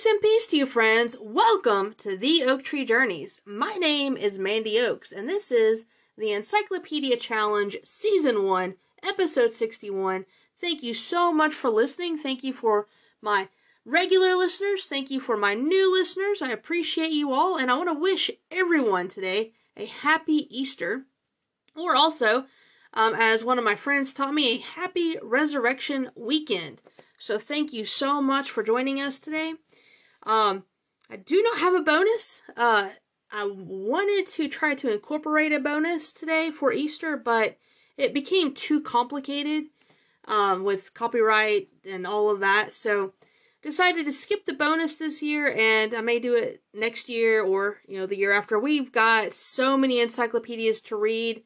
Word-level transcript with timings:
Grace 0.00 0.12
and 0.14 0.22
peace 0.22 0.46
to 0.46 0.56
you, 0.56 0.64
friends. 0.64 1.18
Welcome 1.20 1.92
to 1.98 2.16
the 2.16 2.42
Oak 2.44 2.64
Tree 2.64 2.86
Journeys. 2.86 3.42
My 3.44 3.74
name 3.74 4.16
is 4.16 4.38
Mandy 4.38 4.78
Oaks, 4.80 5.12
and 5.12 5.28
this 5.28 5.52
is 5.52 5.88
the 6.16 6.32
Encyclopedia 6.32 7.16
Challenge 7.16 7.76
Season 7.84 8.44
1, 8.44 8.76
Episode 9.02 9.52
61. 9.52 10.24
Thank 10.58 10.82
you 10.82 10.94
so 10.94 11.34
much 11.34 11.52
for 11.52 11.68
listening. 11.68 12.16
Thank 12.16 12.42
you 12.42 12.54
for 12.54 12.86
my 13.20 13.50
regular 13.84 14.36
listeners. 14.36 14.86
Thank 14.86 15.10
you 15.10 15.20
for 15.20 15.36
my 15.36 15.52
new 15.52 15.92
listeners. 15.92 16.40
I 16.40 16.48
appreciate 16.48 17.12
you 17.12 17.34
all, 17.34 17.58
and 17.58 17.70
I 17.70 17.76
want 17.76 17.90
to 17.90 17.94
wish 18.00 18.30
everyone 18.50 19.08
today 19.08 19.52
a 19.76 19.84
happy 19.84 20.46
Easter. 20.48 21.04
Or 21.76 21.94
also, 21.94 22.46
um, 22.94 23.14
as 23.14 23.44
one 23.44 23.58
of 23.58 23.64
my 23.64 23.74
friends 23.74 24.14
taught 24.14 24.32
me, 24.32 24.54
a 24.54 24.60
happy 24.80 25.16
resurrection 25.22 26.08
weekend. 26.16 26.80
So 27.20 27.38
thank 27.38 27.74
you 27.74 27.84
so 27.84 28.22
much 28.22 28.50
for 28.50 28.62
joining 28.62 28.98
us 28.98 29.20
today. 29.20 29.52
Um, 30.30 30.62
I 31.10 31.16
do 31.16 31.42
not 31.42 31.58
have 31.58 31.74
a 31.74 31.82
bonus. 31.82 32.42
Uh, 32.56 32.90
I 33.32 33.50
wanted 33.52 34.28
to 34.28 34.48
try 34.48 34.76
to 34.76 34.92
incorporate 34.92 35.50
a 35.50 35.58
bonus 35.58 36.12
today 36.12 36.52
for 36.52 36.72
Easter, 36.72 37.16
but 37.16 37.56
it 37.96 38.14
became 38.14 38.54
too 38.54 38.80
complicated 38.80 39.64
um, 40.28 40.62
with 40.62 40.94
copyright 40.94 41.68
and 41.84 42.06
all 42.06 42.30
of 42.30 42.38
that. 42.38 42.72
So 42.72 43.12
decided 43.60 44.06
to 44.06 44.12
skip 44.12 44.44
the 44.44 44.52
bonus 44.52 44.94
this 44.94 45.20
year, 45.20 45.52
and 45.58 45.96
I 45.96 46.00
may 46.00 46.20
do 46.20 46.36
it 46.36 46.62
next 46.72 47.08
year 47.08 47.42
or 47.42 47.78
you 47.88 47.98
know 47.98 48.06
the 48.06 48.16
year 48.16 48.30
after. 48.30 48.56
We've 48.56 48.92
got 48.92 49.34
so 49.34 49.76
many 49.76 50.00
encyclopedias 50.00 50.80
to 50.82 50.96
read. 50.96 51.42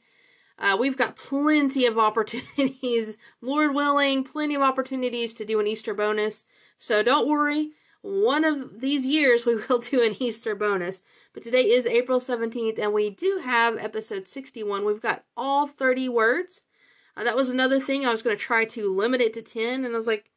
Uh, 0.58 0.76
we've 0.78 0.98
got 0.98 1.16
plenty 1.16 1.86
of 1.86 1.98
opportunities, 2.08 3.16
Lord 3.40 3.74
willing, 3.74 4.24
plenty 4.24 4.54
of 4.54 4.60
opportunities 4.60 5.32
to 5.34 5.46
do 5.46 5.58
an 5.58 5.66
Easter 5.66 5.94
bonus. 5.94 6.46
So 6.76 7.02
don't 7.02 7.26
worry. 7.26 7.70
One 8.04 8.44
of 8.44 8.82
these 8.82 9.06
years 9.06 9.46
we 9.46 9.54
will 9.68 9.78
do 9.78 10.02
an 10.02 10.14
Easter 10.22 10.54
bonus. 10.54 11.04
But 11.32 11.42
today 11.42 11.62
is 11.62 11.86
April 11.86 12.18
17th, 12.18 12.78
and 12.78 12.92
we 12.92 13.08
do 13.08 13.40
have 13.42 13.78
episode 13.78 14.28
61. 14.28 14.84
We've 14.84 15.00
got 15.00 15.24
all 15.38 15.66
30 15.66 16.10
words. 16.10 16.64
Uh, 17.16 17.24
that 17.24 17.34
was 17.34 17.48
another 17.48 17.80
thing. 17.80 18.04
I 18.04 18.12
was 18.12 18.20
going 18.20 18.36
to 18.36 18.42
try 18.42 18.66
to 18.66 18.92
limit 18.92 19.22
it 19.22 19.32
to 19.32 19.42
10, 19.42 19.86
and 19.86 19.94
I 19.94 19.96
was 19.96 20.06
like, 20.06 20.30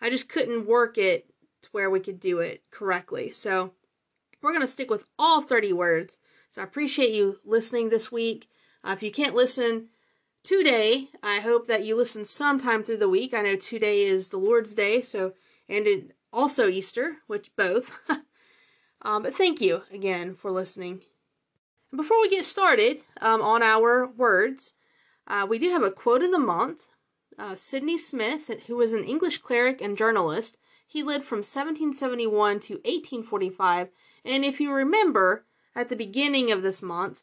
I 0.00 0.10
just 0.10 0.28
couldn't 0.28 0.66
work 0.66 0.98
it 0.98 1.32
to 1.62 1.68
where 1.70 1.90
we 1.90 2.00
could 2.00 2.18
do 2.18 2.40
it 2.40 2.64
correctly. 2.72 3.30
So 3.30 3.70
we're 4.42 4.50
going 4.50 4.62
to 4.62 4.66
stick 4.66 4.90
with 4.90 5.04
all 5.16 5.42
30 5.42 5.72
words. 5.74 6.18
So 6.48 6.60
I 6.60 6.64
appreciate 6.64 7.14
you 7.14 7.38
listening 7.44 7.88
this 7.88 8.10
week. 8.10 8.48
Uh, 8.82 8.96
if 8.96 9.02
you 9.04 9.12
can't 9.12 9.36
listen 9.36 9.90
today, 10.42 11.06
I 11.22 11.38
hope 11.38 11.68
that 11.68 11.84
you 11.84 11.94
listen 11.94 12.24
sometime 12.24 12.82
through 12.82 12.96
the 12.96 13.08
week. 13.08 13.32
I 13.32 13.42
know 13.42 13.54
today 13.54 14.02
is 14.02 14.30
the 14.30 14.38
Lord's 14.38 14.74
Day, 14.74 15.02
so 15.02 15.34
and 15.68 15.86
it, 15.86 16.16
also 16.32 16.68
Easter, 16.68 17.18
which 17.26 17.54
both. 17.56 18.00
um, 19.02 19.22
but 19.22 19.34
thank 19.34 19.60
you 19.60 19.82
again 19.92 20.34
for 20.34 20.50
listening. 20.50 21.00
Before 21.94 22.20
we 22.20 22.30
get 22.30 22.44
started 22.44 23.00
um, 23.20 23.42
on 23.42 23.62
our 23.62 24.06
words, 24.06 24.74
uh, 25.26 25.46
we 25.48 25.58
do 25.58 25.70
have 25.70 25.82
a 25.82 25.90
quote 25.90 26.22
of 26.22 26.30
the 26.30 26.38
month. 26.38 26.86
Uh, 27.38 27.56
Sidney 27.56 27.98
Smith, 27.98 28.50
who 28.66 28.76
was 28.76 28.92
an 28.92 29.04
English 29.04 29.38
cleric 29.38 29.80
and 29.80 29.96
journalist, 29.96 30.58
he 30.86 31.02
lived 31.02 31.24
from 31.24 31.38
1771 31.38 32.60
to 32.60 32.74
1845. 32.74 33.88
And 34.24 34.44
if 34.44 34.60
you 34.60 34.72
remember, 34.72 35.44
at 35.74 35.88
the 35.88 35.96
beginning 35.96 36.52
of 36.52 36.62
this 36.62 36.82
month, 36.82 37.22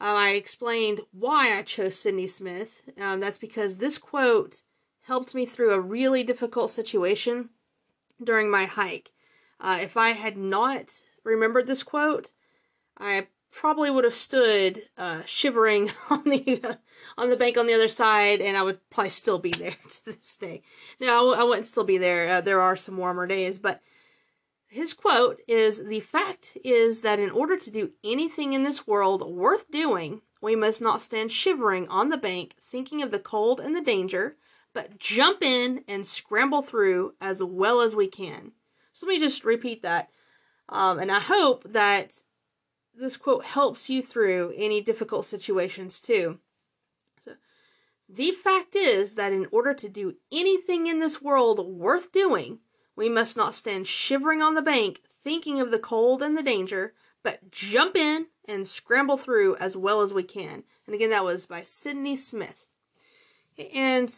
uh, 0.00 0.14
I 0.16 0.30
explained 0.30 1.00
why 1.12 1.56
I 1.56 1.62
chose 1.62 1.98
Sidney 1.98 2.26
Smith. 2.26 2.82
Um, 3.00 3.20
that's 3.20 3.38
because 3.38 3.78
this 3.78 3.98
quote 3.98 4.62
helped 5.02 5.34
me 5.34 5.46
through 5.46 5.72
a 5.72 5.80
really 5.80 6.22
difficult 6.22 6.70
situation 6.70 7.50
during 8.22 8.50
my 8.50 8.66
hike. 8.66 9.12
Uh, 9.60 9.78
if 9.80 9.96
I 9.96 10.10
had 10.10 10.36
not 10.36 11.02
remembered 11.24 11.66
this 11.66 11.82
quote, 11.82 12.32
I 12.96 13.26
probably 13.50 13.90
would 13.90 14.04
have 14.04 14.14
stood 14.14 14.82
uh, 14.96 15.22
shivering 15.24 15.90
on 16.10 16.24
the 16.24 16.78
on 17.16 17.30
the 17.30 17.36
bank 17.36 17.56
on 17.56 17.66
the 17.66 17.74
other 17.74 17.88
side, 17.88 18.40
and 18.40 18.56
I 18.56 18.62
would 18.62 18.78
probably 18.90 19.10
still 19.10 19.38
be 19.38 19.50
there 19.50 19.76
to 19.88 20.04
this 20.04 20.36
day. 20.36 20.62
No, 21.00 21.32
I 21.34 21.42
wouldn't 21.42 21.66
still 21.66 21.84
be 21.84 21.98
there. 21.98 22.36
Uh, 22.36 22.40
there 22.40 22.60
are 22.60 22.76
some 22.76 22.96
warmer 22.96 23.26
days, 23.26 23.58
but 23.58 23.80
his 24.68 24.92
quote 24.92 25.40
is 25.48 25.84
The 25.84 26.00
fact 26.00 26.56
is 26.62 27.02
that 27.02 27.18
in 27.18 27.30
order 27.30 27.56
to 27.56 27.70
do 27.70 27.92
anything 28.04 28.52
in 28.52 28.64
this 28.64 28.86
world 28.86 29.22
worth 29.22 29.70
doing, 29.70 30.20
we 30.40 30.54
must 30.54 30.82
not 30.82 31.02
stand 31.02 31.32
shivering 31.32 31.88
on 31.88 32.10
the 32.10 32.16
bank 32.16 32.54
thinking 32.62 33.02
of 33.02 33.10
the 33.10 33.18
cold 33.18 33.60
and 33.60 33.74
the 33.74 33.80
danger, 33.80 34.36
but 34.72 34.98
jump 34.98 35.42
in 35.42 35.84
and 35.88 36.06
scramble 36.06 36.62
through 36.62 37.14
as 37.20 37.42
well 37.42 37.80
as 37.80 37.96
we 37.96 38.06
can. 38.06 38.52
So 38.92 39.06
let 39.06 39.14
me 39.14 39.20
just 39.20 39.44
repeat 39.44 39.82
that. 39.82 40.10
Um, 40.68 40.98
and 40.98 41.10
I 41.10 41.20
hope 41.20 41.64
that 41.72 42.14
this 42.94 43.16
quote 43.16 43.44
helps 43.44 43.88
you 43.88 44.02
through 44.02 44.52
any 44.56 44.80
difficult 44.80 45.24
situations 45.24 46.00
too. 46.00 46.38
So, 47.20 47.34
the 48.08 48.32
fact 48.32 48.74
is 48.74 49.14
that 49.14 49.32
in 49.32 49.46
order 49.52 49.74
to 49.74 49.88
do 49.88 50.16
anything 50.32 50.86
in 50.86 50.98
this 50.98 51.22
world 51.22 51.64
worth 51.66 52.10
doing, 52.12 52.58
we 52.96 53.08
must 53.08 53.36
not 53.36 53.54
stand 53.54 53.86
shivering 53.86 54.42
on 54.42 54.54
the 54.54 54.62
bank, 54.62 55.02
thinking 55.22 55.60
of 55.60 55.70
the 55.70 55.78
cold 55.78 56.22
and 56.22 56.36
the 56.36 56.42
danger, 56.42 56.94
but 57.22 57.50
jump 57.50 57.96
in 57.96 58.26
and 58.46 58.66
scramble 58.66 59.18
through 59.18 59.56
as 59.56 59.76
well 59.76 60.00
as 60.00 60.12
we 60.12 60.22
can. 60.22 60.64
And 60.86 60.94
again, 60.94 61.10
that 61.10 61.24
was 61.24 61.46
by 61.46 61.62
Sydney 61.62 62.16
Smith. 62.16 62.66
And 63.74 64.12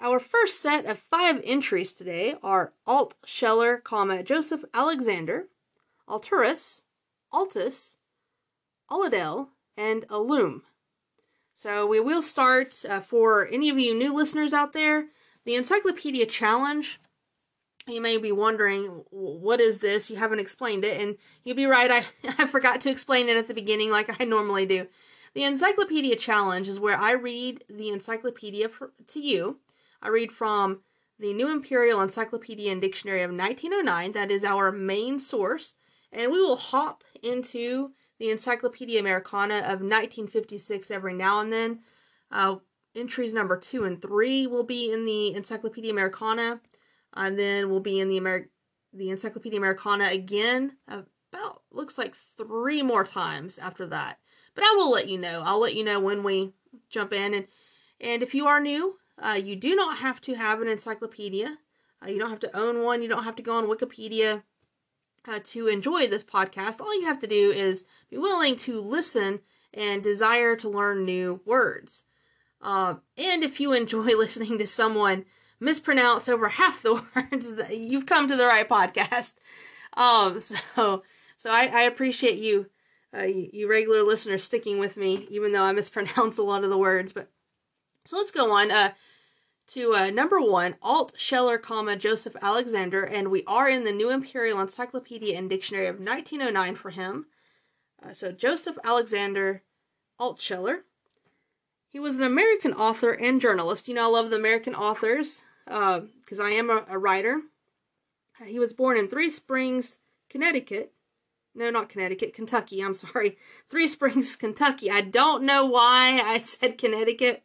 our 0.00 0.18
first 0.18 0.60
set 0.60 0.86
of 0.86 0.98
five 0.98 1.40
entries 1.44 1.92
today 1.92 2.34
are 2.42 2.72
Alt 2.86 3.14
Scheller, 3.24 3.78
comma, 3.78 4.22
Joseph 4.22 4.64
Alexander, 4.72 5.46
Alturas, 6.08 6.82
Altus, 7.32 7.96
aludel, 8.90 9.48
and 9.76 10.04
Alum. 10.08 10.62
So 11.52 11.86
we 11.86 12.00
will 12.00 12.22
start 12.22 12.82
uh, 12.88 13.00
for 13.00 13.46
any 13.48 13.68
of 13.68 13.78
you 13.78 13.94
new 13.94 14.14
listeners 14.14 14.52
out 14.52 14.72
there. 14.72 15.06
The 15.44 15.56
Encyclopedia 15.56 16.26
Challenge 16.26 16.98
you 17.86 18.00
may 18.00 18.18
be 18.18 18.30
wondering 18.30 19.04
what 19.10 19.60
is 19.60 19.80
this 19.80 20.10
you 20.10 20.16
haven't 20.16 20.38
explained 20.38 20.84
it 20.84 21.00
and 21.00 21.16
you'd 21.44 21.56
be 21.56 21.66
right 21.66 21.90
I, 21.90 22.04
I 22.38 22.46
forgot 22.46 22.80
to 22.82 22.90
explain 22.90 23.28
it 23.28 23.36
at 23.36 23.48
the 23.48 23.54
beginning 23.54 23.90
like 23.90 24.20
i 24.20 24.24
normally 24.24 24.66
do 24.66 24.86
the 25.34 25.44
encyclopedia 25.44 26.16
challenge 26.16 26.68
is 26.68 26.78
where 26.78 26.98
i 26.98 27.12
read 27.12 27.64
the 27.68 27.88
encyclopedia 27.88 28.68
for, 28.68 28.92
to 29.08 29.20
you 29.20 29.58
i 30.02 30.08
read 30.08 30.32
from 30.32 30.80
the 31.18 31.32
new 31.32 31.50
imperial 31.50 32.00
encyclopedia 32.00 32.70
and 32.72 32.80
dictionary 32.80 33.22
of 33.22 33.30
1909 33.30 34.12
that 34.12 34.30
is 34.30 34.44
our 34.44 34.72
main 34.72 35.18
source 35.18 35.76
and 36.12 36.32
we 36.32 36.40
will 36.40 36.56
hop 36.56 37.04
into 37.22 37.90
the 38.18 38.30
encyclopedia 38.30 39.00
americana 39.00 39.56
of 39.56 39.80
1956 39.80 40.90
every 40.90 41.14
now 41.14 41.40
and 41.40 41.52
then 41.52 41.80
uh, 42.32 42.56
entries 42.94 43.34
number 43.34 43.56
two 43.56 43.84
and 43.84 44.00
three 44.00 44.46
will 44.46 44.64
be 44.64 44.92
in 44.92 45.04
the 45.04 45.34
encyclopedia 45.34 45.90
americana 45.90 46.60
and 47.14 47.38
then 47.38 47.70
we'll 47.70 47.80
be 47.80 48.00
in 48.00 48.08
the 48.08 48.20
Ameri- 48.20 48.48
the 48.92 49.10
Encyclopedia 49.10 49.58
Americana 49.58 50.08
again 50.10 50.76
about 50.88 51.62
looks 51.70 51.98
like 51.98 52.14
three 52.14 52.82
more 52.82 53.04
times 53.04 53.58
after 53.58 53.86
that. 53.88 54.18
But 54.54 54.64
I 54.64 54.74
will 54.76 54.90
let 54.90 55.08
you 55.08 55.18
know. 55.18 55.42
I'll 55.44 55.60
let 55.60 55.76
you 55.76 55.84
know 55.84 56.00
when 56.00 56.22
we 56.22 56.52
jump 56.88 57.12
in 57.12 57.34
and 57.34 57.46
and 58.00 58.22
if 58.22 58.34
you 58.34 58.46
are 58.46 58.60
new, 58.60 58.96
uh, 59.20 59.34
you 59.34 59.56
do 59.56 59.74
not 59.74 59.98
have 59.98 60.20
to 60.22 60.34
have 60.34 60.60
an 60.60 60.68
encyclopedia. 60.68 61.58
Uh, 62.02 62.08
you 62.08 62.18
don't 62.18 62.30
have 62.30 62.40
to 62.40 62.56
own 62.56 62.82
one. 62.82 63.02
You 63.02 63.08
don't 63.08 63.24
have 63.24 63.36
to 63.36 63.42
go 63.42 63.56
on 63.56 63.66
Wikipedia 63.66 64.42
uh, 65.28 65.40
to 65.44 65.68
enjoy 65.68 66.06
this 66.06 66.24
podcast. 66.24 66.80
All 66.80 66.98
you 66.98 67.06
have 67.06 67.20
to 67.20 67.26
do 67.26 67.50
is 67.50 67.86
be 68.10 68.16
willing 68.16 68.56
to 68.56 68.80
listen 68.80 69.40
and 69.74 70.02
desire 70.02 70.56
to 70.56 70.68
learn 70.68 71.04
new 71.04 71.40
words. 71.44 72.06
Uh, 72.62 72.96
and 73.16 73.42
if 73.42 73.60
you 73.60 73.72
enjoy 73.72 74.04
listening 74.16 74.58
to 74.58 74.66
someone 74.66 75.24
mispronounce 75.58 76.28
over 76.28 76.48
half 76.48 76.82
the 76.82 76.94
words, 77.14 77.54
you've 77.70 78.06
come 78.06 78.28
to 78.28 78.36
the 78.36 78.46
right 78.46 78.68
podcast. 78.68 79.36
Um, 79.94 80.40
so, 80.40 81.02
so 81.36 81.50
I, 81.50 81.66
I 81.72 81.82
appreciate 81.82 82.38
you, 82.38 82.66
uh, 83.16 83.24
you, 83.24 83.50
you 83.52 83.70
regular 83.70 84.02
listeners 84.02 84.44
sticking 84.44 84.78
with 84.78 84.96
me, 84.96 85.26
even 85.30 85.52
though 85.52 85.64
I 85.64 85.72
mispronounce 85.72 86.38
a 86.38 86.42
lot 86.42 86.64
of 86.64 86.70
the 86.70 86.78
words. 86.78 87.12
But 87.12 87.30
so 88.04 88.16
let's 88.16 88.30
go 88.30 88.52
on. 88.52 88.70
Uh, 88.70 88.92
to 89.70 89.94
uh, 89.94 90.10
number 90.10 90.40
one, 90.40 90.74
Altsheler, 90.82 91.60
comma 91.60 91.94
Joseph 91.94 92.36
Alexander, 92.42 93.04
and 93.04 93.30
we 93.30 93.44
are 93.46 93.68
in 93.68 93.84
the 93.84 93.92
New 93.92 94.10
Imperial 94.10 94.60
Encyclopedia 94.60 95.38
and 95.38 95.48
Dictionary 95.48 95.86
of 95.86 96.00
1909 96.00 96.74
for 96.74 96.90
him. 96.90 97.26
Uh, 98.02 98.12
so 98.12 98.32
Joseph 98.32 98.76
Alexander 98.82 99.62
Altsheler. 100.18 100.80
He 101.88 102.00
was 102.00 102.18
an 102.18 102.24
American 102.24 102.72
author 102.72 103.12
and 103.12 103.40
journalist. 103.40 103.88
You 103.88 103.94
know, 103.94 104.08
I 104.08 104.10
love 104.10 104.30
the 104.30 104.36
American 104.36 104.74
authors 104.74 105.44
because 105.64 106.40
uh, 106.40 106.44
I 106.44 106.50
am 106.50 106.68
a, 106.70 106.84
a 106.88 106.98
writer. 106.98 107.40
He 108.44 108.58
was 108.58 108.72
born 108.72 108.96
in 108.96 109.08
Three 109.08 109.30
Springs, 109.30 109.98
Connecticut. 110.28 110.92
No, 111.54 111.70
not 111.70 111.88
Connecticut, 111.88 112.34
Kentucky. 112.34 112.80
I'm 112.80 112.94
sorry. 112.94 113.38
Three 113.68 113.86
Springs, 113.86 114.34
Kentucky. 114.34 114.90
I 114.90 115.00
don't 115.00 115.44
know 115.44 115.64
why 115.66 116.22
I 116.24 116.38
said 116.38 116.78
Connecticut. 116.78 117.44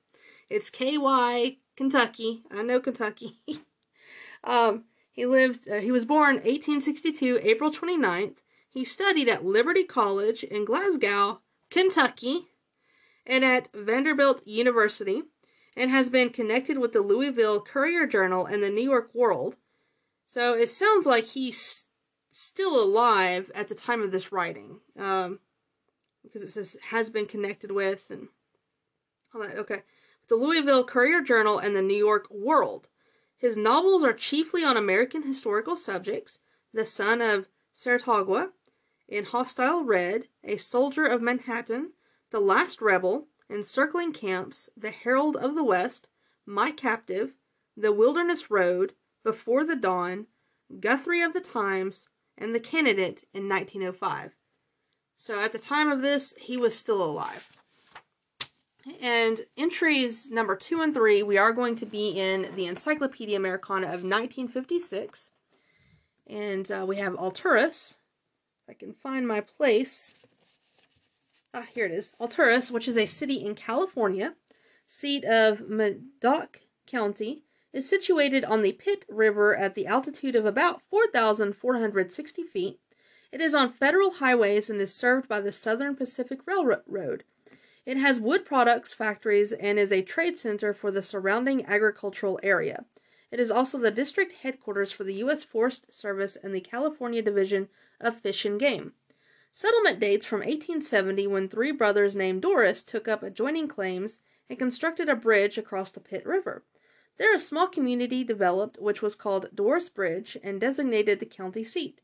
It's 0.50 0.70
KY, 0.70 1.60
Kentucky. 1.76 2.44
I 2.52 2.64
know 2.64 2.80
Kentucky. 2.80 3.40
um, 4.44 4.86
He 5.12 5.26
lived. 5.26 5.70
Uh, 5.70 5.80
he 5.80 5.92
was 5.92 6.06
born 6.06 6.36
1862, 6.36 7.40
April 7.42 7.72
29th. 7.72 8.38
He 8.70 8.84
studied 8.84 9.30
at 9.30 9.46
Liberty 9.46 9.84
College 9.84 10.44
in 10.44 10.66
Glasgow, 10.66 11.42
Kentucky, 11.70 12.48
and 13.26 13.46
at 13.46 13.70
Vanderbilt 13.74 14.46
University, 14.46 15.24
and 15.78 15.90
has 15.90 16.10
been 16.10 16.30
connected 16.30 16.78
with 16.78 16.92
the 16.92 17.02
Louisville 17.02 17.62
Courier 17.62 18.06
Journal 18.06 18.46
and 18.46 18.62
the 18.62 18.70
New 18.70 18.84
York 18.84 19.12
World. 19.14 19.56
So 20.26 20.54
it 20.54 20.68
sounds 20.70 21.06
like 21.06 21.26
he's 21.26 21.88
still 22.30 22.84
alive 22.84 23.50
at 23.56 23.70
the 23.70 23.76
time 23.76 24.02
of 24.02 24.12
this 24.12 24.32
writing, 24.32 24.82
um, 25.00 25.40
because 26.24 26.44
it 26.44 26.50
says 26.50 26.78
has 26.90 27.10
been 27.10 27.26
connected 27.26 27.72
with 27.72 28.10
and 28.10 28.28
all 29.34 29.42
that. 29.42 29.58
Okay, 29.58 29.84
the 30.28 30.36
Louisville 30.36 30.84
Courier 30.84 31.22
Journal 31.22 31.60
and 31.60 31.76
the 31.76 31.82
New 31.82 31.98
York 31.98 32.28
World. 32.30 32.90
His 33.38 33.58
novels 33.58 34.04
are 34.04 34.14
chiefly 34.14 34.64
on 34.64 34.78
American 34.78 35.24
historical 35.24 35.76
subjects. 35.76 36.42
The 36.74 36.86
Son 36.86 37.22
of 37.22 37.48
Saratoga, 37.74 38.52
In 39.08 39.26
Hostile 39.26 39.84
Red, 39.84 40.28
A 40.44 40.58
Soldier 40.58 41.06
of 41.06 41.22
Manhattan, 41.22 41.94
The 42.32 42.40
Last 42.40 42.82
Rebel, 42.82 43.28
Encircling 43.50 44.14
Camps, 44.14 44.70
The 44.76 44.92
Herald 44.92 45.38
of 45.38 45.56
the 45.56 45.64
West, 45.64 46.10
My 46.46 46.72
Captive, 46.72 47.34
The 47.78 47.92
Wilderness 47.92 48.50
Road, 48.50 48.96
Before 49.24 49.64
the 49.64 49.76
Dawn, 49.76 50.28
Guthrie 50.80 51.22
of 51.22 51.34
the 51.34 51.42
Times, 51.42 52.10
and 52.38 52.56
The 52.56 52.60
Candidate 52.60 53.26
in 53.34 53.48
1905. 53.48 54.36
So 55.16 55.40
at 55.40 55.52
the 55.52 55.60
time 55.60 55.90
of 55.90 56.02
this, 56.02 56.36
he 56.36 56.58
was 56.58 56.78
still 56.78 57.04
alive. 57.04 57.50
And 59.02 59.42
entries 59.58 60.30
number 60.30 60.56
two 60.56 60.82
and 60.82 60.94
three, 60.94 61.24
we 61.24 61.38
are 61.38 61.54
going 61.54 61.76
to 61.78 61.88
be 61.88 62.10
in 62.10 62.54
the 62.56 62.68
Encyclopedia 62.68 63.36
Americana 63.36 63.88
of 63.88 64.04
1956. 64.04 65.32
And 66.28 66.72
uh, 66.72 66.86
we 66.88 66.98
have 66.98 67.14
Alturas. 67.14 67.98
If 68.64 68.70
I 68.70 68.74
can 68.74 68.94
find 68.94 69.28
my 69.28 69.42
place. 69.42 70.16
Ah, 71.54 71.66
here 71.74 71.86
it 71.86 71.92
is. 71.92 72.14
Alturas, 72.20 72.72
which 72.72 72.88
is 72.88 72.98
a 72.98 73.08
city 73.08 73.44
in 73.44 73.56
California, 73.56 74.36
seat 74.86 75.24
of 75.26 75.68
Modoc 75.68 76.62
County, 76.86 77.44
is 77.74 77.90
situated 77.90 78.46
on 78.46 78.62
the 78.62 78.74
Pit 78.74 79.06
River 79.10 79.56
at 79.56 79.74
the 79.74 79.88
altitude 79.88 80.36
of 80.36 80.46
about 80.46 80.82
4,460 80.92 82.44
feet. 82.44 82.80
It 83.32 83.42
is 83.42 83.56
on 83.56 83.74
federal 83.74 84.12
highways 84.12 84.70
and 84.70 84.80
is 84.80 84.94
served 84.94 85.28
by 85.28 85.42
the 85.42 85.52
Southern 85.52 85.96
Pacific 85.96 86.40
Railroad. 86.46 87.24
It 87.86 87.98
has 87.98 88.20
wood 88.20 88.46
products 88.46 88.94
factories 88.94 89.54
and 89.54 89.78
is 89.78 89.92
a 89.92 90.02
trade 90.02 90.40
center 90.40 90.74
for 90.74 90.90
the 90.90 91.04
surrounding 91.04 91.66
agricultural 91.66 92.40
area. 92.42 92.86
It 93.30 93.40
is 93.40 93.52
also 93.52 93.78
the 93.78 93.92
district 93.92 94.32
headquarters 94.32 94.92
for 94.92 95.04
the 95.04 95.14
U.S. 95.16 95.44
Forest 95.44 95.92
Service 95.92 96.36
and 96.36 96.56
the 96.56 96.62
California 96.62 97.22
Division 97.22 97.70
of 98.00 98.20
Fish 98.20 98.44
and 98.44 98.60
Game. 98.60 98.94
Settlement 99.52 100.00
dates 100.00 100.26
from 100.26 100.40
1870 100.40 101.28
when 101.28 101.48
three 101.48 101.72
brothers 101.72 102.16
named 102.16 102.42
Dorris 102.42 102.84
took 102.84 103.08
up 103.08 103.22
adjoining 103.22 103.68
claims 103.68 104.22
and 104.50 104.58
constructed 104.58 105.08
a 105.08 105.16
bridge 105.16 105.58
across 105.58 105.92
the 105.92 106.00
Pit 106.00 106.26
River. 106.26 106.64
There 107.18 107.34
a 107.34 107.40
small 107.40 107.68
community 107.68 108.24
developed 108.24 108.80
which 108.80 109.02
was 109.02 109.16
called 109.16 109.56
Dorris 109.56 109.90
Bridge 109.90 110.38
and 110.44 110.60
designated 110.60 111.20
the 111.20 111.26
county 111.26 111.64
seat. 111.64 112.02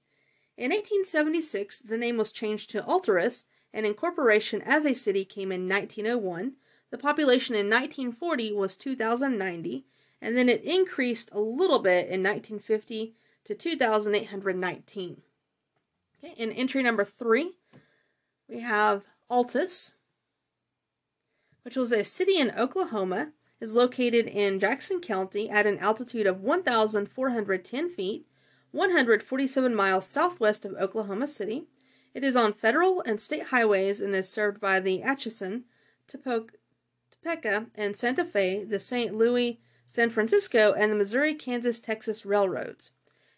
In 0.58 0.70
1876 0.70 1.80
the 1.80 1.98
name 1.98 2.18
was 2.18 2.32
changed 2.32 2.70
to 2.70 2.84
Alturas 2.84 3.46
and 3.74 3.86
incorporation 3.86 4.62
as 4.64 4.86
a 4.86 4.94
city 4.94 5.26
came 5.26 5.52
in 5.52 5.68
1901. 5.68 6.54
The 6.90 6.98
population 6.98 7.56
in 7.56 7.70
1940 7.70 8.54
was 8.54 8.76
2,090, 8.76 9.86
and 10.22 10.38
then 10.38 10.50
it 10.50 10.64
increased 10.64 11.32
a 11.32 11.40
little 11.40 11.80
bit 11.80 12.10
in 12.10 12.22
1950 12.22 13.16
to 13.46 13.56
2,819. 13.56 15.22
Okay, 16.24 16.34
in 16.38 16.52
entry 16.52 16.84
number 16.84 17.06
three, 17.06 17.56
we 18.48 18.60
have 18.60 19.06
Altus, 19.30 19.96
which 21.64 21.76
was 21.76 21.92
a 21.92 22.04
city 22.04 22.38
in 22.38 22.52
Oklahoma, 22.52 23.32
is 23.60 23.76
located 23.76 24.28
in 24.28 24.60
Jackson 24.60 25.00
County 25.00 25.50
at 25.50 25.66
an 25.66 25.78
altitude 25.80 26.28
of 26.28 26.42
1,410 26.42 27.90
feet, 27.90 28.28
147 28.72 29.76
miles 29.76 30.08
southwest 30.08 30.66
of 30.66 30.74
Oklahoma 30.74 31.28
City. 31.28 31.68
It 32.14 32.26
is 32.26 32.36
on 32.36 32.52
federal 32.52 33.00
and 33.04 33.22
state 33.22 33.48
highways 33.48 34.02
and 34.02 34.14
is 34.14 34.28
served 34.28 34.60
by 34.60 34.82
the 34.82 35.02
Atchison, 35.02 35.64
Topeka, 36.08 37.68
and 37.76 37.96
Santa 37.96 38.26
Fe, 38.26 38.66
the 38.66 38.80
St. 38.80 39.16
Louis, 39.16 39.62
San 39.86 40.10
Francisco, 40.10 40.74
and 40.74 40.92
the 40.92 40.98
Missouri 40.98 41.34
Kansas 41.34 41.80
Texas 41.80 42.26
railroads. 42.26 42.92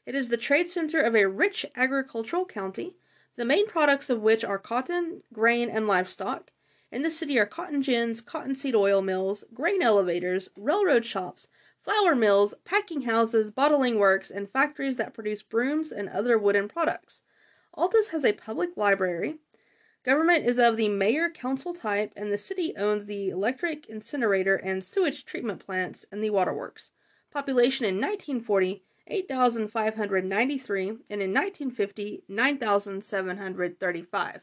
It 0.08 0.16
is 0.16 0.30
the 0.30 0.38
trade 0.38 0.72
center 0.72 1.00
of 1.00 1.16
a 1.16 1.28
rich 1.28 1.68
agricultural 1.76 2.46
county, 2.46 2.96
the 3.36 3.46
main 3.46 3.68
products 3.68 4.10
of 4.10 4.24
which 4.24 4.44
are 4.44 4.58
cotton, 4.58 5.22
grain, 5.32 5.70
and 5.70 5.86
livestock. 5.86 6.52
In 6.92 7.04
the 7.04 7.12
city 7.12 7.38
are 7.38 7.46
cotton 7.46 7.82
gins, 7.82 8.22
cottonseed 8.22 8.74
oil 8.74 9.04
mills, 9.04 9.44
grain 9.54 9.84
elevators, 9.84 10.50
railroad 10.58 11.06
shops, 11.06 11.48
flour 11.84 12.16
mills, 12.16 12.56
packing 12.66 13.02
houses, 13.02 13.52
bottling 13.52 14.00
works, 14.00 14.32
and 14.32 14.50
factories 14.50 14.98
that 14.98 15.14
produce 15.14 15.44
brooms 15.44 15.92
and 15.92 16.10
other 16.10 16.40
wooden 16.40 16.68
products. 16.68 17.22
Altus 17.76 18.12
has 18.12 18.24
a 18.24 18.34
public 18.34 18.78
library. 18.78 19.40
Government 20.04 20.46
is 20.46 20.60
of 20.60 20.78
the 20.78 20.90
mayor 20.90 21.30
council 21.30 21.74
type, 21.74 22.14
and 22.16 22.32
the 22.32 22.38
city 22.38 22.76
owns 22.78 23.06
the 23.06 23.30
electric 23.30 23.88
incinerator 23.88 24.56
and 24.56 24.84
sewage 24.84 25.26
treatment 25.26 25.66
plants 25.66 26.06
and 26.12 26.24
the 26.24 26.30
waterworks. 26.30 26.92
Population 27.32 27.86
in 27.86 27.96
1940 27.96 28.84
8,593, 29.08 30.90
and 30.90 31.22
in 31.22 31.34
1950 31.34 32.24
9,735. 32.28 34.42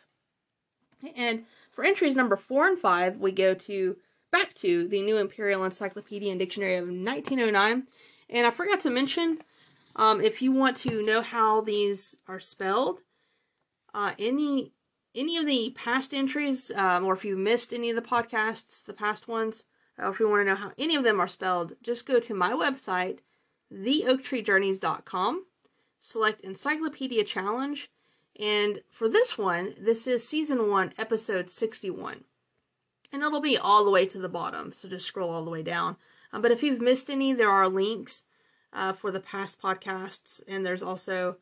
And 1.17 1.45
for 1.71 1.85
entries 1.85 2.17
number 2.17 2.37
4 2.37 2.69
and 2.69 2.79
5, 2.79 3.19
we 3.19 3.33
go 3.33 3.55
to 3.55 3.97
back 4.31 4.53
to 4.55 4.87
the 4.89 5.03
New 5.03 5.17
Imperial 5.17 5.65
Encyclopedia 5.65 6.31
and 6.31 6.39
Dictionary 6.39 6.77
of 6.77 6.85
1909. 6.85 7.89
And 8.29 8.47
I 8.47 8.51
forgot 8.51 8.81
to 8.81 8.91
mention, 8.91 9.39
um, 9.97 10.21
if 10.21 10.43
you 10.43 10.53
want 10.53 10.77
to 10.79 11.03
know 11.03 11.23
how 11.23 11.63
these 11.63 12.19
are 12.29 12.39
spelled, 12.39 13.01
uh, 13.95 14.13
any 14.19 14.73
any 15.15 15.37
of 15.37 15.47
the 15.47 15.73
past 15.77 16.15
entries, 16.15 16.71
um, 16.77 17.05
or 17.05 17.15
if 17.15 17.25
you 17.25 17.37
missed 17.37 17.75
any 17.75 17.91
of 17.91 17.97
the 17.97 18.03
podcasts, 18.03 18.85
the 18.85 18.95
past 18.95 19.27
ones, 19.27 19.65
or 19.99 20.11
if 20.11 20.21
you 20.21 20.29
want 20.29 20.43
to 20.43 20.45
know 20.45 20.55
how 20.55 20.73
any 20.79 20.95
of 20.95 21.03
them 21.03 21.21
are 21.21 21.27
spelled, 21.27 21.73
just 21.83 22.07
go 22.07 22.21
to 22.21 22.33
my 22.33 22.53
website, 22.53 23.19
theoaktreejourneys.com, 23.73 25.45
select 25.99 26.43
Encyclopedia 26.43 27.25
Challenge, 27.25 27.91
and 28.39 28.83
for 28.89 29.09
this 29.09 29.37
one, 29.37 29.75
this 29.79 30.07
is 30.07 30.27
season 30.27 30.71
one, 30.71 30.93
episode 30.97 31.51
61. 31.51 32.25
And 33.13 33.23
it'll 33.23 33.41
be 33.41 33.59
all 33.59 33.85
the 33.85 33.91
way 33.91 34.07
to 34.07 34.19
the 34.19 34.29
bottom, 34.29 34.73
so 34.73 34.89
just 34.89 35.07
scroll 35.07 35.31
all 35.31 35.45
the 35.45 35.51
way 35.51 35.63
down. 35.63 35.97
Um, 36.33 36.41
but 36.41 36.53
if 36.53 36.63
you've 36.63 36.81
missed 36.81 37.11
any, 37.11 37.33
there 37.33 37.51
are 37.51 37.69
links 37.69 38.27
uh, 38.73 38.93
for 38.93 39.11
the 39.11 39.21
past 39.21 39.61
podcasts, 39.61 40.43
and 40.47 40.65
there's 40.65 40.83
also 40.83 41.37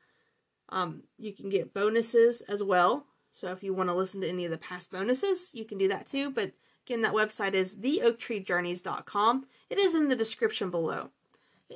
um, 0.71 1.03
you 1.19 1.33
can 1.33 1.49
get 1.49 1.75
bonuses 1.75 2.43
as 2.43 2.63
well. 2.63 3.07
So 3.33 3.53
if 3.53 3.63
you 3.63 3.73
want 3.73 3.89
to 3.89 3.95
listen 3.95 4.21
to 4.23 4.29
any 4.29 4.45
of 4.45 4.51
the 4.51 4.59
past 4.59 4.91
bonuses, 4.91 5.55
you 5.55 5.65
can 5.65 5.79
do 5.79 5.89
that 5.89 6.07
too. 6.07 6.31
But 6.31 6.53
again, 6.87 7.03
that 7.03 7.13
website 7.13 7.55
is 7.55 7.77
theoaktreejourneys.com. 7.79 9.47
It 9.71 9.79
is 9.79 9.95
in 9.95 10.09
the 10.09 10.17
description 10.17 10.71
below. 10.71 11.11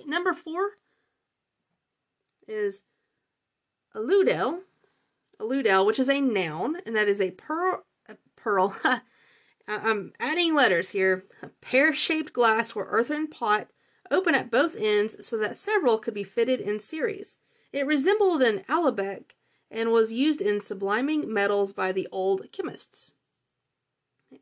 Number 0.06 0.34
four 0.34 0.70
is 2.48 2.84
aludel, 3.94 4.60
aludel, 5.40 5.86
which 5.86 5.98
is 5.98 6.08
a 6.08 6.20
noun, 6.20 6.76
and 6.86 6.96
that 6.96 7.08
is 7.08 7.20
a 7.20 7.30
pearl. 7.32 7.84
A 8.08 8.16
pearl. 8.36 8.74
I'm 9.68 10.12
adding 10.20 10.54
letters 10.54 10.90
here. 10.90 11.24
A 11.42 11.48
pear-shaped 11.48 12.32
glass 12.32 12.72
or 12.72 12.86
earthen 12.88 13.28
pot, 13.28 13.68
open 14.10 14.34
at 14.34 14.50
both 14.50 14.74
ends 14.76 15.24
so 15.26 15.36
that 15.38 15.56
several 15.56 15.98
could 15.98 16.14
be 16.14 16.24
fitted 16.24 16.60
in 16.60 16.80
series. 16.80 17.38
It 17.72 17.86
resembled 17.86 18.42
an 18.42 18.62
alembic 18.68 19.36
and 19.70 19.90
was 19.90 20.12
used 20.12 20.42
in 20.42 20.58
subliming 20.58 21.26
metals 21.26 21.72
by 21.72 21.92
the 21.92 22.08
old 22.12 22.52
chemists. 22.52 23.14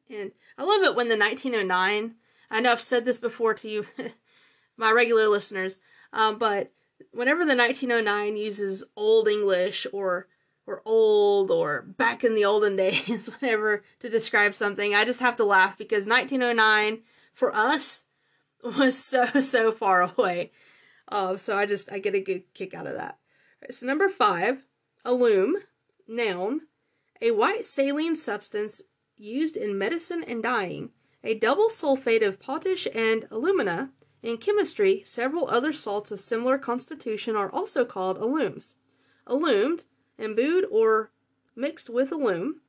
And 0.09 0.33
I 0.59 0.65
love 0.65 0.83
it 0.83 0.97
when 0.97 1.09
the 1.09 1.17
1909, 1.17 2.15
I 2.51 2.61
know 2.61 2.73
I've 2.73 2.83
said 2.83 3.05
this 3.05 3.19
before 3.19 3.55
to 3.55 3.69
you, 3.69 3.87
my 4.77 4.91
regular 4.91 5.29
listeners, 5.29 5.81
um, 6.13 6.39
but 6.39 6.73
whenever 7.13 7.45
the 7.45 7.57
1909 7.57 8.37
uses 8.37 8.85
Old 8.97 9.29
English 9.29 9.87
or 9.93 10.29
or 10.67 10.83
old 10.85 11.51
or 11.51 11.83
back 11.83 12.23
in 12.23 12.35
the 12.35 12.45
olden 12.45 12.77
days, 12.77 13.29
whatever, 13.29 13.83
to 13.99 14.09
describe 14.09 14.55
something, 14.55 14.95
I 14.95 15.05
just 15.05 15.21
have 15.21 15.37
to 15.37 15.45
laugh 15.45 15.77
because 15.79 16.07
1909 16.07 17.03
for 17.33 17.55
us 17.55 18.07
was 18.65 18.97
so 18.97 19.27
so 19.41 19.73
far 19.73 20.03
away. 20.03 20.53
Uh, 21.09 21.37
so 21.37 21.57
I 21.57 21.67
just 21.67 21.93
I 21.93 21.99
get 21.99 22.15
a 22.15 22.21
good 22.21 22.53
kick 22.55 22.75
out 22.75 22.87
of 22.87 22.95
that. 22.95 23.20
So 23.69 23.87
number 23.87 24.09
five, 24.09 24.65
alum, 25.05 25.57
noun, 26.09 26.63
a 27.21 27.33
white 27.33 27.67
saline 27.67 28.17
substance 28.17 28.83
used 29.19 29.57
in 29.57 29.77
medicine 29.77 30.25
and 30.25 30.43
dyeing, 30.43 30.93
a 31.23 31.35
double 31.35 31.69
sulfate 31.69 32.27
of 32.27 32.41
potash 32.41 32.89
and 32.95 33.27
alumina, 33.31 33.93
In 34.23 34.37
chemistry, 34.37 35.03
several 35.05 35.49
other 35.49 35.73
salts 35.73 36.11
of 36.11 36.21
similar 36.21 36.59
constitution 36.59 37.37
are 37.37 37.51
also 37.51 37.85
called 37.85 38.19
alums. 38.19 38.77
Alumed, 39.27 39.87
imbued 40.19 40.67
or 40.71 41.11
mixed 41.57 41.89
with 41.89 42.13
alum. 42.13 42.61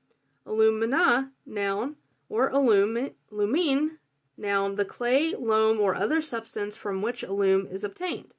Alumina, 0.45 1.31
noun, 1.45 1.97
or 2.29 2.49
alum, 2.49 3.11
alumine, 3.31 3.99
noun, 4.37 4.75
the 4.75 4.85
clay, 4.85 5.33
loam, 5.33 5.79
or 5.79 5.95
other 5.95 6.21
substance 6.21 6.75
from 6.75 7.01
which 7.01 7.23
alum 7.23 7.67
is 7.67 7.83
obtained. 7.83 8.33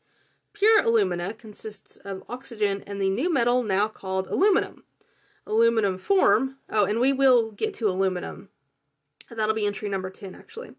Pure 0.55 0.83
alumina 0.83 1.33
consists 1.33 1.97
of 1.97 2.23
oxygen 2.29 2.85
and 2.87 3.01
the 3.01 3.09
new 3.09 3.33
metal 3.33 3.63
now 3.63 3.89
called 3.89 4.27
aluminum. 4.27 4.85
Aluminum 5.47 5.99
form, 5.99 6.59
oh, 6.69 6.85
and 6.85 7.01
we 7.01 7.13
will 7.13 7.51
get 7.53 7.73
to 7.75 7.89
aluminum. 7.89 8.51
That'll 9.31 9.55
be 9.55 9.67
entry 9.67 9.89
number 9.89 10.11
10, 10.11 10.35
actually. 10.35 10.75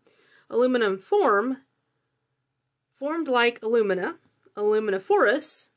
Aluminum 0.49 0.99
form 0.99 1.57
formed 2.99 3.27
like 3.27 3.61
alumina, 3.63 4.19
aluminiferous, 4.55 5.69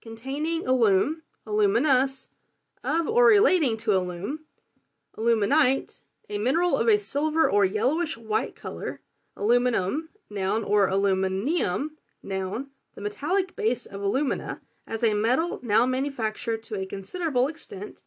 containing 0.00 0.66
alum, 0.66 1.22
aluminous, 1.44 2.30
of 2.82 3.06
or 3.06 3.26
relating 3.26 3.76
to 3.76 3.94
alum, 3.94 4.40
aluminite, 5.18 6.00
a 6.28 6.38
mineral 6.38 6.76
of 6.76 6.88
a 6.88 6.98
silver 6.98 7.48
or 7.48 7.64
yellowish 7.64 8.16
white 8.16 8.56
color, 8.56 9.00
aluminum, 9.36 10.08
noun, 10.30 10.64
or 10.64 10.88
aluminium, 10.88 11.96
noun, 12.22 12.68
the 12.96 13.02
metallic 13.02 13.54
base 13.54 13.84
of 13.84 14.00
alumina, 14.00 14.62
as 14.86 15.04
a 15.04 15.12
metal 15.12 15.60
now 15.62 15.84
manufactured 15.84 16.62
to 16.62 16.74
a 16.74 16.86
considerable 16.86 17.46
extent, 17.46 18.00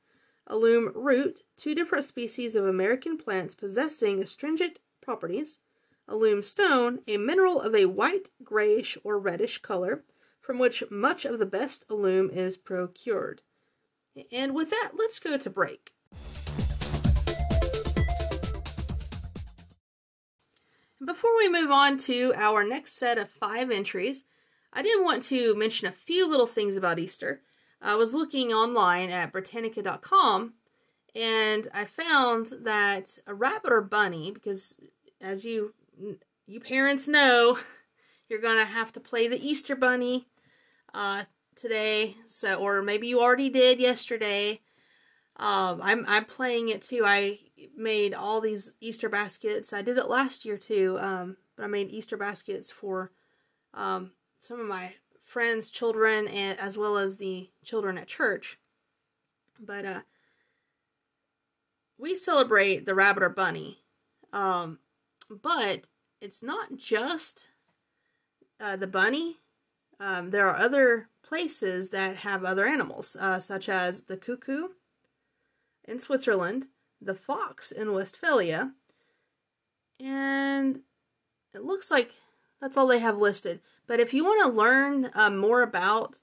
alum 0.47 0.91
root, 0.95 1.41
two 1.55 1.75
different 1.75 2.05
species 2.05 2.55
of 2.55 2.65
American 2.65 3.15
plants 3.15 3.53
possessing 3.53 4.19
astringent 4.19 4.79
properties, 4.99 5.59
alum 6.07 6.41
stone, 6.41 6.99
a 7.07 7.17
mineral 7.17 7.61
of 7.61 7.75
a 7.75 7.85
white, 7.85 8.31
grayish, 8.43 8.97
or 9.03 9.19
reddish 9.19 9.59
color, 9.59 10.03
from 10.41 10.57
which 10.57 10.83
much 10.89 11.23
of 11.23 11.37
the 11.37 11.45
best 11.45 11.85
alum 11.87 12.31
is 12.31 12.57
procured. 12.57 13.43
And 14.31 14.55
with 14.55 14.71
that, 14.71 14.93
let's 14.97 15.19
go 15.19 15.37
to 15.37 15.49
break. 15.51 15.93
Before 21.05 21.37
we 21.37 21.47
move 21.47 21.69
on 21.69 21.99
to 21.99 22.33
our 22.35 22.63
next 22.63 22.93
set 22.93 23.19
of 23.19 23.29
five 23.29 23.69
entries, 23.69 24.25
I 24.71 24.81
did 24.81 25.03
want 25.03 25.23
to 25.23 25.55
mention 25.55 25.87
a 25.87 25.91
few 25.91 26.29
little 26.29 26.47
things 26.47 26.77
about 26.77 26.99
Easter. 26.99 27.41
I 27.81 27.95
was 27.95 28.13
looking 28.13 28.51
online 28.51 29.09
at 29.09 29.31
Britannica.com 29.31 30.53
and 31.15 31.67
I 31.73 31.85
found 31.85 32.47
that 32.61 33.17
a 33.25 33.33
rabbit 33.33 33.71
or 33.71 33.81
bunny, 33.81 34.31
because 34.31 34.79
as 35.21 35.43
you 35.43 35.73
you 36.45 36.59
parents 36.59 37.07
know, 37.07 37.57
you're 38.29 38.41
gonna 38.41 38.65
have 38.65 38.91
to 38.93 38.99
play 38.99 39.27
the 39.27 39.47
Easter 39.47 39.75
bunny 39.75 40.27
uh, 40.93 41.23
today. 41.55 42.15
So, 42.27 42.55
or 42.55 42.81
maybe 42.81 43.07
you 43.07 43.21
already 43.21 43.49
did 43.49 43.79
yesterday. 43.79 44.61
Um, 45.37 45.79
I'm 45.81 46.05
I'm 46.07 46.25
playing 46.25 46.69
it 46.69 46.81
too. 46.81 47.03
I 47.05 47.39
made 47.75 48.13
all 48.13 48.41
these 48.41 48.75
Easter 48.81 49.09
baskets. 49.09 49.73
I 49.73 49.81
did 49.81 49.97
it 49.97 50.09
last 50.09 50.45
year 50.45 50.57
too. 50.57 50.97
Um, 50.99 51.37
but 51.55 51.63
I 51.63 51.67
made 51.67 51.89
Easter 51.89 52.17
baskets 52.17 52.71
for 52.71 53.11
um, 53.73 54.11
some 54.39 54.59
of 54.59 54.65
my 54.65 54.93
friends' 55.23 55.69
children 55.71 56.27
and 56.27 56.59
as 56.59 56.77
well 56.77 56.97
as 56.97 57.17
the 57.17 57.49
children 57.63 57.97
at 57.97 58.07
church. 58.07 58.57
But 59.59 59.85
uh, 59.85 60.01
we 61.97 62.15
celebrate 62.15 62.85
the 62.85 62.95
rabbit 62.95 63.23
or 63.23 63.29
bunny. 63.29 63.79
Um, 64.31 64.79
but 65.29 65.87
it's 66.21 66.41
not 66.41 66.77
just 66.77 67.49
uh, 68.59 68.75
the 68.75 68.87
bunny. 68.87 69.37
Um, 69.99 70.31
there 70.31 70.47
are 70.47 70.57
other 70.57 71.09
places 71.23 71.89
that 71.89 72.15
have 72.17 72.43
other 72.43 72.65
animals, 72.65 73.17
uh, 73.19 73.39
such 73.39 73.69
as 73.69 74.03
the 74.03 74.17
cuckoo 74.17 74.69
in 75.83 75.99
Switzerland, 75.99 76.67
the 77.01 77.15
fox 77.15 77.71
in 77.71 77.93
Westphalia, 77.93 78.71
and 79.99 80.81
it 81.53 81.63
looks 81.63 81.91
like 81.91 82.13
that's 82.61 82.77
all 82.77 82.87
they 82.87 82.99
have 82.99 83.17
listed. 83.17 83.59
But 83.89 83.99
if 83.99 84.13
you 84.13 84.23
want 84.23 84.41
to 84.43 84.49
learn 84.55 85.11
uh, 85.15 85.31
more 85.31 85.63
about 85.63 86.19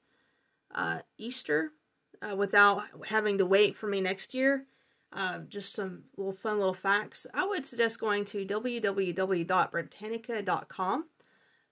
uh, 0.72 1.00
Easter 1.18 1.72
uh, 2.22 2.36
without 2.36 2.84
having 3.08 3.38
to 3.38 3.44
wait 3.44 3.76
for 3.76 3.88
me 3.88 4.00
next 4.00 4.34
year, 4.34 4.66
uh, 5.12 5.40
just 5.48 5.72
some 5.72 6.04
little 6.16 6.32
fun 6.32 6.60
little 6.60 6.72
facts, 6.72 7.26
I 7.34 7.44
would 7.44 7.66
suggest 7.66 7.98
going 7.98 8.24
to 8.26 8.46
www.britannica.com 8.46 11.04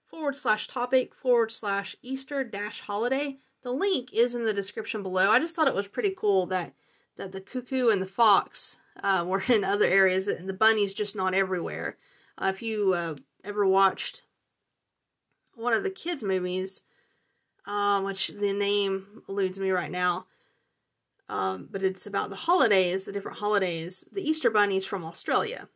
forward 0.05 0.35
slash 0.35 0.67
topic 0.67 1.15
forward 1.15 1.53
slash 1.53 1.95
Easter 2.01 2.43
dash 2.43 2.81
holiday. 2.81 3.37
The 3.63 3.71
link 3.71 4.13
is 4.13 4.35
in 4.35 4.43
the 4.43 4.53
description 4.53 5.01
below. 5.01 5.31
I 5.31 5.39
just 5.39 5.55
thought 5.55 5.69
it 5.69 5.73
was 5.73 5.87
pretty 5.87 6.13
cool 6.17 6.45
that 6.47 6.73
that 7.15 7.31
the 7.31 7.39
cuckoo 7.39 7.87
and 7.87 8.01
the 8.01 8.05
fox 8.05 8.79
uh, 9.01 9.23
were 9.29 9.43
in 9.47 9.63
other 9.63 9.85
areas 9.85 10.27
and 10.27 10.49
the 10.49 10.53
bunny's 10.53 10.93
just 10.93 11.15
not 11.15 11.33
everywhere. 11.33 11.95
Uh, 12.37 12.51
if 12.53 12.61
you 12.61 13.15
ever 13.45 13.65
watched 13.65 14.23
one 15.55 15.73
of 15.73 15.83
the 15.83 15.89
kids' 15.89 16.23
movies, 16.23 16.83
um, 17.65 18.03
which 18.03 18.29
the 18.29 18.53
name 18.53 19.23
eludes 19.27 19.59
me 19.59 19.71
right 19.71 19.91
now, 19.91 20.27
um, 21.27 21.67
but 21.71 21.83
it's 21.83 22.05
about 22.05 22.29
the 22.29 22.35
holidays, 22.35 23.05
the 23.05 23.11
different 23.11 23.39
holidays. 23.39 24.07
The 24.11 24.27
Easter 24.27 24.49
Bunny's 24.49 24.85
from 24.85 25.03
Australia. 25.03 25.67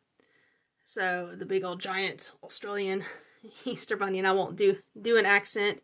So 0.84 1.32
the 1.36 1.46
big 1.46 1.64
old 1.64 1.80
giant 1.80 2.34
Australian 2.44 3.04
Easter 3.66 3.96
Bunny, 3.96 4.20
and 4.20 4.28
I 4.28 4.32
won't 4.32 4.56
do 4.56 4.78
do 5.00 5.18
an 5.18 5.26
accent, 5.26 5.82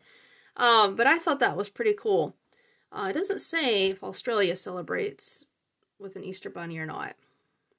um, 0.56 0.94
but 0.96 1.06
I 1.06 1.18
thought 1.18 1.40
that 1.40 1.56
was 1.56 1.68
pretty 1.68 1.94
cool. 1.94 2.34
Uh, 2.92 3.08
it 3.10 3.14
doesn't 3.14 3.40
say 3.40 3.90
if 3.90 4.02
Australia 4.02 4.56
celebrates 4.56 5.48
with 5.98 6.16
an 6.16 6.24
Easter 6.24 6.50
Bunny 6.50 6.78
or 6.78 6.86
not, 6.86 7.14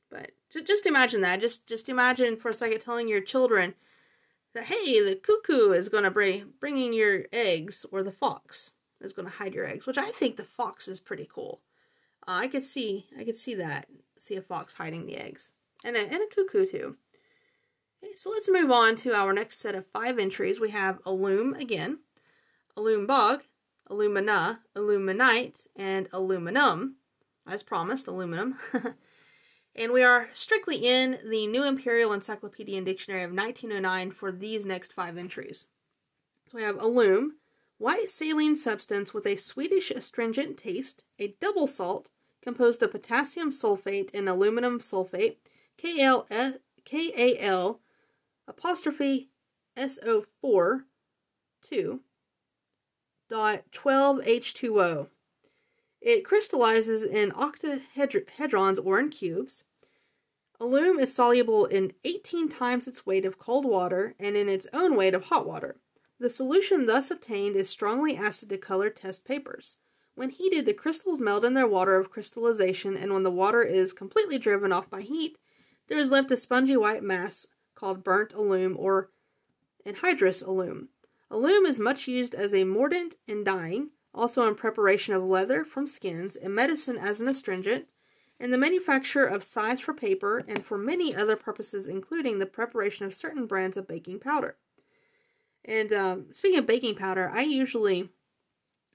but 0.09 0.31
just 0.65 0.86
imagine 0.86 1.21
that. 1.21 1.41
Just 1.41 1.67
just 1.67 1.89
imagine 1.89 2.38
for 2.38 2.50
a 2.50 2.53
second 2.53 2.79
telling 2.79 3.07
your 3.07 3.21
children 3.21 3.75
that 4.58 4.66
hey, 4.66 5.04
the 5.04 5.16
cuckoo 5.16 5.72
is 5.72 5.90
going 5.90 6.04
to 6.04 6.12
bring 6.12 6.54
bringing 6.60 6.92
your 6.92 7.26
eggs, 7.32 7.86
or 7.92 8.04
the 8.04 8.12
fox 8.12 8.74
is 9.02 9.14
going 9.14 9.28
to 9.28 9.34
hide 9.34 9.54
your 9.54 9.68
eggs, 9.68 9.86
which 9.86 9.98
I 9.98 10.10
think 10.10 10.36
the 10.36 10.44
fox 10.44 10.88
is 10.88 11.00
pretty 11.00 11.30
cool. 11.32 11.62
Uh, 12.28 12.40
I 12.42 12.48
could 12.48 12.64
see, 12.64 13.06
I 13.18 13.24
could 13.24 13.38
see 13.38 13.56
that, 13.56 13.86
see 14.18 14.36
a 14.36 14.42
fox 14.42 14.74
hiding 14.74 15.06
the 15.06 15.18
eggs, 15.18 15.54
and 15.86 15.96
a, 15.96 16.00
and 16.00 16.22
a 16.22 16.36
cuckoo 16.36 16.66
too. 16.66 16.98
Okay, 18.04 18.14
so 18.16 18.32
let's 18.32 18.50
move 18.50 18.72
on 18.72 18.96
to 18.98 19.14
our 19.14 19.32
next 19.32 19.60
set 19.60 19.76
of 19.76 19.86
five 19.88 20.18
entries. 20.18 20.60
We 20.60 20.72
have 20.72 21.00
alum 21.06 21.54
again, 21.54 22.00
alum 22.76 23.06
bog, 23.06 23.44
alumina, 23.88 24.62
aluminite, 24.76 25.68
and 25.76 26.08
aluminum, 26.12 26.96
as 27.48 27.62
promised, 27.62 28.08
aluminum. 28.08 28.58
and 29.77 29.91
we 29.91 30.03
are 30.03 30.29
strictly 30.34 30.77
in 30.77 31.19
the 31.24 31.46
New 31.48 31.63
Imperial 31.63 32.13
Encyclopedia 32.13 32.77
and 32.77 32.86
Dictionary 32.86 33.24
of 33.24 33.31
1909 33.31 34.12
for 34.12 34.31
these 34.31 34.65
next 34.65 34.91
five 34.93 35.17
entries. 35.17 35.67
So 36.48 36.57
we 36.57 36.63
have 36.63 36.81
alum, 36.81 37.38
white 37.77 38.10
saline 38.10 38.55
substance 38.55 39.13
with 39.13 39.25
a 39.25 39.36
sweetish 39.36 39.91
astringent 39.91 40.57
taste, 40.57 41.03
a 41.19 41.36
double 41.39 41.67
salt, 41.67 42.10
composed 42.41 42.81
of 42.81 42.91
potassium 42.91 43.51
sulfate 43.51 44.10
and 44.13 44.27
aluminum 44.27 44.79
sulfate, 44.79 45.38
KL, 45.77 46.25
KAL 46.86 47.79
apostrophe 48.48 49.29
SO4 49.77 50.84
2 51.62 52.01
dot 53.29 53.63
12H2O. 53.72 55.07
It 56.01 56.24
crystallizes 56.24 57.06
in 57.06 57.32
octahedrons 57.32 58.80
or 58.84 59.00
in 59.00 59.10
cubes. 59.10 59.66
Alum 60.60 61.00
is 61.00 61.13
soluble 61.13 61.66
in 61.66 61.94
18 62.04 62.50
times 62.50 62.88
its 62.88 63.06
weight 63.06 63.25
of 63.25 63.38
cold 63.38 63.66
water 63.66 64.16
and 64.20 64.36
in 64.36 64.50
its 64.50 64.68
own 64.74 64.96
weight 64.96 65.13
of 65.13 65.25
hot 65.25 65.48
water. 65.48 65.80
The 66.20 66.30
solution 66.30 66.86
thus 66.86 67.12
obtained 67.12 67.56
is 67.56 67.70
strongly 67.70 68.16
acid 68.16 68.50
to 68.50 68.58
color 68.58 68.89
test 68.89 69.25
papers. 69.25 69.77
When 70.16 70.32
heated, 70.32 70.66
the 70.66 70.74
crystals 70.74 71.22
melt 71.22 71.46
in 71.46 71.54
their 71.54 71.68
water 71.68 71.96
of 71.96 72.10
crystallization, 72.10 72.98
and 72.98 73.13
when 73.13 73.22
the 73.22 73.30
water 73.30 73.62
is 73.62 73.94
completely 73.94 74.39
driven 74.39 74.72
off 74.72 74.89
by 74.89 75.01
heat, 75.01 75.38
there 75.88 76.00
is 76.00 76.10
left 76.10 76.32
a 76.32 76.38
spongy 76.38 76.75
white 76.75 77.04
mass 77.04 77.46
called 77.75 78.04
burnt 78.04 78.34
alum 78.34 78.75
or 78.80 79.12
anhydrous 79.86 80.46
alum. 80.46 80.89
Alum 81.30 81.66
is 81.66 81.80
much 81.80 82.08
used 82.08 82.34
as 82.34 82.56
a 82.56 82.63
mordant 82.63 83.18
in 83.27 83.44
dyeing, 83.44 83.92
also 84.17 84.47
in 84.47 84.55
preparation 84.55 85.13
of 85.13 85.24
leather 85.24 85.63
from 85.63 85.88
skins, 85.88 86.36
in 86.36 86.53
medicine 86.53 86.97
as 86.97 87.21
an 87.21 87.27
astringent, 87.27 87.89
in 88.39 88.51
the 88.51 88.57
manufacture 88.57 89.25
of 89.25 89.43
size 89.43 89.79
for 89.79 89.93
paper, 89.93 90.43
and 90.47 90.65
for 90.65 90.77
many 90.77 91.15
other 91.15 91.36
purposes, 91.36 91.88
including 91.88 92.39
the 92.39 92.45
preparation 92.45 93.05
of 93.05 93.15
certain 93.15 93.45
brands 93.45 93.77
of 93.77 93.88
baking 93.88 94.19
powder. 94.19 94.57
And 95.65 95.91
um, 95.91 96.25
speaking 96.31 96.59
of 96.59 96.65
baking 96.65 96.95
powder, 96.95 97.31
I 97.33 97.43
usually 97.43 98.09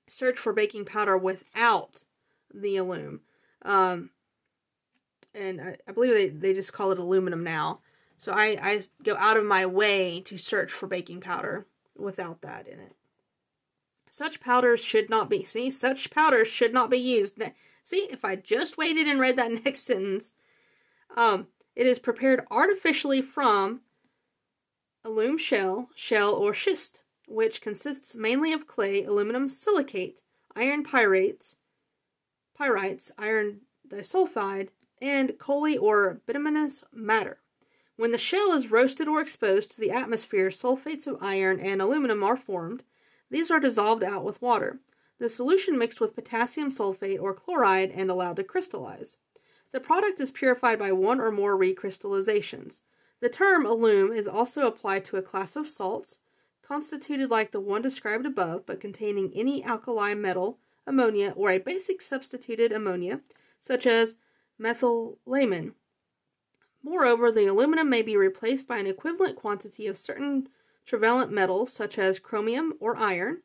search 0.09 0.39
for 0.39 0.53
baking 0.53 0.85
powder 0.85 1.17
without 1.17 2.05
the 2.53 2.77
alum. 2.77 3.21
Um, 3.63 4.11
and 5.35 5.61
I, 5.61 5.77
I, 5.89 5.93
believe 5.93 6.15
they, 6.15 6.29
they 6.29 6.55
just 6.55 6.73
call 6.73 6.93
it 6.93 6.99
aluminum 6.99 7.45
now. 7.45 7.81
So 8.17 8.33
I, 8.33 8.59
I 8.63 8.81
go 9.03 9.17
out 9.17 9.37
of 9.37 9.45
my 9.45 9.67
way 9.67 10.21
to 10.23 10.37
search 10.37 10.71
for 10.71 10.87
baking 10.87 11.21
powder 11.21 11.67
without 11.97 12.43
that 12.43 12.67
in 12.67 12.79
it. 12.79 12.95
Such 14.15 14.41
powders 14.41 14.85
should 14.85 15.09
not 15.09 15.31
be. 15.31 15.43
See, 15.43 15.71
such 15.71 16.11
powders 16.11 16.47
should 16.47 16.75
not 16.75 16.91
be 16.91 16.99
used. 16.99 17.43
See, 17.83 18.09
if 18.11 18.27
I 18.27 18.37
just 18.37 18.77
waited 18.77 19.07
and 19.07 19.19
read 19.19 19.37
that 19.37 19.51
next 19.65 19.85
sentence, 19.85 20.35
um, 21.17 21.47
it 21.75 21.87
is 21.87 21.99
prepared 21.99 22.45
artificially 22.51 23.23
from 23.23 23.81
alum 25.03 25.39
shell, 25.39 25.89
shell, 25.95 26.35
or 26.35 26.53
schist, 26.53 27.05
which 27.27 27.63
consists 27.63 28.15
mainly 28.15 28.53
of 28.53 28.67
clay, 28.67 29.03
aluminum 29.03 29.49
silicate, 29.49 30.21
iron 30.55 30.85
pyrites, 30.85 31.57
pyrites, 32.55 33.13
iron 33.17 33.63
disulfide, 33.89 34.69
and 35.01 35.39
coaly 35.39 35.79
or 35.81 36.21
bituminous 36.27 36.85
matter. 36.93 37.41
When 37.97 38.11
the 38.11 38.19
shell 38.19 38.53
is 38.53 38.71
roasted 38.71 39.09
or 39.09 39.23
exposed 39.23 39.73
to 39.73 39.81
the 39.81 39.91
atmosphere, 39.91 40.51
sulfates 40.51 41.07
of 41.07 41.17
iron 41.23 41.59
and 41.61 41.81
aluminum 41.81 42.23
are 42.23 42.37
formed. 42.37 42.85
These 43.33 43.51
are 43.51 43.59
dissolved 43.59 44.05
out 44.05 44.25
with 44.25 44.43
water. 44.43 44.79
The 45.19 45.31
solution 45.31 45.79
mixed 45.79 46.03
with 46.03 46.15
potassium 46.15 46.69
sulfate 46.69 47.19
or 47.19 47.33
chloride 47.33 47.91
and 47.91 48.11
allowed 48.11 48.37
to 48.37 48.45
crystallize. 48.45 49.21
The 49.71 49.81
product 49.81 50.21
is 50.21 50.31
purified 50.31 50.79
by 50.79 50.93
one 50.93 51.19
or 51.19 51.31
more 51.31 51.57
recrystallizations. 51.57 52.83
The 53.21 53.31
term 53.31 53.65
alum 53.65 54.13
is 54.13 54.29
also 54.29 54.67
applied 54.67 55.07
to 55.07 55.17
a 55.17 55.23
class 55.23 55.57
of 55.57 55.67
salts, 55.67 56.19
constituted 56.61 57.31
like 57.31 57.53
the 57.53 57.61
one 57.61 57.81
described 57.81 58.27
above, 58.27 58.67
but 58.67 58.81
containing 58.81 59.33
any 59.35 59.65
alkali 59.65 60.13
metal, 60.13 60.59
ammonia, 60.87 61.33
or 61.35 61.51
a 61.51 61.59
basic 61.59 62.03
substituted 62.03 62.71
ammonia, 62.71 63.23
such 63.59 63.87
as 63.87 64.19
methylamine. 64.61 65.73
Moreover, 66.83 67.33
the 67.33 67.47
aluminum 67.47 67.89
may 67.89 68.03
be 68.03 68.15
replaced 68.15 68.69
by 68.69 68.77
an 68.77 68.87
equivalent 68.87 69.37
quantity 69.37 69.87
of 69.87 69.97
certain 69.97 70.51
trivalent 70.85 71.31
metals, 71.31 71.73
such 71.73 71.99
as 71.99 72.19
chromium 72.19 72.75
or 72.81 72.97
iron. 72.97 73.43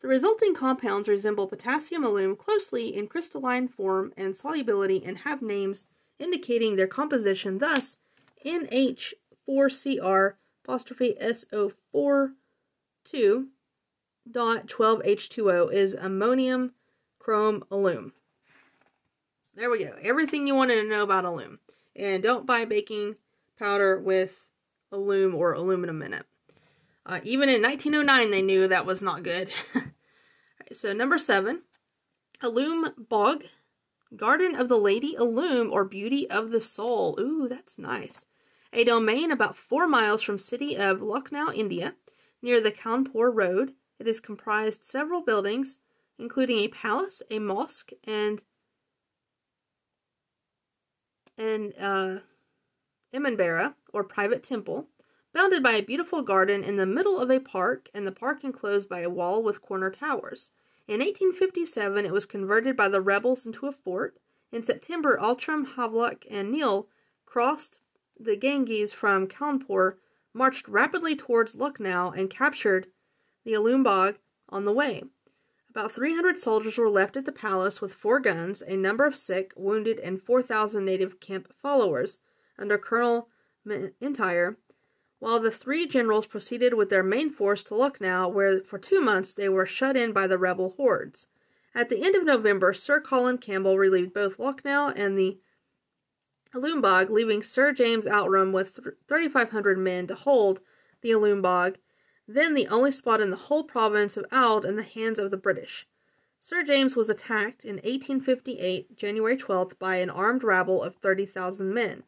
The 0.00 0.08
resulting 0.08 0.54
compounds 0.54 1.08
resemble 1.08 1.46
potassium 1.46 2.04
alum 2.04 2.36
closely 2.36 2.94
in 2.94 3.06
crystalline 3.06 3.68
form 3.68 4.12
and 4.16 4.34
solubility 4.34 5.04
and 5.04 5.18
have 5.18 5.42
names 5.42 5.90
indicating 6.18 6.76
their 6.76 6.88
composition. 6.88 7.58
Thus, 7.58 8.00
NH4Cr 8.44 10.34
apostrophe 10.64 11.16
SO4 11.20 12.32
2 13.04 13.48
dot 14.30 14.66
12H2O 14.66 15.72
is 15.72 15.94
ammonium 15.94 16.72
chrome 17.18 17.64
alum. 17.70 18.12
So 19.40 19.60
there 19.60 19.70
we 19.70 19.84
go. 19.84 19.96
Everything 20.02 20.46
you 20.46 20.54
wanted 20.54 20.82
to 20.82 20.88
know 20.88 21.02
about 21.02 21.24
alum. 21.24 21.58
And 21.96 22.22
don't 22.22 22.46
buy 22.46 22.64
baking 22.64 23.16
powder 23.58 23.98
with 23.98 24.46
alum 24.92 25.34
or 25.34 25.52
aluminum 25.52 26.02
in 26.02 26.14
it. 26.14 26.26
Uh, 27.04 27.20
even 27.24 27.48
in 27.48 27.62
1909, 27.62 28.30
they 28.30 28.42
knew 28.42 28.68
that 28.68 28.86
was 28.86 29.02
not 29.02 29.22
good. 29.22 29.50
so, 30.72 30.92
number 30.92 31.18
seven, 31.18 31.62
Alum 32.40 32.94
Bog, 32.96 33.44
Garden 34.14 34.54
of 34.54 34.68
the 34.68 34.78
Lady 34.78 35.14
Alum 35.16 35.70
or 35.72 35.84
Beauty 35.84 36.30
of 36.30 36.50
the 36.50 36.60
Soul. 36.60 37.16
Ooh, 37.18 37.48
that's 37.48 37.78
nice. 37.78 38.26
A 38.72 38.84
domain 38.84 39.30
about 39.30 39.56
four 39.56 39.86
miles 39.86 40.22
from 40.22 40.38
city 40.38 40.76
of 40.76 41.02
Lucknow, 41.02 41.52
India, 41.52 41.94
near 42.40 42.60
the 42.60 42.72
Kanpur 42.72 43.30
Road. 43.32 43.72
It 43.98 44.08
is 44.08 44.20
comprised 44.20 44.84
several 44.84 45.22
buildings, 45.22 45.82
including 46.18 46.58
a 46.58 46.68
palace, 46.68 47.22
a 47.30 47.38
mosque, 47.38 47.90
and 48.06 48.42
an 51.36 51.72
uh, 51.74 52.20
Imambara, 53.12 53.74
or 53.92 54.04
private 54.04 54.42
temple, 54.42 54.88
bounded 55.32 55.62
by 55.62 55.72
a 55.72 55.82
beautiful 55.82 56.22
garden 56.22 56.62
in 56.62 56.76
the 56.76 56.86
middle 56.86 57.18
of 57.18 57.30
a 57.30 57.40
park, 57.40 57.88
and 57.94 58.06
the 58.06 58.12
park 58.12 58.44
enclosed 58.44 58.88
by 58.88 59.00
a 59.00 59.10
wall 59.10 59.42
with 59.42 59.62
corner 59.62 59.90
towers. 59.90 60.50
In 60.88 61.00
1857, 61.00 62.04
it 62.04 62.12
was 62.12 62.26
converted 62.26 62.76
by 62.76 62.88
the 62.88 63.00
rebels 63.00 63.46
into 63.46 63.66
a 63.66 63.72
fort. 63.72 64.18
In 64.50 64.62
September, 64.62 65.18
Outram, 65.20 65.64
Havelock, 65.76 66.24
and 66.30 66.50
Neill 66.50 66.88
crossed 67.24 67.78
the 68.18 68.36
Ganges 68.36 68.92
from 68.92 69.26
Kanpur, 69.26 69.96
marched 70.34 70.68
rapidly 70.68 71.16
towards 71.16 71.54
Lucknow, 71.54 72.10
and 72.10 72.28
captured 72.28 72.88
the 73.44 73.54
Alumbag 73.54 74.16
on 74.48 74.64
the 74.64 74.72
way. 74.72 75.04
About 75.70 75.92
300 75.92 76.38
soldiers 76.38 76.76
were 76.76 76.90
left 76.90 77.16
at 77.16 77.24
the 77.24 77.32
palace 77.32 77.80
with 77.80 77.94
four 77.94 78.20
guns, 78.20 78.60
a 78.60 78.76
number 78.76 79.06
of 79.06 79.16
sick, 79.16 79.54
wounded, 79.56 79.98
and 80.00 80.20
4,000 80.20 80.84
native 80.84 81.18
camp 81.18 81.50
followers 81.62 82.20
under 82.58 82.76
Colonel 82.76 83.30
M'Intyre, 83.64 84.56
while 85.22 85.38
the 85.38 85.52
three 85.52 85.86
generals 85.86 86.26
proceeded 86.26 86.74
with 86.74 86.90
their 86.90 87.04
main 87.04 87.30
force 87.30 87.62
to 87.62 87.76
Lucknow, 87.76 88.26
where 88.26 88.60
for 88.60 88.76
two 88.76 89.00
months 89.00 89.32
they 89.32 89.48
were 89.48 89.64
shut 89.64 89.96
in 89.96 90.12
by 90.12 90.26
the 90.26 90.36
rebel 90.36 90.70
hordes. 90.70 91.28
At 91.76 91.90
the 91.90 92.02
end 92.02 92.16
of 92.16 92.24
November, 92.24 92.72
Sir 92.72 93.00
Colin 93.00 93.38
Campbell 93.38 93.78
relieved 93.78 94.12
both 94.12 94.40
Lucknow 94.40 94.88
and 94.96 95.16
the 95.16 95.38
Alumbag, 96.52 97.08
leaving 97.08 97.40
Sir 97.40 97.70
James 97.72 98.08
Outram 98.08 98.52
with 98.52 98.80
3,500 99.06 99.78
men 99.78 100.08
to 100.08 100.16
hold 100.16 100.58
the 101.02 101.12
Alumbag, 101.12 101.76
then 102.26 102.54
the 102.54 102.66
only 102.66 102.90
spot 102.90 103.20
in 103.20 103.30
the 103.30 103.36
whole 103.36 103.62
province 103.62 104.16
of 104.16 104.26
Oudh 104.32 104.64
in 104.64 104.74
the 104.74 104.82
hands 104.82 105.20
of 105.20 105.30
the 105.30 105.36
British. 105.36 105.86
Sir 106.36 106.64
James 106.64 106.96
was 106.96 107.08
attacked 107.08 107.64
in 107.64 107.76
1858, 107.76 108.96
January 108.96 109.36
12th, 109.36 109.78
by 109.78 109.98
an 109.98 110.10
armed 110.10 110.42
rabble 110.42 110.82
of 110.82 110.96
30,000 110.96 111.72
men. 111.72 112.02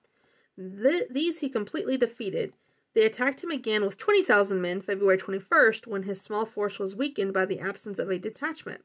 Th- 0.59 1.07
these 1.09 1.38
he 1.42 1.48
completely 1.48 1.96
defeated. 1.96 2.55
They 2.94 3.04
attacked 3.04 3.42
him 3.42 3.50
again 3.50 3.85
with 3.85 3.98
20,000 3.98 4.61
men 4.61 4.80
February 4.80 5.18
21st 5.18 5.87
when 5.87 6.04
his 6.04 6.20
small 6.20 6.46
force 6.46 6.78
was 6.78 6.94
weakened 6.94 7.33
by 7.33 7.44
the 7.44 7.59
absence 7.59 7.98
of 7.98 8.09
a 8.09 8.18
detachment, 8.18 8.85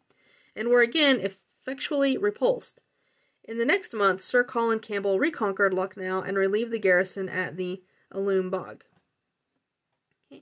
and 0.56 0.70
were 0.70 0.82
again 0.82 1.20
effectually 1.20 2.18
repulsed. 2.18 2.82
In 3.44 3.60
the 3.60 3.66
next 3.66 3.94
month, 3.94 4.22
Sir 4.22 4.44
Colin 4.44 4.80
Campbell 4.80 5.20
reconquered 5.20 5.74
Lucknow 5.74 6.22
and 6.22 6.38
relieved 6.38 6.72
the 6.72 6.80
garrison 6.80 7.30
at 7.30 7.58
the 7.58 7.84
Alum 8.12 8.50
Bog. 8.50 8.84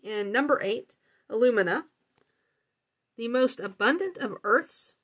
And 0.04 0.32
number 0.32 0.60
eight, 0.64 0.96
alumina, 1.30 1.86
the 3.18 3.28
most 3.28 3.60
abundant 3.60 4.18
of 4.18 4.38
earths. 4.44 4.98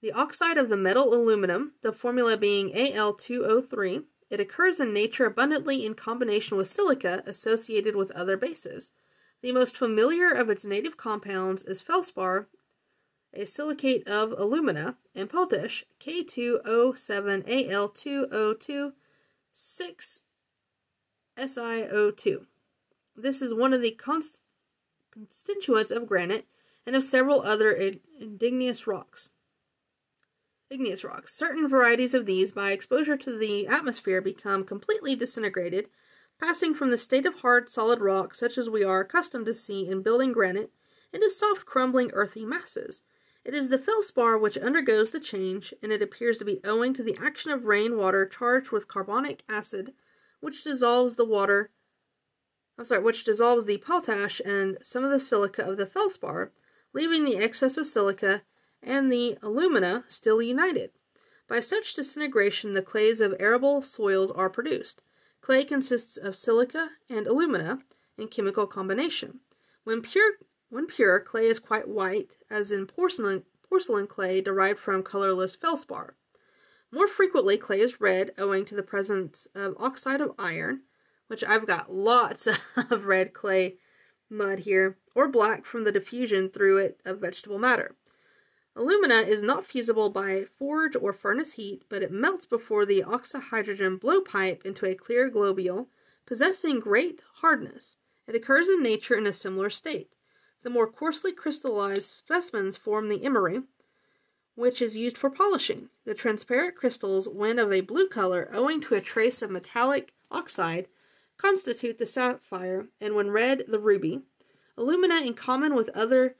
The 0.00 0.12
oxide 0.12 0.56
of 0.56 0.70
the 0.70 0.76
metal 0.76 1.12
aluminum, 1.12 1.74
the 1.82 1.92
formula 1.92 2.38
being 2.38 2.72
Al2O3, 2.72 4.04
it 4.30 4.40
occurs 4.40 4.78
in 4.78 4.92
nature 4.92 5.26
abundantly 5.26 5.84
in 5.84 5.94
combination 5.94 6.56
with 6.56 6.68
silica 6.68 7.20
associated 7.26 7.96
with 7.96 8.12
other 8.12 8.36
bases. 8.36 8.92
The 9.42 9.50
most 9.52 9.76
familiar 9.76 10.30
of 10.30 10.48
its 10.48 10.64
native 10.64 10.96
compounds 10.96 11.64
is 11.64 11.82
felspar, 11.82 12.46
a 13.34 13.44
silicate 13.44 14.06
of 14.08 14.30
alumina, 14.32 14.96
and 15.14 15.28
potash, 15.28 15.84
K2O7Al2O2 15.98 18.92
6 19.52 20.20
SiO2. 21.36 22.46
This 23.16 23.42
is 23.42 23.52
one 23.52 23.72
of 23.72 23.82
the 23.82 23.90
const- 23.90 24.42
constituents 25.10 25.90
of 25.90 26.06
granite 26.06 26.46
and 26.86 26.94
of 26.94 27.02
several 27.04 27.42
other 27.42 27.74
igneous 28.20 28.86
rocks 28.86 29.32
igneous 30.70 31.04
rocks. 31.04 31.34
Certain 31.34 31.68
varieties 31.68 32.14
of 32.14 32.26
these, 32.26 32.52
by 32.52 32.70
exposure 32.70 33.16
to 33.16 33.36
the 33.36 33.66
atmosphere, 33.66 34.20
become 34.20 34.64
completely 34.64 35.16
disintegrated, 35.16 35.88
passing 36.40 36.72
from 36.74 36.90
the 36.90 36.98
state 36.98 37.26
of 37.26 37.34
hard, 37.36 37.68
solid 37.68 38.00
rock, 38.00 38.34
such 38.34 38.56
as 38.56 38.70
we 38.70 38.84
are 38.84 39.00
accustomed 39.00 39.46
to 39.46 39.54
see 39.54 39.86
in 39.86 40.02
building 40.02 40.32
granite, 40.32 40.72
into 41.12 41.28
soft, 41.28 41.66
crumbling, 41.66 42.10
earthy 42.12 42.44
masses. 42.46 43.02
It 43.44 43.54
is 43.54 43.68
the 43.68 43.78
felspar 43.78 44.38
which 44.38 44.58
undergoes 44.58 45.10
the 45.10 45.20
change, 45.20 45.74
and 45.82 45.90
it 45.90 46.02
appears 46.02 46.38
to 46.38 46.44
be 46.44 46.60
owing 46.62 46.94
to 46.94 47.02
the 47.02 47.18
action 47.20 47.50
of 47.50 47.64
rain 47.64 47.96
water 47.96 48.26
charged 48.26 48.70
with 48.70 48.86
carbonic 48.86 49.42
acid, 49.48 49.92
which 50.40 50.62
dissolves 50.62 51.16
the 51.16 51.24
water. 51.24 51.70
I'm 52.78 52.84
sorry, 52.84 53.02
which 53.02 53.24
dissolves 53.24 53.66
the 53.66 53.78
potash 53.78 54.40
and 54.44 54.78
some 54.82 55.04
of 55.04 55.10
the 55.10 55.20
silica 55.20 55.68
of 55.68 55.78
the 55.78 55.86
felspar, 55.86 56.50
leaving 56.92 57.24
the 57.24 57.36
excess 57.36 57.76
of 57.76 57.86
silica 57.86 58.42
and 58.82 59.12
the 59.12 59.38
alumina 59.42 60.04
still 60.08 60.40
united. 60.40 60.90
By 61.48 61.60
such 61.60 61.94
disintegration, 61.94 62.74
the 62.74 62.82
clays 62.82 63.20
of 63.20 63.34
arable 63.40 63.82
soils 63.82 64.30
are 64.30 64.48
produced. 64.48 65.02
Clay 65.40 65.64
consists 65.64 66.16
of 66.16 66.36
silica 66.36 66.90
and 67.08 67.26
alumina 67.26 67.80
in 68.16 68.28
chemical 68.28 68.66
combination. 68.66 69.40
When 69.84 70.02
pure, 70.02 70.34
when 70.68 70.86
pure, 70.86 71.18
clay 71.18 71.46
is 71.46 71.58
quite 71.58 71.88
white, 71.88 72.36
as 72.48 72.70
in 72.70 72.86
porcelain, 72.86 73.44
porcelain 73.68 74.06
clay 74.06 74.40
derived 74.40 74.78
from 74.78 75.02
colorless 75.02 75.56
felspar. 75.56 76.14
More 76.92 77.08
frequently, 77.08 77.56
clay 77.56 77.80
is 77.80 78.00
red 78.00 78.32
owing 78.36 78.64
to 78.66 78.74
the 78.74 78.82
presence 78.82 79.46
of 79.54 79.74
oxide 79.78 80.20
of 80.20 80.34
iron, 80.38 80.82
which 81.28 81.44
I've 81.44 81.66
got 81.66 81.92
lots 81.92 82.46
of 82.76 83.06
red 83.06 83.32
clay 83.32 83.78
mud 84.28 84.60
here, 84.60 84.98
or 85.14 85.28
black 85.28 85.64
from 85.64 85.84
the 85.84 85.92
diffusion 85.92 86.50
through 86.50 86.78
it 86.78 87.00
of 87.04 87.20
vegetable 87.20 87.58
matter. 87.58 87.96
Alumina 88.76 89.22
is 89.22 89.42
not 89.42 89.66
fusible 89.66 90.10
by 90.10 90.44
forge 90.44 90.94
or 90.94 91.12
furnace 91.12 91.54
heat, 91.54 91.82
but 91.88 92.02
it 92.02 92.12
melts 92.12 92.46
before 92.46 92.86
the 92.86 93.02
oxyhydrogen 93.02 93.98
blowpipe 93.98 94.64
into 94.64 94.86
a 94.86 94.94
clear 94.94 95.28
globule, 95.28 95.88
possessing 96.24 96.78
great 96.78 97.22
hardness. 97.36 97.98
It 98.28 98.36
occurs 98.36 98.68
in 98.68 98.82
nature 98.82 99.16
in 99.16 99.26
a 99.26 99.32
similar 99.32 99.70
state. 99.70 100.12
The 100.62 100.70
more 100.70 100.86
coarsely 100.86 101.32
crystallized 101.32 102.12
specimens 102.12 102.76
form 102.76 103.08
the 103.08 103.24
emery, 103.24 103.62
which 104.54 104.80
is 104.80 104.96
used 104.96 105.18
for 105.18 105.30
polishing. 105.30 105.90
The 106.04 106.14
transparent 106.14 106.76
crystals, 106.76 107.28
when 107.28 107.58
of 107.58 107.72
a 107.72 107.80
blue 107.80 108.08
color, 108.08 108.48
owing 108.52 108.80
to 108.82 108.94
a 108.94 109.00
trace 109.00 109.42
of 109.42 109.50
metallic 109.50 110.14
oxide, 110.30 110.86
constitute 111.38 111.98
the 111.98 112.06
sapphire, 112.06 112.86
and 113.00 113.14
when 113.16 113.30
red, 113.30 113.64
the 113.66 113.80
ruby. 113.80 114.22
Alumina, 114.76 115.16
in 115.16 115.34
common 115.34 115.74
with 115.74 115.88
other 115.90 116.36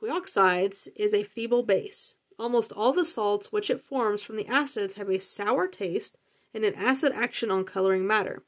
sesquioxides, 0.00 0.88
is 0.96 1.12
a 1.12 1.24
feeble 1.24 1.62
base. 1.62 2.16
Almost 2.38 2.72
all 2.72 2.92
the 2.92 3.04
salts 3.04 3.52
which 3.52 3.68
it 3.68 3.84
forms 3.84 4.22
from 4.22 4.36
the 4.36 4.46
acids 4.46 4.94
have 4.94 5.10
a 5.10 5.20
sour 5.20 5.66
taste 5.68 6.16
and 6.54 6.64
an 6.64 6.74
acid 6.74 7.12
action 7.12 7.50
on 7.50 7.64
coloring 7.64 8.06
matter. 8.06 8.42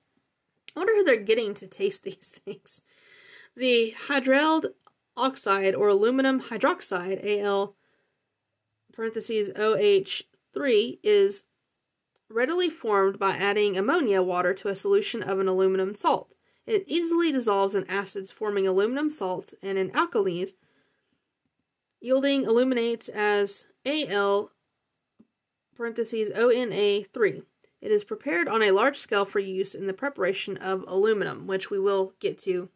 I 0.75 0.81
wonder 0.81 0.95
who 0.95 1.05
they're 1.05 1.17
getting 1.17 1.55
to 1.55 1.67
taste 1.67 2.05
these 2.05 2.41
things. 2.45 2.85
The 3.55 3.95
hydride 4.09 4.73
oxide 5.15 5.75
or 5.75 5.89
aluminum 5.89 6.41
hydroxide, 6.41 7.23
Al 7.43 7.77
parentheses 8.95 9.51
OH3, 9.51 10.99
is 11.03 11.45
readily 12.31 12.71
formed 12.71 13.19
by 13.19 13.33
adding 13.33 13.77
ammonia 13.77 14.23
water 14.23 14.55
to 14.55 14.69
a 14.69 14.75
solution 14.75 15.23
of 15.23 15.39
an 15.39 15.49
aluminum 15.49 15.95
salt. 15.95 16.35
It 16.65 16.85
easily 16.87 17.31
dissolves 17.31 17.75
in 17.75 17.85
acids, 17.89 18.33
forming 18.33 18.67
aluminum 18.67 19.11
salts, 19.11 19.55
and 19.63 19.77
in 19.77 19.91
alkalis, 19.91 20.55
yielding 22.03 22.45
aluminates 22.45 23.09
as 23.09 23.69
Al 23.87 24.51
parentheses 25.75 26.31
ONA3. 26.33 27.45
It 27.81 27.91
is 27.91 28.05
prepared 28.05 28.47
on 28.49 28.63
a 28.63 28.73
large 28.73 28.99
scale 28.99 29.25
for 29.25 29.39
use 29.39 29.75
in 29.75 29.87
the 29.87 29.95
preparation 29.95 30.59
of 30.59 30.85
aluminum, 30.87 31.47
which 31.47 31.71
we 31.71 31.79
will 31.79 32.13
get 32.21 32.39
to 32.41 32.69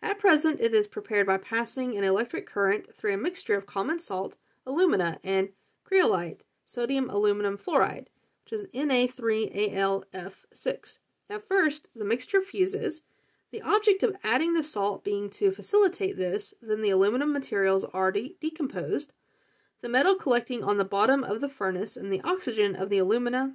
At 0.00 0.18
present, 0.18 0.60
it 0.60 0.74
is 0.74 0.86
prepared 0.86 1.26
by 1.26 1.38
passing 1.38 1.96
an 1.96 2.04
electric 2.04 2.46
current 2.46 2.94
through 2.94 3.14
a 3.14 3.18
mixture 3.18 3.56
of 3.56 3.66
common 3.66 3.98
salt, 3.98 4.36
alumina, 4.64 5.18
and 5.24 5.48
cryolite 5.84 6.42
sodium 6.64 7.10
aluminum 7.10 7.58
fluoride 7.58 8.06
which 8.50 8.60
is 8.60 8.66
Na3AlF6. 8.68 10.98
At 11.28 11.46
first, 11.46 11.90
the 11.94 12.06
mixture 12.06 12.40
fuses, 12.40 13.02
the 13.50 13.60
object 13.60 14.02
of 14.02 14.16
adding 14.24 14.54
the 14.54 14.62
salt 14.62 15.04
being 15.04 15.28
to 15.30 15.50
facilitate 15.50 16.16
this, 16.16 16.54
then 16.62 16.80
the 16.80 16.88
aluminum 16.88 17.30
materials 17.30 17.84
are 17.84 18.10
de- 18.10 18.38
decomposed, 18.40 19.12
the 19.82 19.88
metal 19.90 20.14
collecting 20.14 20.64
on 20.64 20.78
the 20.78 20.84
bottom 20.86 21.22
of 21.22 21.42
the 21.42 21.48
furnace 21.50 21.94
and 21.94 22.10
the 22.10 22.22
oxygen 22.22 22.74
of 22.74 22.88
the 22.88 22.96
alumina 22.96 23.54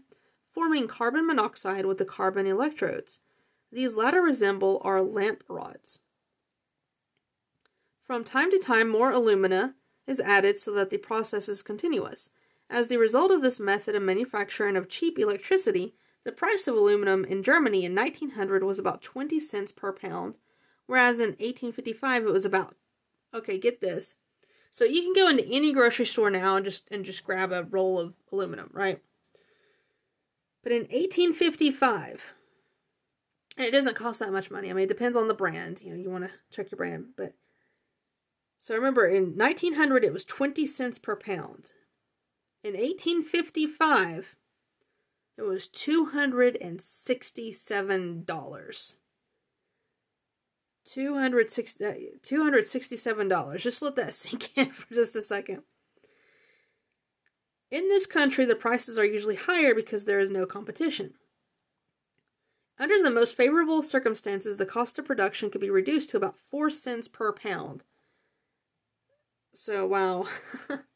forming 0.52 0.88
carbon 0.88 1.26
monoxide 1.26 1.88
with 1.88 1.98
the 1.98 2.06
carbon 2.06 2.46
electrodes. 2.46 3.22
These 3.72 3.98
latter 3.98 4.22
resemble 4.22 4.80
our 4.86 5.02
lamp 5.02 5.44
rods. 5.48 6.02
From 8.06 8.24
time 8.24 8.52
to 8.52 8.60
time, 8.60 8.90
more 8.90 9.12
alumina 9.12 9.76
is 10.06 10.20
added 10.20 10.58
so 10.58 10.72
that 10.74 10.90
the 10.90 10.98
process 10.98 11.48
is 11.48 11.62
continuous. 11.62 12.32
As 12.70 12.88
the 12.88 12.98
result 12.98 13.32
of 13.32 13.42
this 13.42 13.60
method 13.60 13.96
of 13.96 14.04
manufacture 14.04 14.68
and 14.68 14.76
of 14.76 14.90
cheap 14.90 15.18
electricity, 15.18 15.96
the 16.24 16.32
price 16.32 16.68
of 16.68 16.76
aluminum 16.76 17.26
in 17.26 17.44
Germany 17.44 17.86
in 17.86 17.96
1900 17.96 18.64
was 18.64 18.80
about 18.80 19.02
20 19.02 19.40
cents 19.40 19.72
per 19.72 19.94
pound, 19.94 20.40
whereas 20.86 21.20
in 21.20 21.30
1855 21.30 22.26
it 22.26 22.34
was 22.34 22.46
about 22.46 22.76
okay, 23.34 23.58
get 23.58 23.82
this. 23.82 24.18
So 24.70 24.86
you 24.86 25.02
can 25.02 25.14
go 25.14 25.28
into 25.30 25.46
any 25.48 25.74
grocery 25.74 26.06
store 26.06 26.30
now 26.30 26.56
and 26.56 26.66
just 26.66 26.88
and 26.92 27.06
just 27.06 27.24
grab 27.24 27.52
a 27.52 27.64
roll 27.64 28.00
of 28.00 28.14
aluminum, 28.32 28.70
right? 28.74 29.02
But 30.62 30.72
in 30.72 30.82
1855, 30.84 32.34
and 33.58 33.68
it 33.68 33.72
doesn't 33.72 33.96
cost 33.96 34.20
that 34.20 34.32
much 34.32 34.50
money. 34.50 34.70
I 34.70 34.74
mean, 34.74 34.86
it 34.86 34.90
depends 34.90 35.18
on 35.18 35.28
the 35.28 35.34
brand. 35.34 35.82
You 35.82 35.92
know, 35.92 36.02
you 36.02 36.10
want 36.10 36.24
to 36.24 36.32
check 36.52 36.72
your 36.72 36.78
brand, 36.78 37.08
but 37.18 37.34
so 38.64 38.76
remember 38.76 39.06
in 39.06 39.36
1900 39.36 40.06
it 40.06 40.14
was 40.14 40.24
20 40.24 40.66
cents 40.66 40.98
per 40.98 41.18
pound. 41.18 41.74
In 42.64 42.76
1855, 42.76 44.38
it 45.38 45.42
was 45.42 45.68
$267. 45.68 48.26
$267. 48.26 48.96
Uh, 50.86 50.94
$267. 52.24 53.58
Just 53.58 53.82
let 53.82 53.98
that 53.98 54.14
sink 54.14 54.58
in 54.58 54.72
for 54.72 54.94
just 54.94 55.18
a 55.18 55.22
second. 55.22 55.64
In 57.70 57.90
this 57.90 58.06
country, 58.06 58.46
the 58.46 58.56
prices 58.56 58.98
are 58.98 59.04
usually 59.04 59.36
higher 59.36 59.76
because 59.76 60.06
there 60.06 60.22
is 60.22 60.30
no 60.30 60.46
competition. 60.46 61.16
Under 62.80 63.04
the 63.04 63.12
most 63.12 63.36
favorable 63.36 63.84
circumstances, 63.84 64.56
the 64.56 64.66
cost 64.66 64.98
of 64.98 65.04
production 65.04 65.50
could 65.50 65.60
be 65.60 65.70
reduced 65.70 66.12
to 66.12 66.18
about 66.18 66.38
4 66.50 66.70
cents 66.70 67.10
per 67.10 67.34
pound. 67.34 67.84
So, 69.54 69.86
wow. 69.86 70.28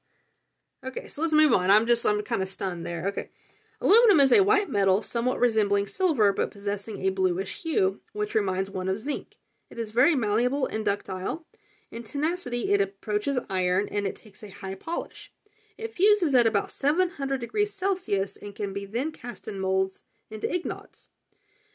Okay, 0.86 1.08
so 1.08 1.22
let's 1.22 1.34
move 1.34 1.54
on. 1.54 1.72
I'm 1.72 1.88
just, 1.88 2.06
I'm 2.06 2.22
kind 2.22 2.42
of 2.42 2.48
stunned 2.48 2.86
there. 2.86 3.08
Okay. 3.08 3.30
Aluminum 3.82 4.20
is 4.20 4.32
a 4.32 4.44
white 4.44 4.70
metal 4.70 5.02
somewhat 5.02 5.40
resembling 5.40 5.86
silver 5.86 6.32
but 6.32 6.52
possessing 6.52 7.02
a 7.02 7.10
bluish 7.10 7.64
hue, 7.64 8.00
which 8.14 8.36
reminds 8.36 8.70
one 8.70 8.88
of 8.88 9.00
zinc. 9.00 9.38
It 9.70 9.80
is 9.80 9.92
very 9.92 10.16
malleable 10.16 10.68
and 10.68 10.86
ductile. 10.86 11.46
In 11.92 12.04
tenacity, 12.04 12.74
it 12.74 12.82
approaches 12.82 13.40
iron 13.50 13.88
and 13.90 14.06
it 14.06 14.16
takes 14.16 14.44
a 14.44 14.50
high 14.50 14.76
polish. 14.76 15.32
It 15.78 15.94
fuses 15.94 16.34
at 16.36 16.48
about 16.48 16.72
700 16.72 17.40
degrees 17.40 17.74
Celsius 17.74 18.38
and 18.38 18.56
can 18.56 18.72
be 18.72 18.86
then 18.86 19.12
cast 19.12 19.48
in 19.48 19.60
molds 19.60 20.06
into 20.30 20.54
ingots. 20.54 21.10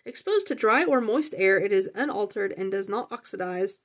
Exposed 0.05 0.47
to 0.49 0.55
dry 0.55 0.85
or 0.85 1.01
moist 1.01 1.35
air, 1.37 1.59
it 1.59 1.73
is 1.73 1.90
unaltered 1.95 2.53
and 2.57 2.71
does 2.71 2.88
not 2.88 3.12
oxidize, 3.12 3.81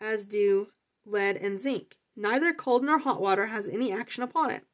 as 0.00 0.26
do 0.26 0.68
lead 1.06 1.36
and 1.36 1.58
zinc. 1.58 1.96
Neither 2.14 2.52
cold 2.52 2.84
nor 2.84 2.98
hot 2.98 3.20
water 3.20 3.46
has 3.46 3.68
any 3.68 3.92
action 3.92 4.22
upon 4.22 4.50
it. 4.50 4.64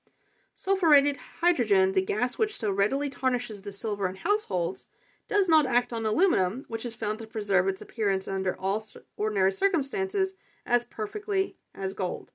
Sulphuretted 0.55 1.17
hydrogen, 1.41 1.93
the 1.93 2.03
gas 2.03 2.39
which 2.39 2.57
so 2.57 2.71
readily 2.71 3.09
tarnishes 3.09 3.63
the 3.63 3.73
silver 3.73 4.09
in 4.09 4.17
households, 4.17 4.89
does 5.29 5.49
not 5.49 5.67
act 5.67 5.93
on 5.93 6.05
aluminum, 6.05 6.65
which 6.69 6.85
is 6.85 6.95
found 6.95 7.19
to 7.19 7.27
preserve 7.27 7.69
its 7.69 7.81
appearance 7.81 8.29
under 8.29 8.59
all 8.59 8.83
ordinary 9.17 9.53
circumstances 9.53 10.35
as 10.67 10.85
perfectly 10.85 11.57
as 11.75 11.95
gold. 11.95 12.31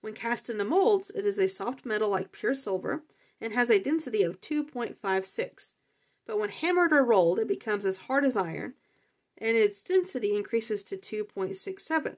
When 0.00 0.14
cast 0.14 0.48
into 0.48 0.64
molds, 0.64 1.10
it 1.10 1.26
is 1.26 1.38
a 1.38 1.48
soft 1.48 1.84
metal 1.84 2.08
like 2.08 2.32
pure 2.32 2.54
silver 2.54 3.02
and 3.40 3.52
has 3.52 3.70
a 3.70 3.78
density 3.78 4.22
of 4.22 4.40
2.56. 4.40 5.74
But 6.24 6.38
when 6.38 6.50
hammered 6.50 6.92
or 6.92 7.04
rolled, 7.04 7.38
it 7.38 7.48
becomes 7.48 7.84
as 7.84 7.98
hard 7.98 8.24
as 8.24 8.36
iron, 8.36 8.74
and 9.36 9.56
its 9.56 9.82
density 9.82 10.34
increases 10.34 10.82
to 10.84 10.96
2.67. 10.96 12.16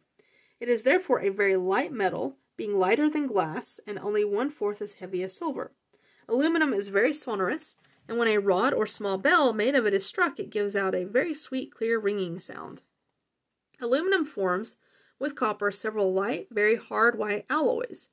It 0.60 0.68
is 0.68 0.82
therefore 0.82 1.20
a 1.20 1.30
very 1.30 1.56
light 1.56 1.90
metal, 1.90 2.36
being 2.56 2.78
lighter 2.78 3.08
than 3.08 3.26
glass 3.26 3.80
and 3.86 3.98
only 3.98 4.24
one 4.24 4.50
fourth 4.50 4.82
as 4.82 4.94
heavy 4.94 5.22
as 5.22 5.34
silver. 5.34 5.72
Aluminum 6.28 6.72
is 6.72 6.88
very 6.88 7.12
sonorous 7.12 7.76
and 8.10 8.18
when 8.18 8.28
a 8.28 8.38
rod 8.38 8.74
or 8.74 8.88
small 8.88 9.18
bell 9.18 9.52
made 9.52 9.76
of 9.76 9.86
it 9.86 9.94
is 9.94 10.04
struck, 10.04 10.40
it 10.40 10.50
gives 10.50 10.74
out 10.74 10.96
a 10.96 11.04
very 11.04 11.32
sweet, 11.32 11.72
clear 11.72 11.96
ringing 11.96 12.40
sound. 12.40 12.82
Aluminum 13.80 14.24
forms 14.24 14.78
with 15.20 15.36
copper 15.36 15.70
several 15.70 16.12
light, 16.12 16.48
very 16.50 16.74
hard 16.74 17.16
white 17.16 17.46
alloys. 17.48 18.10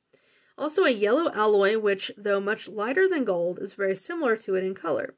Also, 0.55 0.83
a 0.83 0.91
yellow 0.91 1.31
alloy, 1.31 1.79
which, 1.79 2.11
though 2.15 2.39
much 2.39 2.67
lighter 2.67 3.07
than 3.09 3.25
gold, 3.25 3.57
is 3.59 3.73
very 3.73 3.95
similar 3.95 4.35
to 4.37 4.53
it 4.53 4.63
in 4.63 4.75
color. 4.75 5.15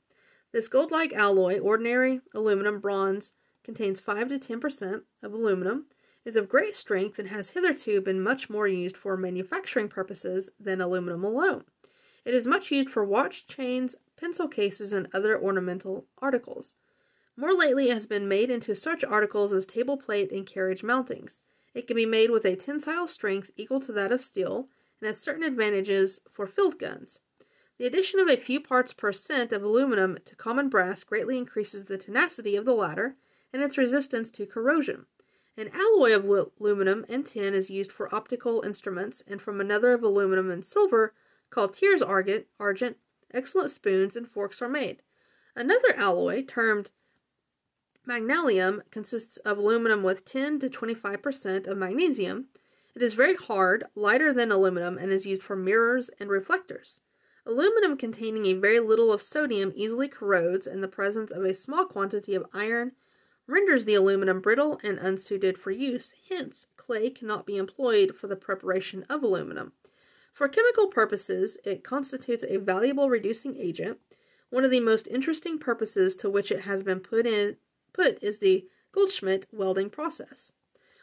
This 0.54 0.70
gold 0.70 0.92
like 0.92 1.12
alloy, 1.12 1.60
ordinary 1.60 2.22
aluminum 2.34 2.80
bronze, 2.80 3.34
contains 3.63 4.00
5 4.00 4.30
to 4.30 4.39
10% 4.39 5.04
of 5.22 5.34
aluminum, 5.34 5.88
is 6.25 6.36
of 6.36 6.49
great 6.49 6.75
strength, 6.75 7.17
and 7.19 7.29
has 7.29 7.51
hitherto 7.51 8.01
been 8.01 8.21
much 8.21 8.49
more 8.49 8.67
used 8.67 8.97
for 8.97 9.15
manufacturing 9.15 9.88
purposes 9.88 10.51
than 10.60 10.82
aluminum 10.82 11.23
alone. 11.23 11.63
It 12.25 12.34
is 12.34 12.45
much 12.45 12.71
used 12.71 12.89
for 12.89 13.05
watch 13.05 13.47
chains, 13.47 13.95
pencil 14.17 14.47
cases, 14.47 14.93
and 14.93 15.08
other 15.13 15.39
ornamental 15.39 16.05
articles. 16.19 16.75
More 17.38 17.53
lately, 17.53 17.89
it 17.89 17.93
has 17.93 18.05
been 18.05 18.27
made 18.27 18.51
into 18.51 18.75
such 18.75 19.03
articles 19.03 19.53
as 19.53 19.65
table 19.65 19.97
plate 19.97 20.32
and 20.32 20.45
carriage 20.45 20.84
mountings. 20.84 21.41
It 21.73 21.88
can 21.88 21.95
be 21.95 22.05
made 22.05 22.32
with 22.32 22.43
a 22.45 22.58
tensile 22.58 23.08
strength 23.08 23.51
equal 23.55 23.79
to 23.79 23.93
that 23.93 24.12
of 24.12 24.23
steel, 24.23 24.67
and 24.99 25.08
has 25.08 25.19
certain 25.19 25.43
advantages 25.43 26.21
for 26.32 26.45
field 26.45 26.77
guns. 26.77 27.21
The 27.77 27.86
addition 27.86 28.19
of 28.19 28.27
a 28.27 28.36
few 28.36 28.60
parts 28.60 28.91
per 28.91 29.13
cent 29.13 29.53
of 29.53 29.63
aluminum 29.63 30.17
to 30.25 30.36
common 30.36 30.67
brass 30.67 31.05
greatly 31.05 31.38
increases 31.38 31.86
the 31.86 31.97
tenacity 31.97 32.58
of 32.58 32.65
the 32.65 32.73
latter 32.73 33.15
and 33.53 33.62
its 33.62 33.77
resistance 33.77 34.29
to 34.32 34.45
corrosion. 34.45 35.05
An 35.58 35.70
alloy 35.74 36.16
of 36.16 36.26
aluminum 36.26 37.06
and 37.10 37.26
tin 37.26 37.54
is 37.54 37.70
used 37.70 37.92
for 37.92 38.14
optical 38.14 38.62
instruments, 38.62 39.24
and 39.28 39.42
from 39.42 39.60
another 39.60 39.94
of 39.94 40.04
aluminum 40.04 40.52
and 40.52 40.66
silver, 40.66 41.14
called 41.50 41.74
tiers 41.74 42.02
argent, 42.02 42.48
excellent 43.32 43.72
spoons 43.72 44.16
and 44.16 44.30
forks 44.30 44.62
are 44.62 44.70
made. 44.70 45.02
Another 45.56 45.94
alloy, 45.96 46.46
termed 46.46 46.92
magnesium, 48.06 48.84
consists 48.92 49.38
of 49.38 49.58
aluminum 49.58 50.04
with 50.04 50.24
10 50.24 50.60
to 50.60 50.70
25% 50.70 51.68
of 51.68 51.78
magnesium. 51.78 52.48
It 52.96 53.02
is 53.02 53.14
very 53.14 53.36
hard, 53.36 53.86
lighter 53.96 54.32
than 54.32 54.52
aluminum, 54.52 54.98
and 54.98 55.12
is 55.12 55.26
used 55.26 55.44
for 55.44 55.56
mirrors 55.56 56.10
and 56.20 56.30
reflectors. 56.30 57.02
Aluminum 57.46 57.98
containing 57.98 58.46
a 58.46 58.54
very 58.54 58.80
little 58.80 59.12
of 59.12 59.24
sodium 59.24 59.72
easily 59.76 60.08
corrodes, 60.08 60.68
and 60.68 60.84
the 60.84 60.88
presence 60.88 61.32
of 61.32 61.44
a 61.44 61.54
small 61.54 61.86
quantity 61.86 62.36
of 62.36 62.46
iron 62.54 62.92
renders 63.50 63.86
the 63.86 63.96
aluminum 63.96 64.40
brittle 64.40 64.80
and 64.84 65.00
unsuited 65.00 65.58
for 65.58 65.72
use. 65.72 66.14
Hence, 66.30 66.68
clay 66.78 67.10
cannot 67.10 67.46
be 67.46 67.58
employed 67.58 68.16
for 68.16 68.28
the 68.28 68.36
preparation 68.36 69.04
of 69.10 69.24
aluminum. 69.24 69.74
For 70.34 70.48
chemical 70.48 70.88
purposes, 70.88 71.60
it 71.66 71.84
constitutes 71.84 72.46
a 72.48 72.58
valuable 72.58 73.10
reducing 73.10 73.58
agent. 73.58 74.00
One 74.50 74.64
of 74.64 74.72
the 74.72 74.80
most 74.80 75.08
interesting 75.08 75.58
purposes 75.58 76.16
to 76.18 76.30
which 76.30 76.52
it 76.52 76.62
has 76.62 76.84
been 76.84 77.00
put 77.00 77.26
in 77.26 77.58
put 77.92 78.22
is 78.24 78.40
the 78.40 78.68
Goldschmidt 78.92 79.48
welding 79.52 79.90
process. 79.90 80.54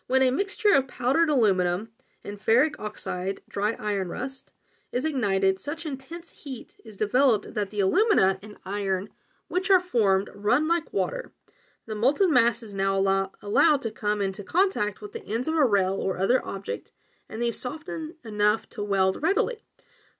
When 0.07 0.23
a 0.23 0.31
mixture 0.31 0.73
of 0.73 0.89
powdered 0.89 1.29
aluminum 1.29 1.91
and 2.25 2.41
ferric 2.41 2.77
oxide, 2.79 3.41
dry 3.49 3.77
iron 3.79 4.09
rust, 4.09 4.53
is 4.93 5.05
ignited, 5.05 5.61
such 5.61 5.85
intense 5.85 6.31
heat 6.31 6.77
is 6.85 6.97
developed 6.97 7.55
that 7.55 7.71
the 7.71 7.81
alumina 7.81 8.39
and 8.41 8.57
iron 8.65 9.09
which 9.49 9.69
are 9.71 9.81
formed 9.81 10.31
run 10.35 10.67
like 10.67 10.93
water. 10.93 11.33
The 11.87 11.95
molten 11.95 12.33
mass 12.33 12.63
is 12.63 12.75
now 12.75 12.99
allow- 12.99 13.33
allowed 13.41 13.81
to 13.83 13.93
come 13.93 14.21
into 14.21 14.43
contact 14.43 15.01
with 15.01 15.13
the 15.13 15.25
ends 15.25 15.47
of 15.47 15.55
a 15.55 15.65
rail 15.65 15.95
or 15.95 16.19
other 16.19 16.45
object, 16.45 16.91
and 17.29 17.41
these 17.41 17.59
soften 17.59 18.17
enough 18.25 18.69
to 18.71 18.83
weld 18.83 19.23
readily. 19.23 19.65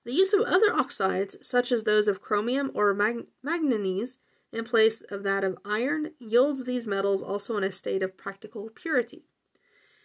The 0.05 0.15
use 0.15 0.33
of 0.33 0.43
other 0.43 0.73
oxides, 0.73 1.45
such 1.45 1.73
as 1.73 1.83
those 1.83 2.07
of 2.07 2.21
chromium 2.21 2.71
or 2.75 2.95
mag- 2.95 3.27
manganese, 3.43 4.21
in 4.53 4.65
place 4.65 5.01
of 5.11 5.25
that 5.25 5.43
of 5.43 5.59
iron, 5.65 6.13
yields 6.21 6.65
these 6.65 6.87
metals 6.87 7.23
also 7.23 7.57
in 7.57 7.65
a 7.65 7.73
state 7.73 8.03
of 8.03 8.17
practical 8.17 8.71
purity. 8.71 9.25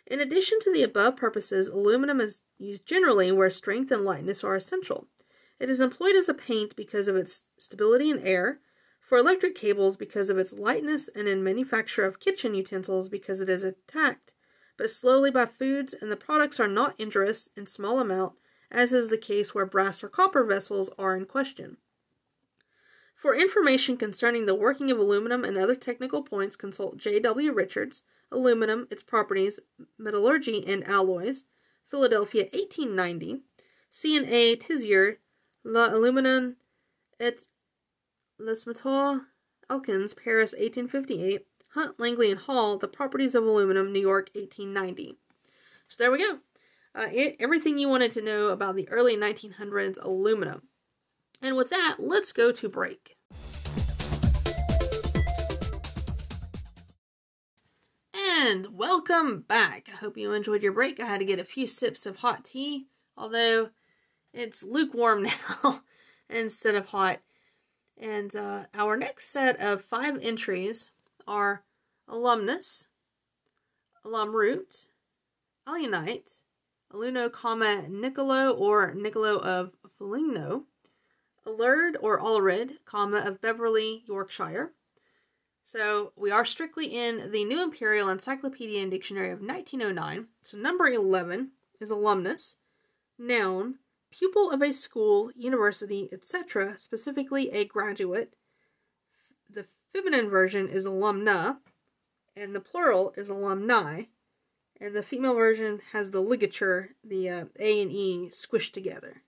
In 0.08 0.20
addition 0.20 0.60
to 0.62 0.74
the 0.74 0.82
above 0.82 1.16
purposes, 1.16 1.70
aluminum 1.70 2.20
is 2.20 2.42
used 2.58 2.88
generally 2.88 3.32
where 3.32 3.52
strength 3.52 3.92
and 3.92 4.04
lightness 4.04 4.44
are 4.44 4.56
essential. 4.56 5.08
It 5.60 5.70
is 5.70 5.80
employed 5.80 6.16
as 6.16 6.28
a 6.28 6.34
paint 6.34 6.76
because 6.76 7.08
of 7.08 7.16
its 7.16 7.46
stability 7.60 8.10
in 8.10 8.20
air, 8.20 8.60
for 9.12 9.18
electric 9.18 9.56
cables 9.56 9.98
because 9.98 10.30
of 10.30 10.38
its 10.38 10.54
lightness, 10.54 11.10
and 11.10 11.28
in 11.28 11.44
manufacture 11.44 12.06
of 12.06 12.22
kitchen 12.22 12.54
utensils 12.54 13.10
because 13.10 13.42
it 13.42 13.50
is 13.50 13.62
attacked, 13.62 14.34
but 14.78 14.90
slowly 14.90 15.30
by 15.30 15.46
foods, 15.46 15.94
and 15.94 16.10
the 16.10 16.16
products 16.16 16.62
are 16.62 16.68
not 16.70 16.98
injurious 16.98 17.50
in 17.58 17.68
small 17.68 18.00
amount, 18.00 18.32
as 18.72 18.94
is 18.94 19.10
the 19.10 19.18
case 19.18 19.54
where 19.54 19.66
brass 19.66 20.02
or 20.02 20.08
copper 20.08 20.46
vessels 20.46 20.90
are 20.98 21.14
in 21.14 21.26
question. 21.26 21.76
For 23.14 23.36
information 23.36 23.98
concerning 23.98 24.46
the 24.46 24.56
working 24.56 24.90
of 24.90 24.98
aluminum 24.98 25.44
and 25.44 25.58
other 25.58 25.76
technical 25.76 26.24
points, 26.24 26.56
consult 26.56 26.96
J. 26.96 27.20
W. 27.20 27.52
Richards, 27.52 28.04
Aluminum, 28.32 28.88
Its 28.90 29.04
Properties, 29.04 29.60
Metallurgy, 29.98 30.66
and 30.66 30.88
Alloys, 30.88 31.44
Philadelphia, 31.90 32.44
1890. 32.44 33.42
C. 33.90 34.16
and 34.16 34.30
A. 34.30 34.56
Tissier, 34.56 35.18
L'Aluminum 35.66 36.56
et 37.20 37.46
les 38.42 38.66
Métaux 38.66 39.22
Alkins, 39.70 40.14
Paris, 40.14 40.54
1858. 40.58 41.46
Hunt, 41.74 41.98
Langley, 41.98 42.32
and 42.32 42.40
Hall, 42.40 42.78
The 42.78 42.88
Properties 42.90 43.34
of 43.34 43.46
Aluminum, 43.46 43.94
New 43.94 44.02
York, 44.02 44.30
1890. 44.34 45.18
So 45.88 46.04
there 46.04 46.12
we 46.12 46.18
go. 46.18 46.40
Uh, 46.94 47.08
it, 47.10 47.38
everything 47.40 47.78
you 47.78 47.88
wanted 47.88 48.12
to 48.12 48.22
know 48.22 48.50
about 48.50 48.76
the 48.76 48.90
early 48.90 49.16
1900s 49.16 49.98
aluminum. 50.04 50.64
And 51.42 51.56
with 51.56 51.70
that, 51.70 51.96
let's 52.00 52.34
go 52.34 52.52
to 52.52 52.68
break. 52.68 53.16
And 58.14 58.78
welcome 58.78 59.46
back. 59.48 59.88
I 59.88 59.96
hope 59.96 60.18
you 60.18 60.34
enjoyed 60.34 60.64
your 60.64 60.74
break. 60.74 61.00
I 61.00 61.06
had 61.06 61.20
to 61.20 61.26
get 61.26 61.40
a 61.40 61.46
few 61.46 61.68
sips 61.68 62.06
of 62.06 62.18
hot 62.18 62.44
tea, 62.44 62.88
although 63.16 63.70
it's 64.34 64.62
lukewarm 64.62 65.24
now 65.64 65.84
instead 66.30 66.76
of 66.76 66.88
hot. 66.88 67.20
And 68.02 68.36
uh, 68.36 68.66
our 68.74 68.98
next 68.98 69.30
set 69.30 69.62
of 69.62 69.86
five 69.86 70.20
entries 70.22 70.92
are 71.28 71.64
alumnus, 72.08 72.90
alumroot, 74.04 74.88
alunite, 75.68 76.42
aluno, 76.92 77.32
comma, 77.32 77.86
Nicolo 77.88 78.52
or 78.52 78.94
Nicolo 78.94 79.38
of 79.38 79.72
Foligno, 79.98 80.66
Alurd 81.46 81.96
or 82.02 82.20
Ulrid, 82.20 82.78
comma, 82.86 83.20
of 83.20 83.40
Beverley, 83.40 84.04
Yorkshire, 84.08 84.74
so 85.64 86.12
we 86.16 86.32
are 86.32 86.44
strictly 86.44 86.88
in 86.88 87.32
the 87.32 87.46
New 87.46 87.62
Imperial 87.62 88.10
Encyclopedia 88.10 88.82
and 88.82 88.92
Dictionary 88.92 89.30
of 89.32 89.40
1909. 89.40 90.28
So 90.42 90.58
number 90.58 90.88
11 90.88 91.52
is 91.80 91.92
alumnus, 91.92 92.58
noun, 93.18 93.76
pupil 94.12 94.52
of 94.52 94.62
a 94.62 94.72
school, 94.72 95.32
university, 95.36 96.10
etc., 96.12 96.78
specifically 96.78 97.50
a 97.52 97.66
graduate. 97.66 98.34
The 99.50 99.68
feminine 99.94 100.30
version 100.30 100.68
is 100.68 100.86
alumna, 100.86 101.58
and 102.36 102.56
the 102.56 102.60
plural 102.60 103.14
is 103.18 103.30
alumni. 103.30 104.04
And 104.80 104.96
the 104.96 105.04
female 105.04 105.36
version 105.36 105.80
has 105.92 106.10
the 106.10 106.22
ligature, 106.22 106.96
the 107.04 107.30
uh, 107.30 107.46
A 107.60 107.82
and 107.82 107.92
E 107.92 108.30
squished 108.32 108.74
together 108.74 109.22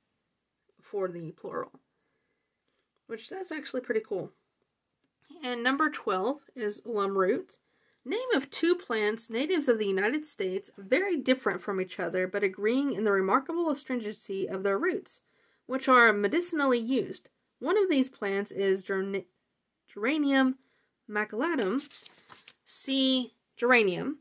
for 0.82 1.08
the 1.08 1.32
plural. 1.32 1.80
Which 3.06 3.30
that's 3.30 3.52
actually 3.52 3.82
pretty 3.82 4.02
cool. 4.02 4.32
And 5.44 5.62
number 5.62 5.90
12 5.90 6.40
is 6.56 6.82
alumroot. 6.86 7.58
Name 8.06 8.32
of 8.34 8.50
two 8.50 8.76
plants, 8.76 9.30
natives 9.30 9.70
of 9.70 9.80
the 9.80 9.88
United 9.88 10.26
States, 10.26 10.72
very 10.78 11.16
different 11.16 11.62
from 11.62 11.80
each 11.80 12.00
other, 12.00 12.28
but 12.28 12.44
agreeing 12.44 12.92
in 12.94 13.06
the 13.06 13.12
remarkable 13.12 13.70
astringency 13.70 14.48
of 14.48 14.64
their 14.64 14.78
roots, 14.78 15.22
which 15.68 15.88
are 15.88 16.12
medicinally 16.12 16.80
used. 16.80 17.30
One 17.60 17.78
of 17.78 17.90
these 17.90 18.10
plants 18.10 18.52
is 18.52 18.84
Geranium 18.84 20.58
maculatum, 21.10 21.82
C. 22.66 23.34
geranium. 23.56 24.20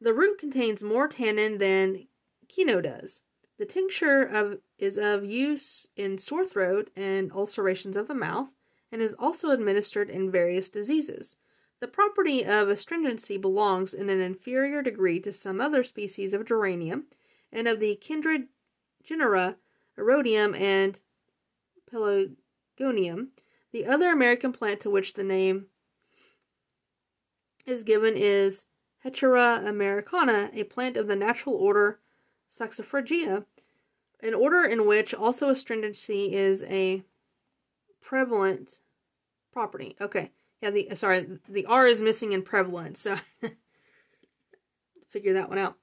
The 0.00 0.14
root 0.14 0.38
contains 0.38 0.82
more 0.82 1.08
tannin 1.08 1.58
than 1.58 2.06
kino 2.48 2.80
does. 2.80 3.22
The 3.58 3.66
tincture 3.66 4.22
of 4.22 4.60
is 4.78 4.98
of 4.98 5.24
use 5.24 5.88
in 5.96 6.18
sore 6.18 6.44
throat 6.44 6.90
and 6.96 7.32
ulcerations 7.32 7.96
of 7.96 8.08
the 8.08 8.14
mouth 8.14 8.50
and 8.90 9.00
is 9.00 9.14
also 9.14 9.50
administered 9.50 10.10
in 10.10 10.30
various 10.30 10.68
diseases. 10.68 11.36
The 11.82 11.88
property 11.88 12.44
of 12.44 12.68
astringency 12.68 13.36
belongs 13.36 13.92
in 13.92 14.08
an 14.08 14.20
inferior 14.20 14.82
degree 14.82 15.18
to 15.18 15.32
some 15.32 15.60
other 15.60 15.82
species 15.82 16.32
of 16.32 16.44
geranium 16.44 17.06
and 17.50 17.66
of 17.66 17.80
the 17.80 17.96
kindred 17.96 18.46
genera 19.02 19.56
Erodium 19.98 20.56
and 20.56 21.00
Pelargonium. 21.90 23.30
The 23.72 23.84
other 23.84 24.12
American 24.12 24.52
plant 24.52 24.78
to 24.82 24.90
which 24.90 25.14
the 25.14 25.24
name 25.24 25.66
is 27.66 27.82
given 27.82 28.14
is 28.16 28.66
Heuchera 29.04 29.66
americana, 29.66 30.50
a 30.52 30.62
plant 30.62 30.96
of 30.96 31.08
the 31.08 31.16
natural 31.16 31.56
order 31.56 31.98
Saxifragia, 32.48 33.44
an 34.20 34.34
order 34.34 34.62
in 34.62 34.86
which 34.86 35.14
also 35.14 35.48
astringency 35.48 36.32
is 36.32 36.62
a 36.62 37.02
prevalent 38.00 38.78
property. 39.50 39.96
Okay. 40.00 40.30
Yeah, 40.62 40.70
the 40.70 40.88
sorry, 40.94 41.26
the 41.48 41.66
R 41.66 41.88
is 41.88 42.02
missing 42.02 42.32
in 42.32 42.42
prevalent, 42.42 42.96
so 42.96 43.16
figure 45.10 45.32
that 45.32 45.48
one 45.48 45.58
out. 45.58 45.76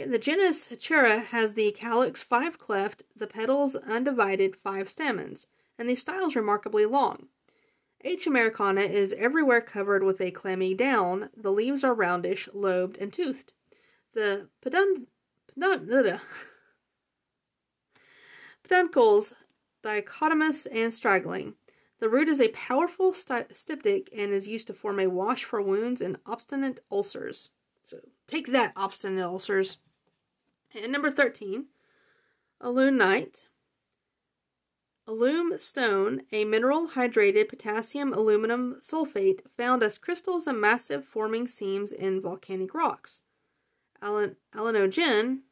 Okay, 0.00 0.08
the 0.08 0.18
genus 0.18 0.68
Heuchera 0.68 1.22
has 1.26 1.52
the 1.52 1.70
calyx 1.72 2.22
five 2.22 2.58
cleft, 2.58 3.02
the 3.14 3.26
petals 3.26 3.76
undivided, 3.76 4.56
five 4.56 4.88
stamens, 4.88 5.48
and 5.78 5.86
the 5.86 5.94
styles 5.94 6.34
remarkably 6.34 6.86
long. 6.86 7.28
H. 8.04 8.26
americana 8.26 8.80
is 8.80 9.14
everywhere 9.18 9.60
covered 9.60 10.02
with 10.02 10.18
a 10.22 10.30
clammy 10.30 10.72
down. 10.72 11.28
The 11.36 11.52
leaves 11.52 11.84
are 11.84 11.94
roundish, 11.94 12.48
lobed, 12.54 12.96
and 12.96 13.12
toothed. 13.12 13.52
The 14.14 14.48
pedun- 14.62 15.06
pedun- 15.56 16.20
peduncles 18.62 19.34
dichotomous 19.82 20.66
and 20.72 20.92
straggling. 20.92 21.54
The 22.02 22.08
root 22.08 22.28
is 22.28 22.40
a 22.40 22.48
powerful 22.48 23.12
styptic 23.12 24.08
and 24.12 24.32
is 24.32 24.48
used 24.48 24.66
to 24.66 24.74
form 24.74 24.98
a 24.98 25.06
wash 25.06 25.44
for 25.44 25.62
wounds 25.62 26.00
and 26.00 26.18
obstinate 26.26 26.80
ulcers. 26.90 27.50
So 27.84 27.98
take 28.26 28.48
that, 28.48 28.72
obstinate 28.74 29.24
ulcers. 29.24 29.78
And 30.74 30.90
number 30.90 31.12
13, 31.12 31.66
alunite. 32.60 33.46
Alum 35.06 35.54
stone, 35.60 36.22
a 36.32 36.44
mineral 36.44 36.88
hydrated 36.88 37.48
potassium 37.48 38.12
aluminum 38.12 38.78
sulfate 38.80 39.42
found 39.56 39.84
as 39.84 39.96
crystals 39.96 40.48
and 40.48 40.60
massive 40.60 41.04
forming 41.04 41.46
seams 41.46 41.92
in 41.92 42.20
volcanic 42.20 42.74
rocks. 42.74 43.22
Alunogen, 44.02 45.42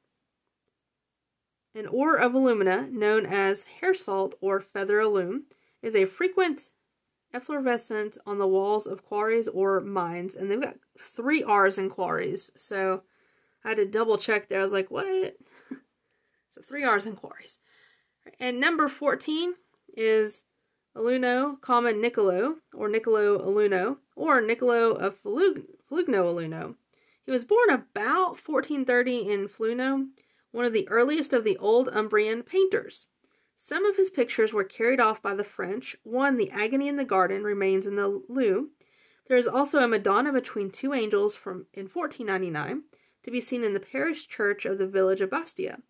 an 1.77 1.87
ore 1.87 2.17
of 2.17 2.35
alumina 2.35 2.89
known 2.91 3.25
as 3.25 3.67
hair 3.67 3.95
salt 3.95 4.35
or 4.41 4.61
feather 4.61 4.99
alum, 4.99 5.45
is 5.83 5.97
a 5.97 6.07
frequent 6.07 6.73
effervescent 7.33 8.19
on 8.27 8.39
the 8.39 8.47
walls 8.47 8.87
of 8.87 9.05
quarries 9.05 9.49
or 9.49 9.81
mines, 9.81 10.37
and 10.37 10.51
they've 10.51 10.61
got 10.61 10.77
three 10.99 11.43
R's 11.43 11.79
in 11.79 11.89
quarries. 11.89 12.51
So 12.57 13.03
I 13.65 13.71
had 13.71 13.77
to 13.77 13.87
double 13.87 14.19
check 14.19 14.49
there. 14.49 14.61
I 14.61 14.63
was 14.63 14.73
like, 14.73 14.91
what? 14.91 15.37
so 16.49 16.63
three 16.63 16.85
R's 16.85 17.07
in 17.07 17.17
quarries. 17.17 17.61
And 18.39 18.61
number 18.61 18.89
14 18.89 19.55
is 19.97 20.45
Alunno, 20.97 21.61
common 21.61 22.01
Niccolo, 22.01 22.57
or 22.75 22.89
Niccolo 22.89 23.39
Alunno, 23.39 23.99
or 24.17 24.41
Niccolo 24.41 24.93
of 24.93 25.23
Flugno 25.23 25.77
Alunno. 25.91 26.77
He 27.25 27.31
was 27.31 27.45
born 27.45 27.71
about 27.71 28.39
1430 28.45 29.31
in 29.31 29.49
Fluno, 29.49 30.09
one 30.51 30.65
of 30.65 30.73
the 30.73 30.89
earliest 30.89 31.33
of 31.33 31.45
the 31.45 31.57
old 31.59 31.89
Umbrian 31.89 32.45
painters. 32.45 33.07
Some 33.63 33.85
of 33.85 33.97
his 33.97 34.09
pictures 34.09 34.55
were 34.55 34.65
carried 34.65 35.01
off 35.01 35.21
by 35.21 35.35
the 35.35 35.45
French. 35.45 35.95
One, 36.03 36.39
The 36.39 36.51
Agony 36.51 36.89
in 36.89 36.97
the 36.97 37.05
Garden, 37.05 37.45
remains 37.45 37.87
in 37.87 37.95
the 37.95 38.09
Louvre. 38.09 38.71
There 39.27 39.37
is 39.37 39.47
also 39.47 39.81
a 39.81 39.87
Madonna 39.87 40.33
between 40.33 40.71
two 40.71 40.95
angels 40.95 41.37
from 41.37 41.67
in 41.75 41.87
1499 41.87 42.85
to 43.23 43.31
be 43.31 43.39
seen 43.39 43.63
in 43.63 43.75
the 43.75 43.79
parish 43.79 44.27
church 44.29 44.65
of 44.65 44.79
the 44.79 44.87
village 44.87 45.21
of 45.21 45.29
Bastia. 45.29 45.83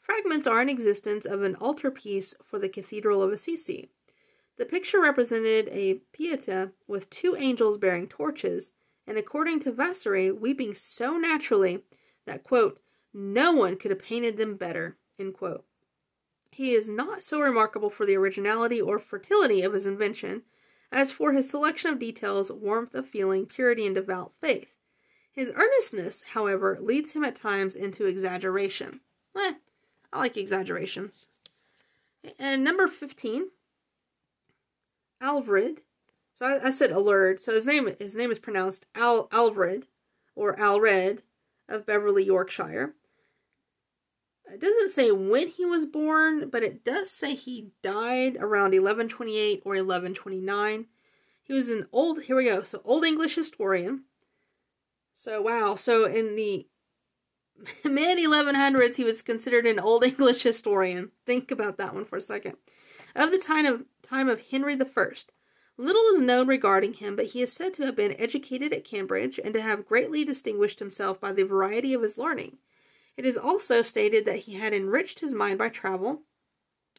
Fragments 0.00 0.48
are 0.48 0.60
in 0.60 0.68
existence 0.68 1.24
of 1.24 1.42
an 1.42 1.54
altarpiece 1.54 2.34
for 2.44 2.58
the 2.58 2.68
Cathedral 2.68 3.22
of 3.22 3.30
Assisi. 3.30 3.88
The 4.56 4.66
picture 4.66 5.00
represented 5.00 5.68
a 5.68 6.00
Pieta 6.12 6.72
with 6.88 7.08
two 7.08 7.36
angels 7.36 7.78
bearing 7.78 8.08
torches, 8.08 8.72
and 9.06 9.16
according 9.16 9.60
to 9.60 9.70
Vasari, 9.70 10.32
weeping 10.32 10.74
so 10.74 11.16
naturally 11.16 11.84
that, 12.26 12.42
quote, 12.42 12.80
no 13.14 13.52
one 13.52 13.76
could 13.76 13.92
have 13.92 14.00
painted 14.00 14.38
them 14.38 14.56
better, 14.56 14.98
end 15.20 15.34
quote. 15.34 15.64
He 16.52 16.74
is 16.74 16.90
not 16.90 17.22
so 17.24 17.40
remarkable 17.40 17.88
for 17.88 18.04
the 18.04 18.16
originality 18.16 18.80
or 18.80 18.98
fertility 18.98 19.62
of 19.62 19.72
his 19.72 19.86
invention 19.86 20.42
as 20.92 21.10
for 21.10 21.32
his 21.32 21.48
selection 21.48 21.90
of 21.90 21.98
details, 21.98 22.52
warmth 22.52 22.94
of 22.94 23.08
feeling, 23.08 23.46
purity, 23.46 23.86
and 23.86 23.94
devout 23.94 24.32
faith. 24.38 24.76
His 25.32 25.50
earnestness, 25.56 26.22
however, 26.22 26.78
leads 26.78 27.12
him 27.12 27.24
at 27.24 27.36
times 27.36 27.74
into 27.74 28.04
exaggeration. 28.04 29.00
Eh, 29.34 29.54
I 30.12 30.18
like 30.18 30.36
exaggeration. 30.36 31.12
And 32.38 32.62
number 32.62 32.86
15, 32.86 33.48
Alvred. 35.22 35.80
So 36.34 36.46
I, 36.46 36.66
I 36.66 36.70
said 36.70 36.90
Alerd. 36.90 37.40
So 37.40 37.54
his 37.54 37.66
name 37.66 37.88
his 37.98 38.14
name 38.14 38.30
is 38.30 38.38
pronounced 38.38 38.84
Al 38.94 39.28
Alvred 39.32 39.86
or 40.34 40.58
Alred 40.60 41.22
of 41.66 41.86
Beverley, 41.86 42.24
Yorkshire. 42.24 42.94
It 44.52 44.60
doesn't 44.60 44.90
say 44.90 45.10
when 45.10 45.48
he 45.48 45.64
was 45.64 45.86
born, 45.86 46.50
but 46.50 46.62
it 46.62 46.84
does 46.84 47.10
say 47.10 47.34
he 47.34 47.70
died 47.80 48.36
around 48.36 48.72
1128 48.72 49.62
or 49.64 49.72
1129. 49.72 50.86
He 51.42 51.52
was 51.54 51.70
an 51.70 51.86
old, 51.90 52.24
here 52.24 52.36
we 52.36 52.44
go, 52.44 52.62
so 52.62 52.82
Old 52.84 53.04
English 53.04 53.34
historian. 53.34 54.04
So, 55.14 55.40
wow, 55.40 55.74
so 55.74 56.04
in 56.04 56.36
the 56.36 56.66
mid 57.84 58.18
1100s, 58.18 58.96
he 58.96 59.04
was 59.04 59.22
considered 59.22 59.66
an 59.66 59.80
Old 59.80 60.04
English 60.04 60.42
historian. 60.42 61.12
Think 61.24 61.50
about 61.50 61.78
that 61.78 61.94
one 61.94 62.04
for 62.04 62.18
a 62.18 62.20
second. 62.20 62.56
Of 63.16 63.30
the 63.30 63.38
time 63.38 63.64
of, 63.64 63.84
time 64.02 64.28
of 64.28 64.48
Henry 64.50 64.74
I, 64.74 65.06
little 65.78 66.04
is 66.12 66.20
known 66.20 66.46
regarding 66.46 66.94
him, 66.94 67.16
but 67.16 67.26
he 67.26 67.40
is 67.40 67.50
said 67.50 67.72
to 67.74 67.86
have 67.86 67.96
been 67.96 68.20
educated 68.20 68.74
at 68.74 68.84
Cambridge 68.84 69.40
and 69.42 69.54
to 69.54 69.62
have 69.62 69.86
greatly 69.86 70.26
distinguished 70.26 70.78
himself 70.78 71.18
by 71.18 71.32
the 71.32 71.42
variety 71.42 71.94
of 71.94 72.02
his 72.02 72.18
learning. 72.18 72.58
It 73.14 73.26
is 73.26 73.36
also 73.36 73.82
stated 73.82 74.24
that 74.24 74.40
he 74.40 74.54
had 74.54 74.72
enriched 74.72 75.20
his 75.20 75.34
mind 75.34 75.58
by 75.58 75.68
travel, 75.68 76.22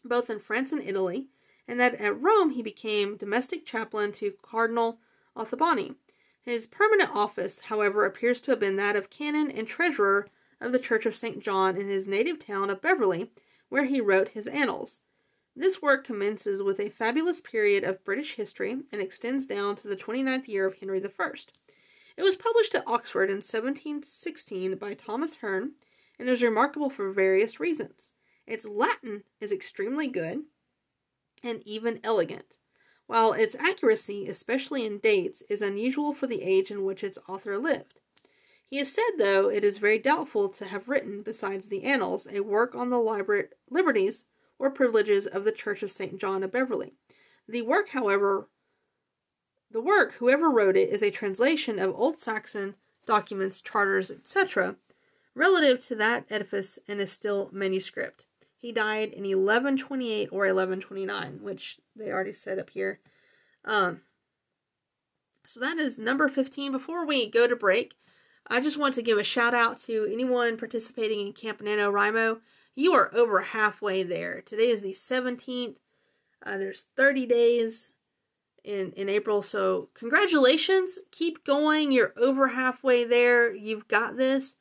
both 0.06 0.30
in 0.30 0.40
France 0.40 0.72
and 0.72 0.82
Italy, 0.82 1.28
and 1.68 1.80
that 1.80 1.96
at 1.96 2.22
Rome 2.22 2.52
he 2.52 2.62
became 2.62 3.18
domestic 3.18 3.66
chaplain 3.66 4.12
to 4.14 4.36
Cardinal 4.44 5.00
Ottoboni. 5.36 5.96
His 6.42 6.68
permanent 6.68 7.10
office, 7.16 7.62
however, 7.62 8.06
appears 8.06 8.42
to 8.42 8.52
have 8.52 8.60
been 8.60 8.76
that 8.76 8.96
of 8.96 9.10
canon 9.10 9.50
and 9.50 9.68
treasurer 9.68 10.28
of 10.62 10.72
the 10.72 10.80
Church 10.80 11.08
of 11.08 11.16
St. 11.16 11.40
John 11.40 11.78
in 11.78 11.88
his 11.88 12.08
native 12.08 12.38
town 12.38 12.70
of 12.70 12.82
Beverley, 12.82 13.32
where 13.70 13.86
he 13.86 14.00
wrote 14.00 14.30
his 14.30 14.48
Annals. 14.48 15.02
This 15.56 15.82
work 15.82 16.04
commences 16.04 16.62
with 16.62 16.80
a 16.80 16.90
fabulous 16.90 17.42
period 17.42 17.84
of 17.84 18.04
British 18.04 18.36
history 18.36 18.84
and 18.92 19.02
extends 19.02 19.48
down 19.48 19.76
to 19.78 19.88
the 19.88 19.96
29th 19.96 20.48
year 20.48 20.68
of 20.68 20.78
Henry 20.78 21.04
I. 21.04 21.32
It 22.18 22.24
was 22.24 22.38
published 22.38 22.76
at 22.76 22.88
Oxford 22.88 23.30
in 23.30 23.38
1716 23.38 24.76
by 24.76 24.94
Thomas 24.94 25.38
Hearne 25.38 25.72
and 26.20 26.30
is 26.30 26.44
remarkable 26.44 26.90
for 26.90 27.12
various 27.12 27.60
reasons. 27.60 28.14
Its 28.46 28.68
Latin 28.68 29.24
is 29.40 29.52
extremely 29.52 30.08
good 30.08 30.44
and 31.44 31.62
even 31.66 32.00
elegant, 32.04 32.58
while 33.08 33.34
its 33.34 33.56
accuracy, 33.56 34.28
especially 34.28 34.86
in 34.86 35.00
dates, 35.00 35.42
is 35.50 35.62
unusual 35.62 36.14
for 36.14 36.28
the 36.28 36.42
age 36.42 36.72
in 36.72 36.84
which 36.84 37.04
its 37.04 37.20
author 37.28 37.58
lived. 37.58 38.02
He 38.66 38.80
is 38.80 38.92
said, 38.92 39.12
though, 39.18 39.50
it 39.50 39.64
is 39.64 39.78
very 39.78 40.00
doubtful 40.00 40.50
to 40.50 40.66
have 40.66 40.90
written, 40.90 41.22
besides 41.22 41.70
the 41.70 41.84
Annals, 41.84 42.28
a 42.32 42.40
work 42.40 42.74
on 42.74 42.90
the 42.90 42.98
liber- 42.98 43.52
liberties 43.70 44.26
or 44.58 44.72
privileges 44.72 45.28
of 45.28 45.44
the 45.44 45.52
Church 45.52 45.84
of 45.84 45.92
St. 45.92 46.18
John 46.20 46.42
of 46.44 46.52
Beverley. 46.52 46.94
The 47.48 47.62
work, 47.62 47.90
however, 47.90 48.48
the 49.70 49.82
work, 49.82 50.14
whoever 50.14 50.50
wrote 50.50 50.78
it, 50.78 50.90
is 50.90 51.04
a 51.04 51.12
translation 51.12 51.78
of 51.78 51.94
Old 51.94 52.18
Saxon 52.18 52.76
documents, 53.06 53.62
charters, 53.62 54.10
etc., 54.10 54.78
relative 55.36 55.82
to 55.86 55.96
that 55.96 56.26
edifice 56.30 56.80
and 56.88 57.00
is 57.00 57.12
still 57.12 57.50
manuscript. 57.52 58.26
He 58.58 58.72
died 58.72 59.10
in 59.10 59.24
1128 59.24 60.30
or 60.32 60.40
1129, 60.40 61.40
which 61.42 61.80
they 61.96 62.10
already 62.10 62.32
said 62.32 62.60
up 62.60 62.70
here. 62.70 63.00
Um, 63.66 64.02
so 65.46 65.60
that 65.60 65.78
is 65.78 66.00
number 66.00 66.30
15. 66.30 66.72
Before 66.72 67.06
we 67.06 67.30
go 67.30 67.48
to 67.48 67.56
break, 67.56 67.96
I 68.48 68.62
just 68.62 68.78
want 68.78 68.96
to 68.96 69.02
give 69.02 69.18
a 69.18 69.24
shout 69.24 69.54
out 69.54 69.78
to 69.80 70.08
anyone 70.12 70.58
participating 70.58 71.28
in 71.28 71.34
Camp 71.34 71.60
NaNoWriMo. 71.60 72.40
You 72.76 72.94
are 72.94 73.14
over 73.14 73.42
halfway 73.42 74.04
there. 74.04 74.42
Today 74.42 74.70
is 74.70 74.82
the 74.82 74.94
17th. 74.94 75.76
Uh, 76.46 76.58
there's 76.58 76.86
30 76.96 77.26
days 77.26 77.94
in, 78.64 78.92
in 78.94 79.10
April. 79.10 79.42
So, 79.42 79.90
congratulations. 79.94 81.00
Keep 81.12 81.46
going. 81.46 81.92
You're 81.92 82.14
over 82.18 82.48
halfway 82.48 83.04
there. 83.04 83.54
You've 83.54 83.88
got 83.88 84.18
this. 84.18 84.56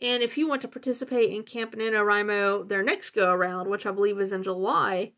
And 0.00 0.22
if 0.22 0.38
you 0.38 0.46
want 0.46 0.62
to 0.62 0.68
participate 0.68 1.30
in 1.30 1.42
Camp 1.42 1.74
NaNoWriMo, 1.74 2.68
their 2.68 2.82
next 2.82 3.10
go 3.10 3.32
around, 3.32 3.68
which 3.68 3.84
I 3.84 3.90
believe 3.90 4.20
is 4.20 4.32
in 4.32 4.42
July, 4.42 5.12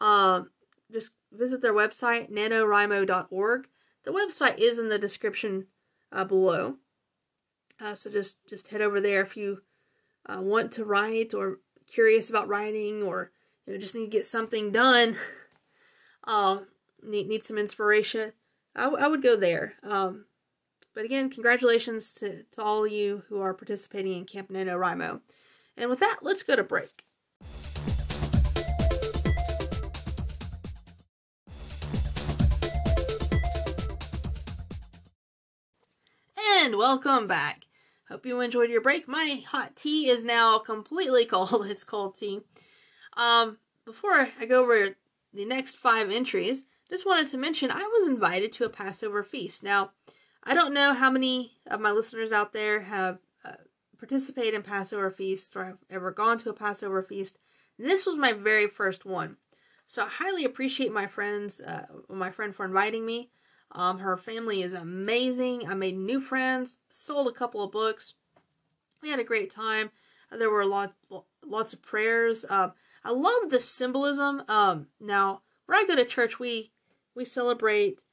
uh, 0.00 0.42
just 0.90 1.12
visit 1.32 1.60
their 1.60 1.74
website, 1.74 2.30
nanowrimo.org. 2.30 3.68
The 4.04 4.12
website 4.12 4.58
is 4.58 4.78
in 4.78 4.88
the 4.88 4.98
description 4.98 5.66
uh, 6.12 6.24
below. 6.24 6.76
Uh, 7.80 7.94
so 7.94 8.10
just 8.10 8.46
just 8.48 8.70
head 8.70 8.80
over 8.80 9.00
there 9.00 9.22
if 9.22 9.36
you 9.36 9.60
uh, 10.26 10.40
want 10.40 10.72
to 10.72 10.84
write 10.84 11.34
or 11.34 11.60
curious 11.86 12.30
about 12.30 12.48
writing 12.48 13.02
or 13.02 13.32
you 13.66 13.74
know 13.74 13.78
just 13.78 13.94
need 13.94 14.06
to 14.06 14.10
get 14.10 14.24
something 14.24 14.72
done. 14.72 15.16
uh, 16.24 16.60
need 17.02 17.28
need 17.28 17.44
some 17.44 17.58
inspiration. 17.58 18.32
I, 18.74 18.84
w- 18.84 19.02
I 19.02 19.08
would 19.08 19.22
go 19.22 19.36
there. 19.36 19.74
Um, 19.82 20.24
but 20.96 21.04
again, 21.04 21.28
congratulations 21.28 22.14
to, 22.14 22.44
to 22.52 22.62
all 22.62 22.86
you 22.86 23.22
who 23.28 23.42
are 23.42 23.52
participating 23.52 24.14
in 24.14 24.24
Camp 24.24 24.48
NaNoWriMo. 24.48 25.20
And 25.76 25.90
with 25.90 26.00
that, 26.00 26.20
let's 26.22 26.42
go 26.42 26.56
to 26.56 26.64
break. 26.64 27.04
And 36.64 36.76
welcome 36.76 37.26
back. 37.26 37.64
Hope 38.08 38.24
you 38.24 38.40
enjoyed 38.40 38.70
your 38.70 38.80
break. 38.80 39.06
My 39.06 39.42
hot 39.46 39.76
tea 39.76 40.08
is 40.08 40.24
now 40.24 40.58
completely 40.58 41.24
cold. 41.26 41.66
It's 41.66 41.84
cold 41.84 42.16
tea. 42.16 42.40
Um, 43.18 43.58
before 43.84 44.28
I 44.40 44.46
go 44.46 44.62
over 44.62 44.96
the 45.34 45.44
next 45.44 45.76
five 45.76 46.10
entries, 46.10 46.64
just 46.88 47.04
wanted 47.04 47.26
to 47.26 47.36
mention 47.36 47.70
I 47.70 47.82
was 47.82 48.08
invited 48.08 48.50
to 48.54 48.64
a 48.64 48.70
Passover 48.70 49.22
feast. 49.22 49.62
Now, 49.62 49.90
I 50.48 50.54
don't 50.54 50.72
know 50.72 50.94
how 50.94 51.10
many 51.10 51.54
of 51.66 51.80
my 51.80 51.90
listeners 51.90 52.32
out 52.32 52.52
there 52.52 52.80
have 52.80 53.18
uh, 53.44 53.54
participated 53.98 54.54
in 54.54 54.62
Passover 54.62 55.10
feasts 55.10 55.56
or 55.56 55.64
have 55.64 55.78
ever 55.90 56.12
gone 56.12 56.38
to 56.38 56.50
a 56.50 56.54
Passover 56.54 57.02
feast. 57.02 57.38
This 57.78 58.06
was 58.06 58.16
my 58.16 58.32
very 58.32 58.68
first 58.68 59.04
one. 59.04 59.38
So 59.88 60.04
I 60.04 60.08
highly 60.08 60.44
appreciate 60.44 60.92
my 60.92 61.08
friends, 61.08 61.60
uh, 61.60 61.86
my 62.08 62.30
friend 62.30 62.54
for 62.54 62.64
inviting 62.64 63.04
me. 63.04 63.30
Um, 63.72 63.98
her 63.98 64.16
family 64.16 64.62
is 64.62 64.74
amazing. 64.74 65.68
I 65.68 65.74
made 65.74 65.96
new 65.96 66.20
friends, 66.20 66.78
sold 66.90 67.26
a 67.26 67.32
couple 67.32 67.64
of 67.64 67.72
books. 67.72 68.14
We 69.02 69.10
had 69.10 69.18
a 69.18 69.24
great 69.24 69.50
time. 69.50 69.90
There 70.30 70.50
were 70.50 70.60
a 70.60 70.66
lot, 70.66 70.94
lots 71.44 71.72
of 71.72 71.82
prayers. 71.82 72.44
Uh, 72.48 72.70
I 73.04 73.10
love 73.10 73.50
the 73.50 73.58
symbolism. 73.58 74.44
Um, 74.48 74.86
now, 75.00 75.42
where 75.66 75.78
I 75.78 75.84
go 75.84 75.96
to 75.96 76.04
church, 76.04 76.38
we 76.38 76.70
we 77.14 77.24
celebrate 77.24 78.04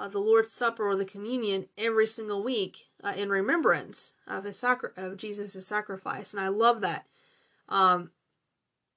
uh, 0.00 0.08
the 0.08 0.18
Lord's 0.18 0.52
Supper 0.52 0.88
or 0.88 0.96
the 0.96 1.04
Communion 1.04 1.66
every 1.76 2.06
single 2.06 2.42
week 2.42 2.88
uh, 3.04 3.12
in 3.16 3.28
remembrance 3.28 4.14
of 4.26 4.44
his 4.44 4.58
sacri- 4.58 4.90
of 4.96 5.18
Jesus' 5.18 5.66
sacrifice, 5.66 6.32
and 6.32 6.42
I 6.42 6.48
love 6.48 6.80
that. 6.80 7.06
Um, 7.68 8.10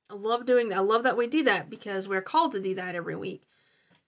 I 0.09 0.15
love 0.15 0.45
doing 0.45 0.69
that. 0.69 0.77
I 0.77 0.81
love 0.81 1.03
that 1.03 1.17
we 1.17 1.27
do 1.27 1.43
that 1.43 1.69
because 1.69 2.07
we're 2.07 2.21
called 2.21 2.53
to 2.53 2.61
do 2.61 2.73
that 2.75 2.95
every 2.95 3.15
week. 3.15 3.43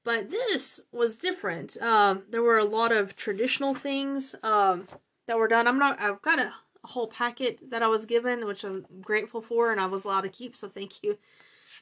But 0.06 0.30
this 0.30 0.86
was 0.91 1.20
different. 1.20 1.82
Um, 1.82 2.24
there 2.30 2.43
were 2.43 2.60
a 2.60 2.64
lot 2.66 2.91
of 2.91 3.16
traditional 3.16 3.74
things 3.74 4.36
um, 4.41 4.88
that 5.28 5.38
were 5.38 5.48
done. 5.48 5.68
I'm 5.68 5.80
not. 5.80 6.00
I've 6.00 6.22
got 6.22 6.39
a, 6.39 6.54
a, 6.84 6.88
whole 6.88 7.08
packet 7.08 7.72
that 7.72 7.84
I 7.84 7.88
was 7.88 8.06
given, 8.06 8.46
which 8.46 8.64
I'm 8.64 8.86
grateful 9.02 9.41
for, 9.41 9.72
and 9.72 9.82
I 9.82 9.88
was 9.88 10.06
allowed 10.06 10.22
to 10.22 10.30
keep. 10.30 10.56
So 10.56 10.70
thank 10.70 11.04
you 11.04 11.18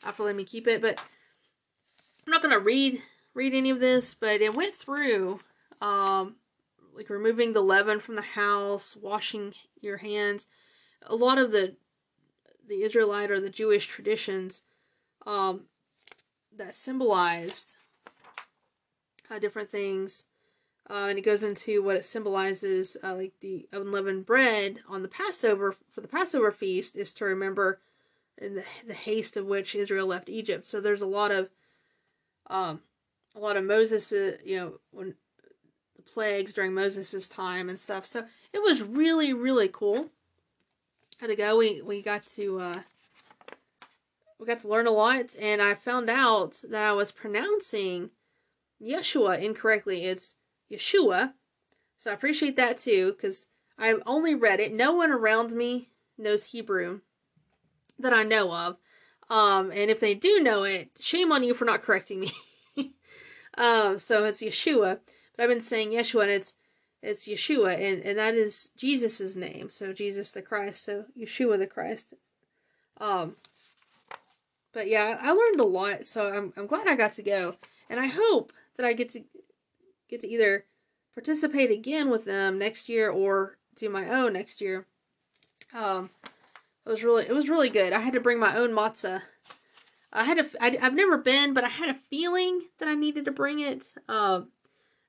uh, 0.03 0.11
for 0.11 0.24
letting 0.24 0.38
me 0.38 0.45
keep 0.45 0.68
it. 0.68 0.82
But 0.82 1.03
I'm 2.26 2.32
not 2.32 2.41
gonna 2.41 2.59
read 2.59 2.99
read 3.34 3.53
any 3.53 3.69
of 3.69 3.79
this, 3.79 4.13
but 4.13 4.41
it 4.41 4.55
went 4.55 4.75
through 4.75 5.39
um, 5.81 6.36
like 6.95 7.09
removing 7.09 7.53
the 7.53 7.61
leaven 7.61 7.99
from 7.99 8.15
the 8.15 8.21
house, 8.21 8.95
washing 8.95 9.53
your 9.81 9.97
hands. 9.97 10.47
A 11.03 11.15
lot 11.15 11.38
of 11.38 11.51
the 11.51 11.75
the 12.67 12.84
Israelite 12.84 13.29
or 13.29 13.41
the 13.41 13.49
Jewish 13.49 13.88
traditions 13.88 14.63
um, 15.25 15.63
that 16.55 16.75
symbolized 16.75 17.75
uh, 19.29 19.39
different 19.39 19.69
things. 19.69 20.27
Uh, 20.89 21.07
and 21.09 21.17
it 21.17 21.23
goes 21.23 21.43
into 21.43 21.81
what 21.81 21.95
it 21.95 22.03
symbolizes, 22.03 22.97
uh, 23.03 23.15
like 23.15 23.34
the 23.39 23.67
unleavened 23.71 24.25
bread 24.25 24.79
on 24.88 25.01
the 25.01 25.07
Passover 25.07 25.75
for 25.91 26.01
the 26.01 26.07
Passover 26.07 26.51
feast 26.51 26.97
is 26.97 27.13
to 27.13 27.25
remember 27.25 27.79
the, 28.38 28.63
the 28.86 28.93
haste 28.93 29.38
of 29.38 29.45
which 29.45 29.75
Israel 29.75 30.07
left 30.07 30.29
Egypt. 30.29 30.65
So 30.65 30.81
there's 30.81 31.01
a 31.01 31.07
lot 31.07 31.31
of, 31.31 31.49
um, 32.47 32.81
a 33.36 33.39
lot 33.39 33.57
of 33.57 33.63
Moses, 33.63 34.11
you 34.11 34.57
know, 34.57 34.73
when 34.91 35.15
the 35.95 36.03
plagues 36.03 36.53
during 36.53 36.73
Moses's 36.73 37.27
time 37.27 37.69
and 37.69 37.79
stuff. 37.79 38.05
So 38.05 38.25
it 38.51 38.61
was 38.61 38.81
really 38.81 39.34
really 39.34 39.69
cool. 39.69 40.09
Had 41.19 41.27
to 41.27 41.36
go. 41.36 41.57
We 41.57 41.81
we 41.81 42.01
got 42.01 42.25
to 42.27 42.59
uh, 42.59 42.79
we 44.39 44.45
got 44.45 44.59
to 44.61 44.67
learn 44.67 44.88
a 44.88 44.91
lot, 44.91 45.36
and 45.39 45.61
I 45.61 45.75
found 45.75 46.09
out 46.09 46.61
that 46.69 46.88
I 46.88 46.91
was 46.91 47.11
pronouncing 47.11 48.09
Yeshua 48.81 49.41
incorrectly. 49.41 50.05
It's 50.05 50.38
Yeshua. 50.71 51.34
So 51.95 52.11
I 52.11 52.13
appreciate 52.13 52.57
that 52.57 52.77
too, 52.77 53.13
because 53.13 53.47
I've 53.77 54.01
only 54.05 54.36
read 54.36 54.59
it. 54.59 54.73
No 54.73 54.93
one 54.93 55.11
around 55.11 55.53
me 55.53 55.89
knows 56.17 56.45
Hebrew 56.45 56.99
that 57.99 58.13
I 58.13 58.23
know 58.23 58.51
of. 58.51 58.77
Um, 59.29 59.71
and 59.71 59.89
if 59.89 59.99
they 59.99 60.13
do 60.13 60.41
know 60.41 60.63
it, 60.63 60.91
shame 60.99 61.31
on 61.31 61.43
you 61.43 61.53
for 61.53 61.65
not 61.65 61.81
correcting 61.81 62.19
me. 62.19 62.31
um, 63.58 63.99
so 63.99 64.24
it's 64.26 64.41
Yeshua. 64.41 64.99
But 65.36 65.43
I've 65.43 65.49
been 65.49 65.62
saying 65.62 65.91
Yeshua 65.91 66.24
and 66.24 66.32
it's 66.32 66.56
it's 67.01 67.28
Yeshua 67.28 67.74
and, 67.74 68.01
and 68.04 68.18
that 68.18 68.36
is 68.36 68.72
Jesus' 68.78 69.36
name. 69.36 69.70
So 69.70 69.93
Jesus 69.93 70.32
the 70.32 70.41
Christ. 70.41 70.84
So 70.84 71.06
Yeshua 71.20 71.58
the 71.58 71.68
Christ. 71.68 72.14
Um 72.99 73.36
but 74.74 74.88
yeah, 74.88 75.18
I 75.22 75.32
learned 75.32 75.60
a 75.60 75.66
lot, 75.66 76.06
so 76.06 76.34
I'm 76.34 76.54
I'm 76.58 76.68
glad 76.68 76.88
I 76.88 76.95
got 76.95 77.14
to 77.14 77.24
go. 77.24 77.56
And 77.89 77.99
I 77.99 78.08
hope 78.08 78.51
that 78.78 78.86
I 78.86 78.93
get 78.93 79.10
to 79.10 79.24
get 80.10 80.22
to 80.22 80.28
either 80.28 80.66
participate 81.14 81.72
again 81.72 82.10
with 82.10 82.26
them 82.26 82.58
next 82.58 82.89
year 82.89 83.10
or 83.10 83.58
do 83.76 83.89
my 83.89 84.10
own 84.10 84.34
next 84.34 84.62
year. 84.62 84.86
Um, 85.74 86.10
it 86.86 86.89
was 86.89 87.04
really 87.04 87.26
it 87.26 87.34
was 87.34 87.49
really 87.49 87.70
good. 87.70 87.93
I 87.93 87.99
had 87.99 88.14
to 88.14 88.20
bring 88.20 88.39
my 88.39 88.56
own 88.56 88.72
matzah. 88.72 89.22
I 90.14 90.24
had 90.24 90.39
a 90.39 90.45
I, 90.61 90.78
I've 90.82 90.95
never 90.95 91.18
been, 91.18 91.53
but 91.53 91.64
I 91.64 91.70
had 91.70 91.89
a 91.89 91.99
feeling 92.09 92.61
that 92.80 92.88
I 92.88 92.95
needed 92.95 93.26
to 93.26 93.32
bring 93.32 93.59
it. 93.59 93.93
Um, 94.07 94.49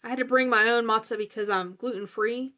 I 0.02 0.08
had 0.08 0.18
to 0.18 0.24
bring 0.24 0.50
my 0.50 0.68
own 0.70 0.84
matzah 0.84 1.18
because 1.18 1.48
I'm 1.48 1.76
gluten 1.76 2.06
free. 2.06 2.54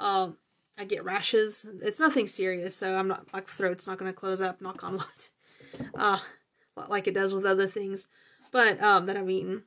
Um, 0.00 0.36
I 0.78 0.84
get 0.84 1.04
rashes. 1.04 1.68
It's 1.82 2.00
nothing 2.00 2.26
serious, 2.26 2.74
so 2.76 2.96
I'm 2.96 3.08
not 3.08 3.32
my 3.32 3.40
throat's 3.40 3.86
not 3.86 3.98
going 3.98 4.10
to 4.10 4.18
close 4.18 4.40
up. 4.40 4.60
Knock 4.60 4.84
on 4.84 4.94
wood. 4.94 5.04
Uh, 5.94 6.18
like 6.88 7.06
it 7.06 7.14
does 7.14 7.32
with 7.32 7.46
other 7.46 7.66
things, 7.66 8.08
but 8.50 8.82
um, 8.82 9.06
that 9.06 9.16
I've 9.16 9.30
eaten 9.30 9.62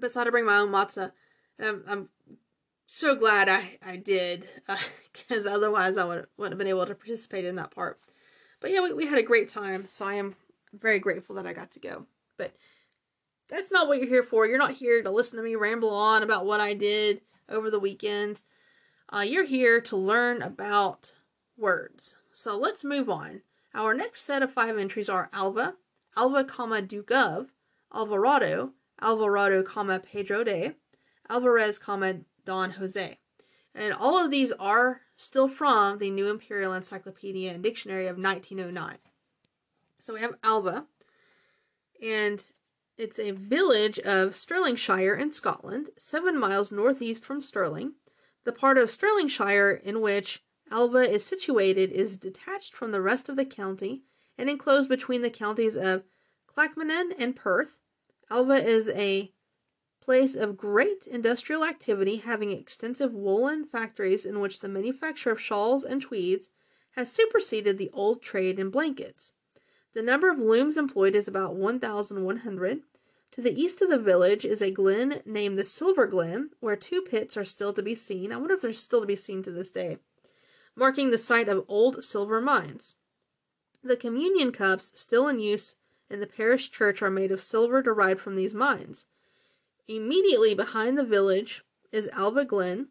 but 0.00 0.12
so 0.12 0.20
I 0.20 0.22
had 0.22 0.24
to 0.26 0.30
bring 0.30 0.46
my 0.46 0.58
own 0.58 0.70
matzah, 0.70 1.12
and 1.58 1.68
I'm, 1.68 1.84
I'm 1.86 2.08
so 2.86 3.14
glad 3.14 3.48
I 3.48 3.78
I 3.84 3.96
did 3.96 4.48
because 5.12 5.46
uh, 5.46 5.50
otherwise 5.54 5.98
I 5.98 6.04
would 6.04 6.26
wouldn't 6.36 6.52
have 6.52 6.58
been 6.58 6.68
able 6.68 6.86
to 6.86 6.94
participate 6.94 7.44
in 7.44 7.56
that 7.56 7.70
part. 7.70 8.00
But 8.60 8.70
yeah, 8.70 8.80
we, 8.80 8.92
we 8.92 9.06
had 9.06 9.18
a 9.18 9.22
great 9.22 9.48
time, 9.48 9.86
so 9.86 10.06
I 10.06 10.14
am 10.14 10.34
very 10.72 10.98
grateful 10.98 11.36
that 11.36 11.46
I 11.46 11.52
got 11.52 11.70
to 11.72 11.80
go. 11.80 12.06
But 12.36 12.54
that's 13.48 13.72
not 13.72 13.88
what 13.88 13.98
you're 13.98 14.08
here 14.08 14.22
for. 14.22 14.46
You're 14.46 14.58
not 14.58 14.72
here 14.72 15.02
to 15.02 15.10
listen 15.10 15.38
to 15.38 15.44
me 15.44 15.56
ramble 15.56 15.90
on 15.90 16.22
about 16.22 16.46
what 16.46 16.60
I 16.60 16.74
did 16.74 17.22
over 17.48 17.70
the 17.70 17.80
weekend. 17.80 18.42
Uh, 19.10 19.20
you're 19.20 19.44
here 19.44 19.80
to 19.80 19.96
learn 19.96 20.42
about 20.42 21.12
words. 21.56 22.18
So 22.32 22.56
let's 22.56 22.84
move 22.84 23.08
on. 23.08 23.42
Our 23.74 23.94
next 23.94 24.22
set 24.22 24.42
of 24.42 24.52
five 24.52 24.78
entries 24.78 25.08
are 25.08 25.30
Alva, 25.32 25.74
Alva, 26.16 26.44
comma 26.44 26.82
Dugov, 26.82 27.48
Alvarado, 27.94 28.72
Alvarado, 29.00 29.62
comma 29.62 29.98
Pedro 29.98 30.44
de, 30.44 30.74
Alvarez, 31.28 31.78
comma 31.78 32.20
Don 32.44 32.72
Jose. 32.72 33.18
And 33.74 33.92
all 33.94 34.22
of 34.22 34.30
these 34.30 34.52
are 34.52 35.02
still 35.16 35.48
from 35.48 35.98
the 35.98 36.10
New 36.10 36.28
Imperial 36.28 36.72
Encyclopedia 36.72 37.52
and 37.52 37.62
Dictionary 37.62 38.06
of 38.08 38.18
1909. 38.18 38.98
So 39.98 40.14
we 40.14 40.20
have 40.20 40.36
Alva, 40.42 40.86
and 42.00 42.50
it's 42.96 43.18
a 43.18 43.32
village 43.32 43.98
of 44.00 44.34
Stirlingshire 44.34 45.18
in 45.18 45.32
Scotland, 45.32 45.90
seven 45.96 46.38
miles 46.38 46.70
northeast 46.70 47.24
from 47.24 47.40
Stirling. 47.40 47.94
The 48.44 48.52
part 48.52 48.78
of 48.78 48.90
Stirlingshire 48.90 49.80
in 49.82 50.00
which 50.00 50.42
Alva 50.70 51.10
is 51.10 51.24
situated 51.24 51.90
is 51.90 52.16
detached 52.16 52.74
from 52.74 52.92
the 52.92 53.00
rest 53.00 53.28
of 53.28 53.36
the 53.36 53.44
county 53.44 54.02
and 54.36 54.48
enclosed 54.48 54.88
between 54.88 55.22
the 55.22 55.30
counties 55.30 55.76
of 55.76 56.04
Clackmannan 56.46 57.12
and 57.18 57.34
Perth, 57.34 57.78
Alva 58.30 58.64
is 58.64 58.90
a 58.90 59.32
place 60.00 60.36
of 60.36 60.56
great 60.56 61.06
industrial 61.06 61.64
activity, 61.64 62.16
having 62.16 62.52
extensive 62.52 63.12
woolen 63.12 63.64
factories 63.64 64.24
in 64.24 64.40
which 64.40 64.60
the 64.60 64.68
manufacture 64.68 65.30
of 65.30 65.40
shawls 65.40 65.84
and 65.84 66.00
tweeds 66.00 66.50
has 66.92 67.12
superseded 67.12 67.78
the 67.78 67.90
old 67.92 68.22
trade 68.22 68.58
in 68.58 68.70
blankets. 68.70 69.34
The 69.94 70.02
number 70.02 70.30
of 70.30 70.38
looms 70.38 70.76
employed 70.76 71.14
is 71.14 71.28
about 71.28 71.54
1,100. 71.54 72.82
To 73.32 73.42
the 73.42 73.60
east 73.60 73.82
of 73.82 73.90
the 73.90 73.98
village 73.98 74.44
is 74.44 74.62
a 74.62 74.70
glen 74.70 75.22
named 75.24 75.58
the 75.58 75.64
Silver 75.64 76.06
Glen, 76.06 76.50
where 76.60 76.76
two 76.76 77.02
pits 77.02 77.36
are 77.36 77.44
still 77.44 77.72
to 77.74 77.82
be 77.82 77.94
seen. 77.94 78.32
I 78.32 78.36
wonder 78.36 78.54
if 78.54 78.62
they're 78.62 78.72
still 78.72 79.00
to 79.00 79.06
be 79.06 79.16
seen 79.16 79.42
to 79.42 79.50
this 79.50 79.72
day, 79.72 79.98
marking 80.74 81.10
the 81.10 81.18
site 81.18 81.48
of 81.48 81.64
old 81.68 82.02
silver 82.04 82.40
mines. 82.40 82.96
The 83.82 83.96
communion 83.96 84.52
cups 84.52 84.98
still 84.98 85.28
in 85.28 85.38
use 85.38 85.76
in 86.10 86.20
the 86.20 86.26
parish 86.26 86.70
church 86.70 87.02
are 87.02 87.10
made 87.10 87.30
of 87.30 87.42
silver 87.42 87.82
derived 87.82 88.20
from 88.20 88.34
these 88.34 88.54
mines. 88.54 89.06
Immediately 89.86 90.54
behind 90.54 90.98
the 90.98 91.04
village 91.04 91.64
is 91.92 92.08
Alva 92.08 92.44
Glen, 92.44 92.88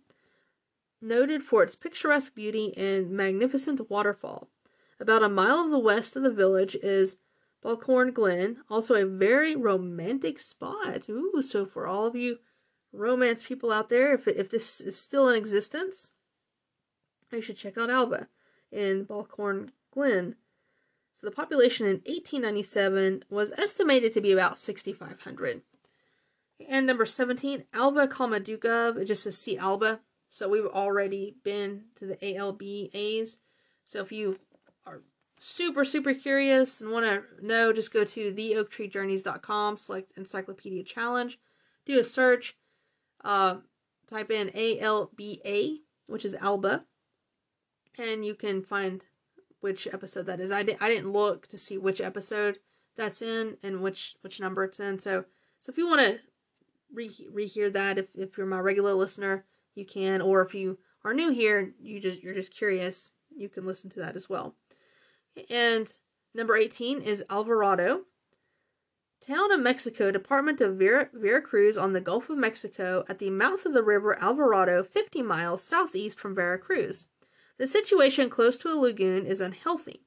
noted 1.01 1.43
for 1.43 1.63
its 1.63 1.75
picturesque 1.75 2.33
beauty 2.35 2.75
and 2.77 3.11
magnificent 3.11 3.89
waterfall. 3.89 4.49
About 4.99 5.23
a 5.23 5.29
mile 5.29 5.59
of 5.59 5.71
the 5.71 5.79
west 5.79 6.15
of 6.15 6.23
the 6.23 6.31
village 6.31 6.75
is 6.75 7.17
Balcorn 7.63 8.13
Glen, 8.13 8.57
also 8.69 8.95
a 8.95 9.05
very 9.05 9.55
romantic 9.55 10.39
spot. 10.39 11.07
Ooh, 11.09 11.41
so 11.41 11.65
for 11.65 11.87
all 11.87 12.05
of 12.05 12.15
you 12.15 12.37
romance 12.91 13.43
people 13.43 13.71
out 13.71 13.89
there, 13.89 14.13
if 14.13 14.27
if 14.27 14.49
this 14.49 14.81
is 14.81 14.99
still 14.99 15.29
in 15.29 15.35
existence, 15.35 16.13
you 17.31 17.41
should 17.41 17.57
check 17.57 17.77
out 17.77 17.89
Alva 17.89 18.27
in 18.71 19.05
Balcorn 19.05 19.71
Glen. 19.91 20.35
So 21.11 21.25
the 21.25 21.35
population 21.35 21.87
in 21.87 21.93
1897 22.05 23.23
was 23.29 23.51
estimated 23.53 24.13
to 24.13 24.21
be 24.21 24.31
about 24.31 24.57
6,500. 24.57 25.61
And 26.69 26.85
number 26.85 27.05
17, 27.05 27.65
Alba, 27.73 28.07
comma 28.07 28.39
Dugov, 28.39 28.97
it 28.97 29.05
just 29.05 29.23
says 29.23 29.37
see 29.37 29.57
Alba. 29.57 30.01
So 30.27 30.47
we've 30.47 30.65
already 30.65 31.35
been 31.43 31.85
to 31.95 32.05
the 32.05 32.17
ALBAs. 32.17 33.39
So 33.85 34.01
if 34.01 34.11
you 34.11 34.37
super, 35.39 35.85
super 35.85 36.13
curious 36.13 36.81
and 36.81 36.91
want 36.91 37.05
to 37.05 37.45
know, 37.45 37.71
just 37.71 37.93
go 37.93 38.03
to 38.03 38.33
theoaktreejourneys.com, 38.33 39.77
select 39.77 40.17
Encyclopedia 40.17 40.83
Challenge, 40.83 41.39
do 41.85 41.99
a 41.99 42.03
search, 42.03 42.57
uh, 43.23 43.57
type 44.07 44.31
in 44.31 44.49
ALBA, 44.55 45.79
which 46.07 46.25
is 46.25 46.35
Alba, 46.35 46.85
and 47.97 48.25
you 48.25 48.35
can 48.35 48.63
find 48.63 49.03
which 49.59 49.87
episode 49.87 50.25
that 50.27 50.39
is. 50.39 50.51
I, 50.51 50.63
di- 50.63 50.77
I 50.79 50.89
didn't 50.89 51.11
look 51.11 51.47
to 51.47 51.57
see 51.57 51.77
which 51.77 52.01
episode 52.01 52.59
that's 52.95 53.21
in 53.21 53.57
and 53.61 53.81
which 53.81 54.15
which 54.21 54.39
number 54.39 54.63
it's 54.63 54.79
in. 54.79 54.99
So 54.99 55.25
so 55.59 55.71
if 55.71 55.77
you 55.77 55.87
want 55.87 56.01
to 56.01 56.19
re- 56.93 57.27
rehear 57.33 57.71
that, 57.73 57.97
if, 57.97 58.07
if 58.15 58.37
you're 58.37 58.47
my 58.47 58.59
regular 58.59 58.93
listener, 58.93 59.45
you 59.75 59.85
can, 59.85 60.21
or 60.21 60.41
if 60.41 60.53
you 60.53 60.77
are 61.03 61.13
new 61.13 61.31
here, 61.31 61.73
you 61.81 61.99
just 61.99 62.21
you're 62.21 62.33
just 62.33 62.55
curious, 62.55 63.11
you 63.35 63.49
can 63.49 63.65
listen 63.65 63.89
to 63.91 63.99
that 63.99 64.15
as 64.15 64.29
well. 64.29 64.55
And 65.49 65.87
number 66.33 66.55
18 66.55 67.01
is 67.01 67.23
Alvarado. 67.29 68.05
Town 69.19 69.51
of 69.51 69.59
Mexico, 69.59 70.11
Department 70.11 70.61
of 70.61 70.75
Vera- 70.75 71.09
Veracruz 71.13 71.77
on 71.77 71.93
the 71.93 72.01
Gulf 72.01 72.29
of 72.29 72.37
Mexico 72.37 73.03
at 73.09 73.17
the 73.17 73.29
mouth 73.29 73.65
of 73.65 73.73
the 73.73 73.83
river 73.83 74.17
Alvarado, 74.19 74.83
50 74.83 75.23
miles 75.23 75.63
southeast 75.63 76.19
from 76.19 76.35
Veracruz. 76.35 77.07
The 77.57 77.67
situation 77.67 78.29
close 78.29 78.57
to 78.59 78.71
a 78.71 78.75
lagoon 78.75 79.25
is 79.25 79.41
unhealthy. 79.41 80.03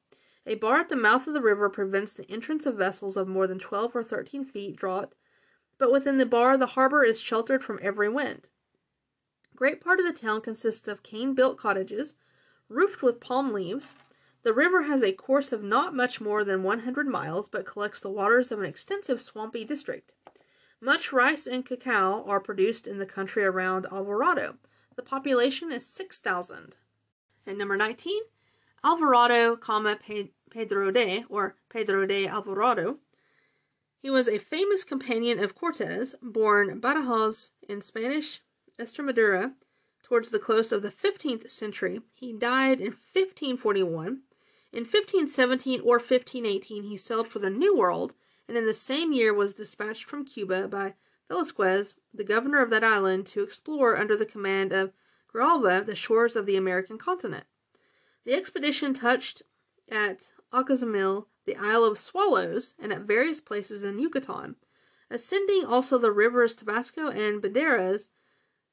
A 0.47 0.55
bar 0.55 0.77
at 0.77 0.89
the 0.89 0.97
mouth 0.97 1.27
of 1.27 1.35
the 1.35 1.41
river 1.41 1.69
prevents 1.69 2.15
the 2.15 2.31
entrance 2.31 2.65
of 2.67 2.77
vessels 2.77 3.17
of 3.17 3.29
more 3.29 3.47
than 3.47 3.59
12 3.59 3.95
or 3.95 4.03
13 4.03 4.45
feet 4.45 4.77
draught, 4.77 5.13
but 5.77 5.93
within 5.93 6.19
the 6.19 6.27
bar 6.27 6.57
the 6.57 6.69
harbor 6.69 7.03
is 7.03 7.21
sheltered 7.21 7.63
from 7.63 7.79
every 7.83 8.09
wind. 8.09 8.49
Great 9.55 9.81
part 9.81 10.01
of 10.01 10.07
the 10.07 10.13
town 10.13 10.41
consists 10.41 10.89
of 10.89 11.03
cane 11.03 11.35
built 11.35 11.59
cottages, 11.59 12.17
roofed 12.69 13.03
with 13.03 13.21
palm 13.21 13.53
leaves. 13.53 13.97
The 14.43 14.55
river 14.55 14.85
has 14.85 15.03
a 15.03 15.13
course 15.13 15.53
of 15.53 15.63
not 15.63 15.95
much 15.95 16.19
more 16.21 16.45
than 16.45 16.63
100 16.63 17.07
miles, 17.07 17.49
but 17.49 17.67
collects 17.67 18.01
the 18.01 18.09
waters 18.09 18.51
of 18.51 18.59
an 18.59 18.65
extensive 18.65 19.21
swampy 19.21 19.65
district. 19.65 20.15
Much 20.81 21.13
rice 21.13 21.47
and 21.47 21.65
cacao 21.65 22.25
are 22.27 22.41
produced 22.41 22.87
in 22.87 22.99
the 22.99 23.05
country 23.05 23.45
around 23.45 23.87
Alvarado. 23.93 24.57
The 24.97 25.03
population 25.03 25.71
is 25.71 25.87
6,000. 25.87 26.79
And 27.45 27.59
number 27.59 27.77
19, 27.77 28.23
Alvarado, 28.83 29.57
Pedro 30.51 30.91
de, 30.91 31.25
or 31.29 31.57
Pedro 31.69 32.07
de 32.07 32.27
Alvarado. 32.27 32.99
He 33.99 34.09
was 34.09 34.27
a 34.27 34.39
famous 34.39 34.85
companion 34.85 35.39
of 35.39 35.55
Cortes, 35.55 36.15
born 36.23 36.81
Badajoz 36.81 37.51
in 37.69 37.83
Spanish 37.83 38.41
Estremadura 38.79 39.53
towards 40.03 40.31
the 40.31 40.39
close 40.39 40.73
of 40.73 40.81
the 40.81 40.91
15th 40.91 41.51
century. 41.51 42.01
He 42.15 42.33
died 42.33 42.81
in 42.81 42.93
1541. 42.93 44.23
In 44.73 44.85
1517 44.85 45.81
or 45.81 45.97
1518, 45.97 46.85
he 46.85 46.97
sailed 46.97 47.27
for 47.27 47.41
the 47.41 47.51
New 47.51 47.77
World, 47.77 48.15
and 48.47 48.57
in 48.57 48.67
the 48.67 48.73
same 48.73 49.13
year 49.13 49.35
was 49.35 49.55
dispatched 49.55 50.05
from 50.05 50.25
Cuba 50.25 50.69
by 50.69 50.95
Velasquez, 51.29 51.99
the 52.15 52.23
governor 52.23 52.63
of 52.63 52.71
that 52.71 52.85
island, 52.85 53.27
to 53.27 53.43
explore 53.43 53.97
under 53.97 54.17
the 54.17 54.25
command 54.25 54.73
of 54.73 54.93
Grijalva 55.33 55.85
the 55.85 55.97
shores 55.97 56.37
of 56.37 56.47
the 56.47 56.55
American 56.55 56.99
continent. 56.99 57.47
The 58.25 58.35
expedition 58.35 58.95
touched 58.95 59.43
at 59.89 60.33
Ocazamil, 60.53 61.27
the 61.47 61.57
Isle 61.57 61.85
of 61.85 61.99
Swallows, 61.99 62.75
and 62.79 62.93
at 62.93 63.03
various 63.03 63.41
places 63.41 63.85
in 63.85 63.99
Yucatan. 63.99 64.55
Ascending 65.11 65.65
also 65.65 65.99
the 65.99 66.13
rivers 66.13 66.55
Tabasco 66.55 67.09
and 67.09 67.43
Banderas, 67.43 68.11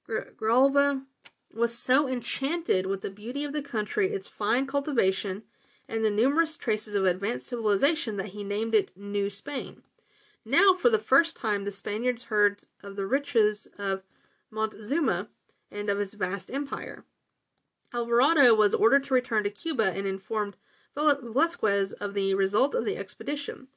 Grijalva 0.08 1.06
was 1.52 1.74
so 1.74 2.08
enchanted 2.08 2.86
with 2.86 3.02
the 3.02 3.10
beauty 3.10 3.43
of 3.43 3.54
the 3.54 3.64
country, 3.64 4.12
its 4.14 4.28
fine 4.28 4.68
cultivation, 4.68 5.43
and 5.88 6.04
the 6.04 6.12
numerous 6.12 6.58
traces 6.58 6.96
of 6.96 7.06
advanced 7.06 7.48
civilization 7.48 8.18
that 8.18 8.30
he 8.30 8.44
named 8.44 8.76
it 8.76 8.92
New 8.96 9.30
Spain. 9.30 9.84
Now, 10.44 10.74
for 10.74 10.90
the 10.90 11.00
first 11.00 11.36
time, 11.38 11.66
the 11.66 11.72
Spaniards 11.72 12.26
heard 12.26 12.64
of 12.82 12.96
the 12.96 13.06
riches 13.06 13.68
of 13.78 14.04
Montezuma 14.50 15.28
and 15.72 15.90
of 15.90 16.00
his 16.00 16.14
vast 16.14 16.50
empire. 16.52 17.06
Alvarado 17.94 18.54
was 18.54 18.74
ordered 18.74 19.04
to 19.06 19.14
return 19.14 19.44
to 19.44 19.50
Cuba 19.50 19.92
and 19.92 20.06
informed 20.06 20.56
Velasquez 20.96 21.94
of 21.94 22.14
the 22.14 22.34
result 22.34 22.76
of 22.76 22.86
the 22.86 22.98
expedition. 22.98 23.68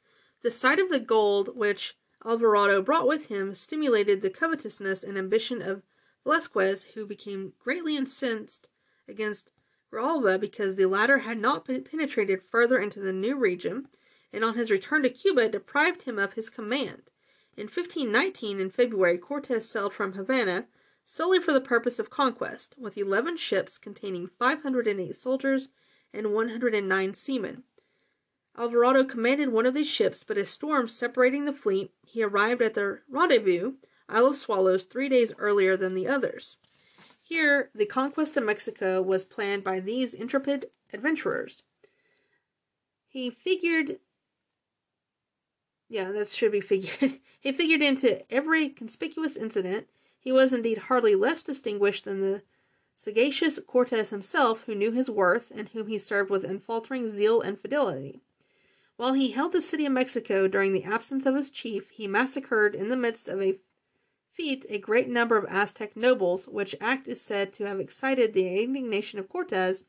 The 0.43 0.51
sight 0.51 0.79
of 0.79 0.91
the 0.91 1.01
gold 1.01 1.57
which 1.57 1.97
Alvarado 2.25 2.83
brought 2.83 3.07
with 3.07 3.27
him 3.27 3.55
stimulated 3.55 4.21
the 4.21 4.31
covetousness 4.31 5.05
and 5.05 5.17
ambition 5.17 5.63
of 5.63 5.83
Velasquez, 6.25 6.85
who 6.95 7.07
became 7.07 7.55
greatly 7.59 7.97
incensed 7.97 8.69
against 9.09 9.53
Grijalva 9.93 10.39
because 10.39 10.77
the 10.77 10.87
latter 10.87 11.19
had 11.19 11.39
not 11.39 11.65
penetrated 11.65 12.43
further 12.43 12.79
into 12.79 13.01
the 13.01 13.13
new 13.13 13.37
region, 13.37 13.89
and 14.33 14.45
on 14.45 14.55
his 14.55 14.71
return 14.71 15.03
to 15.03 15.11
Cuba 15.11 15.49
deprived 15.49 16.03
him 16.03 16.19
of 16.19 16.35
his 16.35 16.49
command. 16.49 17.11
In 17.57 17.65
1519, 17.65 18.61
in 18.61 18.71
February, 18.71 19.19
Cortes 19.19 19.69
sailed 19.69 19.93
from 19.93 20.13
Havana 20.13 20.69
solely 21.05 21.41
for 21.41 21.53
the 21.53 21.61
purpose 21.61 21.99
of 21.99 22.09
conquest, 22.09 22.77
with 22.79 22.97
eleven 22.97 23.37
ships 23.37 23.79
containing 23.79 24.29
508 24.39 25.17
soldiers 25.17 25.71
and 26.13 26.33
109 26.33 27.15
seamen. 27.15 27.65
Alvarado 28.57 29.05
commanded 29.05 29.49
one 29.49 29.67
of 29.67 29.75
these 29.75 29.89
ships, 29.89 30.23
but 30.23 30.39
a 30.39 30.45
storm 30.45 30.87
separating 30.87 31.47
the 31.47 31.53
fleet, 31.53 31.93
he 32.07 32.23
arrived 32.23 32.63
at 32.63 32.75
the 32.75 33.01
rendezvous, 33.09 33.75
Isle 34.09 34.27
of 34.27 34.37
Swallows, 34.37 34.85
three 34.85 35.09
days 35.09 35.33
earlier 35.39 35.77
than 35.77 35.95
the 35.95 36.07
others. 36.07 36.59
Here, 37.31 37.71
the 37.77 37.87
conquest 37.87 38.37
of 38.37 38.43
Mexico 38.43 39.01
was 39.01 39.23
planned 39.23 39.63
by 39.63 39.79
these 39.79 40.15
intrepid 40.15 40.69
adventurers. 40.93 41.63
He 43.07 43.31
figured 43.31 44.01
yeah, 45.89 46.11
that 46.11 46.27
should 46.27 46.51
be 46.51 46.61
figured. 46.61 47.21
he 47.41 47.53
figured 47.53 47.83
into 47.83 48.21
every 48.33 48.69
conspicuous 48.69 49.37
incident. 49.37 49.87
He 50.19 50.33
was 50.33 50.53
indeed 50.53 50.79
hardly 50.79 51.15
less 51.15 51.45
distinguished 51.45 52.05
than 52.05 52.21
the 52.21 52.43
sagacious 52.97 53.61
Cortes 53.61 54.11
himself, 54.11 54.65
who 54.65 54.75
knew 54.75 54.91
his 54.91 55.09
worth, 55.09 55.53
and 55.55 55.69
whom 55.69 55.87
he 55.87 55.99
served 55.99 56.31
with 56.31 56.43
unfaltering 56.43 57.09
zeal 57.09 57.41
and 57.41 57.61
fidelity. 57.61 58.23
While 58.97 59.13
he 59.13 59.31
held 59.31 59.53
the 59.53 59.63
city 59.63 59.87
of 59.87 59.93
Mexico 59.93 60.49
during 60.49 60.73
the 60.73 60.83
absence 60.83 61.27
of 61.27 61.37
his 61.37 61.51
chief, 61.51 61.91
he 61.91 62.09
massacred 62.09 62.75
in 62.75 62.89
the 62.89 62.97
midst 62.97 63.29
of 63.29 63.41
a 63.41 63.61
a 64.41 64.79
great 64.79 65.09
number 65.09 65.37
of 65.37 65.45
Aztec 65.49 65.97
nobles, 65.97 66.49
which 66.49 66.75
act 66.81 67.09
is 67.09 67.21
said 67.21 67.53
to 67.53 67.67
have 67.67 67.79
excited 67.79 68.33
the 68.33 68.63
indignation 68.63 69.19
of 69.19 69.29
Cortes, 69.29 69.89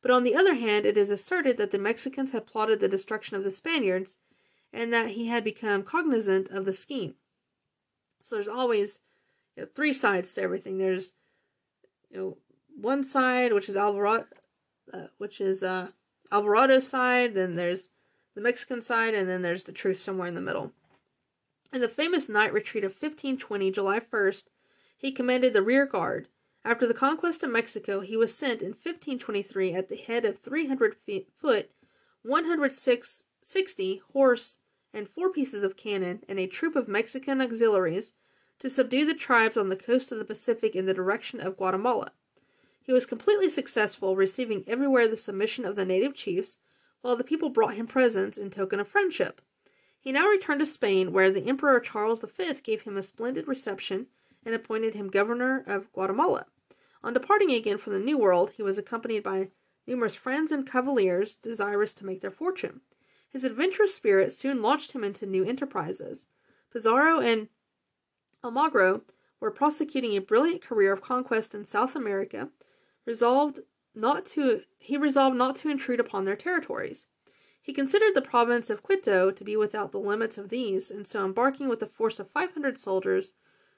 but 0.00 0.10
on 0.10 0.24
the 0.24 0.34
other 0.34 0.54
hand 0.54 0.86
it 0.86 0.96
is 0.96 1.10
asserted 1.10 1.58
that 1.58 1.70
the 1.70 1.78
Mexicans 1.78 2.32
had 2.32 2.46
plotted 2.46 2.80
the 2.80 2.88
destruction 2.88 3.36
of 3.36 3.44
the 3.44 3.50
Spaniards, 3.50 4.18
and 4.72 4.92
that 4.92 5.10
he 5.10 5.26
had 5.26 5.44
become 5.44 5.82
cognizant 5.82 6.48
of 6.48 6.64
the 6.64 6.72
scheme. 6.72 7.14
So 8.20 8.36
there's 8.36 8.48
always 8.48 9.02
you 9.56 9.64
know, 9.64 9.68
three 9.74 9.92
sides 9.92 10.32
to 10.34 10.42
everything. 10.42 10.78
There's 10.78 11.12
you 12.10 12.16
know 12.16 12.38
one 12.74 13.04
side 13.04 13.52
which 13.52 13.68
is 13.68 13.76
Alvarado, 13.76 14.26
uh, 14.92 15.08
which 15.18 15.40
is 15.40 15.62
uh, 15.62 15.88
Alvarado's 16.32 16.88
side. 16.88 17.34
Then 17.34 17.54
there's 17.56 17.90
the 18.34 18.40
Mexican 18.40 18.80
side, 18.80 19.14
and 19.14 19.28
then 19.28 19.42
there's 19.42 19.64
the 19.64 19.72
truth 19.72 19.98
somewhere 19.98 20.28
in 20.28 20.34
the 20.34 20.40
middle. 20.40 20.72
In 21.72 21.80
the 21.80 21.88
famous 21.88 22.28
night 22.28 22.52
retreat 22.52 22.82
of 22.82 22.90
1520, 22.90 23.70
July 23.70 24.00
1st, 24.00 24.48
he 24.98 25.12
commanded 25.12 25.52
the 25.52 25.62
rear 25.62 25.86
guard. 25.86 26.26
After 26.64 26.84
the 26.84 26.92
conquest 26.92 27.44
of 27.44 27.50
Mexico, 27.50 28.00
he 28.00 28.16
was 28.16 28.34
sent 28.34 28.60
in 28.60 28.70
1523 28.70 29.72
at 29.72 29.88
the 29.88 29.94
head 29.94 30.24
of 30.24 30.36
300 30.40 30.96
foot, 31.36 31.70
160 32.22 33.96
horse, 34.12 34.58
and 34.92 35.08
four 35.08 35.30
pieces 35.30 35.62
of 35.62 35.76
cannon, 35.76 36.24
and 36.28 36.40
a 36.40 36.48
troop 36.48 36.74
of 36.74 36.88
Mexican 36.88 37.40
auxiliaries, 37.40 38.14
to 38.58 38.68
subdue 38.68 39.06
the 39.06 39.14
tribes 39.14 39.56
on 39.56 39.68
the 39.68 39.76
coast 39.76 40.10
of 40.10 40.18
the 40.18 40.24
Pacific 40.24 40.74
in 40.74 40.86
the 40.86 40.92
direction 40.92 41.38
of 41.38 41.56
Guatemala. 41.56 42.12
He 42.82 42.92
was 42.92 43.06
completely 43.06 43.48
successful, 43.48 44.16
receiving 44.16 44.64
everywhere 44.66 45.06
the 45.06 45.16
submission 45.16 45.64
of 45.64 45.76
the 45.76 45.84
native 45.84 46.14
chiefs, 46.14 46.58
while 47.00 47.14
the 47.14 47.22
people 47.22 47.48
brought 47.48 47.74
him 47.74 47.86
presents 47.86 48.38
in 48.38 48.50
token 48.50 48.80
of 48.80 48.88
friendship. 48.88 49.40
He 50.02 50.12
now 50.12 50.28
returned 50.28 50.60
to 50.60 50.66
Spain, 50.66 51.12
where 51.12 51.30
the 51.30 51.46
Emperor 51.46 51.78
Charles 51.78 52.24
V 52.24 52.54
gave 52.62 52.82
him 52.82 52.96
a 52.96 53.02
splendid 53.02 53.46
reception 53.46 54.06
and 54.46 54.54
appointed 54.54 54.94
him 54.94 55.10
governor 55.10 55.62
of 55.66 55.92
Guatemala. 55.92 56.46
On 57.04 57.12
departing 57.12 57.50
again 57.50 57.76
from 57.76 57.92
the 57.92 57.98
New 57.98 58.16
World, 58.16 58.52
he 58.52 58.62
was 58.62 58.78
accompanied 58.78 59.22
by 59.22 59.50
numerous 59.86 60.16
friends 60.16 60.52
and 60.52 60.66
cavaliers 60.66 61.36
desirous 61.36 61.92
to 61.92 62.06
make 62.06 62.22
their 62.22 62.30
fortune. 62.30 62.80
His 63.28 63.44
adventurous 63.44 63.94
spirit 63.94 64.32
soon 64.32 64.62
launched 64.62 64.92
him 64.92 65.04
into 65.04 65.26
new 65.26 65.44
enterprises. 65.44 66.28
Pizarro 66.72 67.20
and 67.20 67.50
Almagro 68.42 69.02
were 69.38 69.50
prosecuting 69.50 70.16
a 70.16 70.22
brilliant 70.22 70.62
career 70.62 70.94
of 70.94 71.02
conquest 71.02 71.54
in 71.54 71.66
South 71.66 71.94
America, 71.94 72.50
resolved 73.04 73.60
not 73.94 74.24
to 74.24 74.62
he 74.78 74.96
resolved 74.96 75.36
not 75.36 75.56
to 75.56 75.68
intrude 75.68 76.00
upon 76.00 76.24
their 76.24 76.36
territories. 76.36 77.08
He 77.62 77.74
considered 77.74 78.14
the 78.14 78.22
province 78.22 78.70
of 78.70 78.82
Quito 78.82 79.30
to 79.30 79.44
be 79.44 79.54
without 79.54 79.92
the 79.92 80.00
limits 80.00 80.38
of 80.38 80.48
these, 80.48 80.90
and 80.90 81.06
so 81.06 81.26
embarking 81.26 81.68
with 81.68 81.82
a 81.82 81.86
force 81.86 82.18
of 82.18 82.30
five 82.30 82.52
hundred 82.52 82.78
soldiers, 82.78 83.34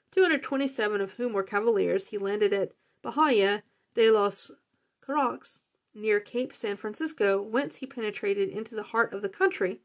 two 0.09 0.21
hundred 0.21 0.41
twenty 0.41 0.69
seven 0.69 1.01
of 1.01 1.11
whom 1.13 1.33
were 1.33 1.43
cavaliers, 1.43 2.07
he 2.07 2.17
landed 2.17 2.53
at 2.53 2.71
Bahia 3.01 3.63
de 3.93 4.09
los 4.09 4.51
Caracs, 5.01 5.61
near 5.93 6.21
Cape 6.21 6.53
San 6.55 6.77
Francisco, 6.77 7.41
whence 7.41 7.75
he 7.75 7.85
penetrated 7.85 8.47
into 8.47 8.73
the 8.73 8.83
heart 8.83 9.13
of 9.13 9.21
the 9.21 9.27
country, 9.27 9.81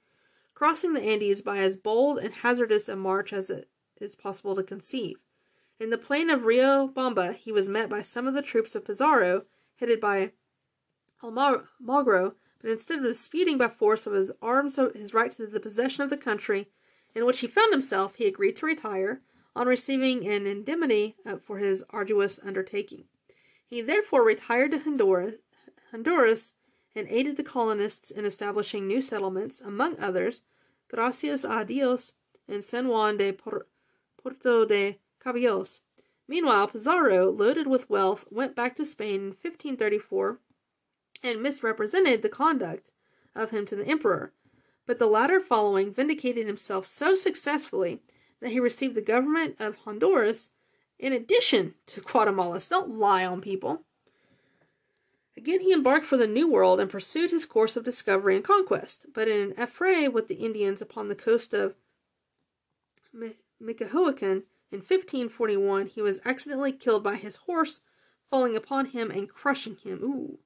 crossing 0.54 0.92
the 0.92 1.02
Andes 1.02 1.42
by 1.42 1.58
as 1.58 1.76
bold 1.76 2.20
and 2.20 2.34
hazardous 2.34 2.88
a 2.88 2.94
march 2.94 3.32
as 3.32 3.50
it 3.50 3.68
is 4.00 4.14
possible 4.14 4.54
to 4.54 4.62
conceive. 4.62 5.18
In 5.80 5.90
the 5.90 5.98
plain 5.98 6.30
of 6.30 6.44
Rio 6.44 6.86
Bamba 6.86 7.34
he 7.34 7.50
was 7.50 7.68
met 7.68 7.88
by 7.88 8.02
some 8.02 8.28
of 8.28 8.34
the 8.34 8.42
troops 8.42 8.76
of 8.76 8.84
Pizarro, 8.84 9.44
headed 9.76 10.00
by 10.00 10.32
Almagro, 11.20 12.36
but 12.60 12.70
instead 12.70 12.98
of 12.98 13.04
disputing 13.04 13.58
by 13.58 13.68
force 13.68 14.06
of 14.06 14.12
his 14.12 14.32
arms 14.42 14.76
his 14.94 15.14
right 15.14 15.30
to 15.32 15.46
the 15.46 15.60
possession 15.60 16.02
of 16.02 16.10
the 16.10 16.16
country 16.16 16.68
in 17.14 17.24
which 17.24 17.40
he 17.40 17.46
found 17.46 17.72
himself, 17.72 18.16
he 18.16 18.26
agreed 18.26 18.56
to 18.56 18.66
retire, 18.66 19.22
on 19.56 19.66
receiving 19.66 20.26
an 20.26 20.46
indemnity 20.46 21.16
uh, 21.26 21.36
for 21.36 21.58
his 21.58 21.84
arduous 21.90 22.38
undertaking. 22.44 23.04
He 23.66 23.80
therefore 23.80 24.24
retired 24.24 24.70
to 24.70 24.78
Honduras, 24.78 25.34
Honduras 25.90 26.54
and 26.94 27.06
aided 27.08 27.36
the 27.36 27.44
colonists 27.44 28.10
in 28.10 28.24
establishing 28.24 28.86
new 28.86 29.00
settlements, 29.00 29.60
among 29.60 29.98
others, 29.98 30.42
gracias 30.88 31.44
a 31.44 31.64
Dios, 31.64 32.14
and 32.46 32.64
San 32.64 32.88
Juan 32.88 33.16
de 33.16 33.32
Puerto 33.32 34.64
de 34.64 34.98
Caballos. 35.18 35.82
Meanwhile, 36.26 36.68
Pizarro, 36.68 37.30
loaded 37.30 37.66
with 37.66 37.90
wealth, 37.90 38.26
went 38.30 38.54
back 38.54 38.76
to 38.76 38.84
Spain 38.84 39.14
in 39.14 39.26
1534 39.28 40.40
and 41.22 41.42
misrepresented 41.42 42.22
the 42.22 42.28
conduct 42.28 42.92
of 43.34 43.50
him 43.50 43.66
to 43.66 43.76
the 43.76 43.86
emperor. 43.86 44.32
But 44.86 44.98
the 44.98 45.06
latter, 45.06 45.40
following, 45.40 45.92
vindicated 45.92 46.46
himself 46.46 46.86
so 46.86 47.14
successfully 47.14 48.00
that 48.40 48.50
he 48.50 48.60
received 48.60 48.94
the 48.94 49.02
government 49.02 49.56
of 49.60 49.76
Honduras 49.76 50.52
in 50.98 51.12
addition 51.12 51.74
to 51.86 52.00
Guatemala. 52.00 52.60
So 52.60 52.80
don't 52.80 52.98
lie 52.98 53.26
on 53.26 53.40
people. 53.40 53.82
Again, 55.36 55.60
he 55.60 55.72
embarked 55.72 56.06
for 56.06 56.16
the 56.16 56.26
New 56.26 56.50
World 56.50 56.80
and 56.80 56.90
pursued 56.90 57.30
his 57.30 57.46
course 57.46 57.76
of 57.76 57.84
discovery 57.84 58.34
and 58.34 58.44
conquest. 58.44 59.06
But 59.14 59.28
in 59.28 59.52
an 59.52 59.54
affray 59.56 60.08
with 60.08 60.26
the 60.26 60.34
Indians 60.34 60.82
upon 60.82 61.08
the 61.08 61.14
coast 61.14 61.54
of 61.54 61.74
Michoacan 63.60 64.44
in 64.72 64.80
1541, 64.80 65.86
he 65.86 66.02
was 66.02 66.20
accidentally 66.24 66.72
killed 66.72 67.04
by 67.04 67.14
his 67.14 67.36
horse 67.36 67.80
falling 68.30 68.56
upon 68.56 68.86
him 68.86 69.10
and 69.10 69.28
crushing 69.28 69.76
him. 69.76 70.00
Ooh. 70.02 70.38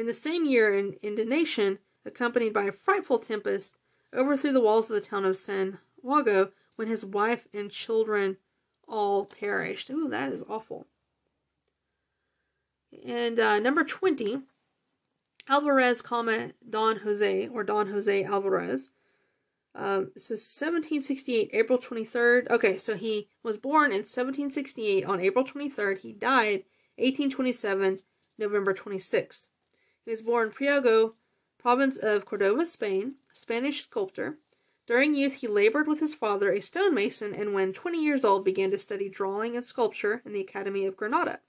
In 0.00 0.06
the 0.06 0.14
same 0.14 0.46
year, 0.46 0.72
an 0.72 0.94
inundation, 1.02 1.78
accompanied 2.06 2.54
by 2.54 2.64
a 2.64 2.72
frightful 2.72 3.18
tempest, 3.18 3.76
overthrew 4.14 4.50
the 4.50 4.58
walls 4.58 4.88
of 4.88 4.94
the 4.94 5.06
town 5.06 5.26
of 5.26 5.36
San 5.36 5.78
Jago 6.02 6.52
when 6.76 6.88
his 6.88 7.04
wife 7.04 7.46
and 7.52 7.70
children 7.70 8.38
all 8.88 9.26
perished. 9.26 9.90
Ooh, 9.90 10.08
that 10.08 10.32
is 10.32 10.42
awful. 10.48 10.86
And 13.06 13.38
uh, 13.38 13.58
number 13.58 13.84
20, 13.84 14.40
Alvarez, 15.50 16.00
comma, 16.00 16.52
Don 16.66 17.00
Jose, 17.00 17.48
or 17.48 17.62
Don 17.62 17.88
Jose 17.88 18.24
Alvarez. 18.24 18.92
Um, 19.74 20.12
this 20.14 20.30
is 20.30 20.40
1768, 20.40 21.50
April 21.52 21.78
23rd. 21.78 22.48
Okay, 22.48 22.78
so 22.78 22.96
he 22.96 23.28
was 23.42 23.58
born 23.58 23.92
in 23.92 23.98
1768 23.98 25.04
on 25.04 25.20
April 25.20 25.44
23rd. 25.44 25.98
He 25.98 26.14
died 26.14 26.64
1827, 26.96 28.00
November 28.38 28.72
26th. 28.72 29.48
He 30.04 30.10
was 30.10 30.22
born 30.22 30.48
in 30.48 30.52
Priego, 30.52 31.14
province 31.58 31.98
of 31.98 32.24
Cordova, 32.24 32.64
Spain, 32.64 33.16
a 33.32 33.36
Spanish 33.36 33.82
sculptor. 33.82 34.38
During 34.86 35.14
youth, 35.14 35.34
he 35.34 35.46
labored 35.46 35.86
with 35.86 36.00
his 36.00 36.14
father, 36.14 36.50
a 36.50 36.60
stonemason, 36.60 37.34
and 37.34 37.52
when 37.52 37.72
20 37.72 38.02
years 38.02 38.24
old, 38.24 38.44
began 38.44 38.70
to 38.70 38.78
study 38.78 39.08
drawing 39.08 39.56
and 39.56 39.64
sculpture 39.64 40.22
in 40.24 40.32
the 40.32 40.40
Academy 40.40 40.86
of 40.86 40.96
Granada. 40.96 41.40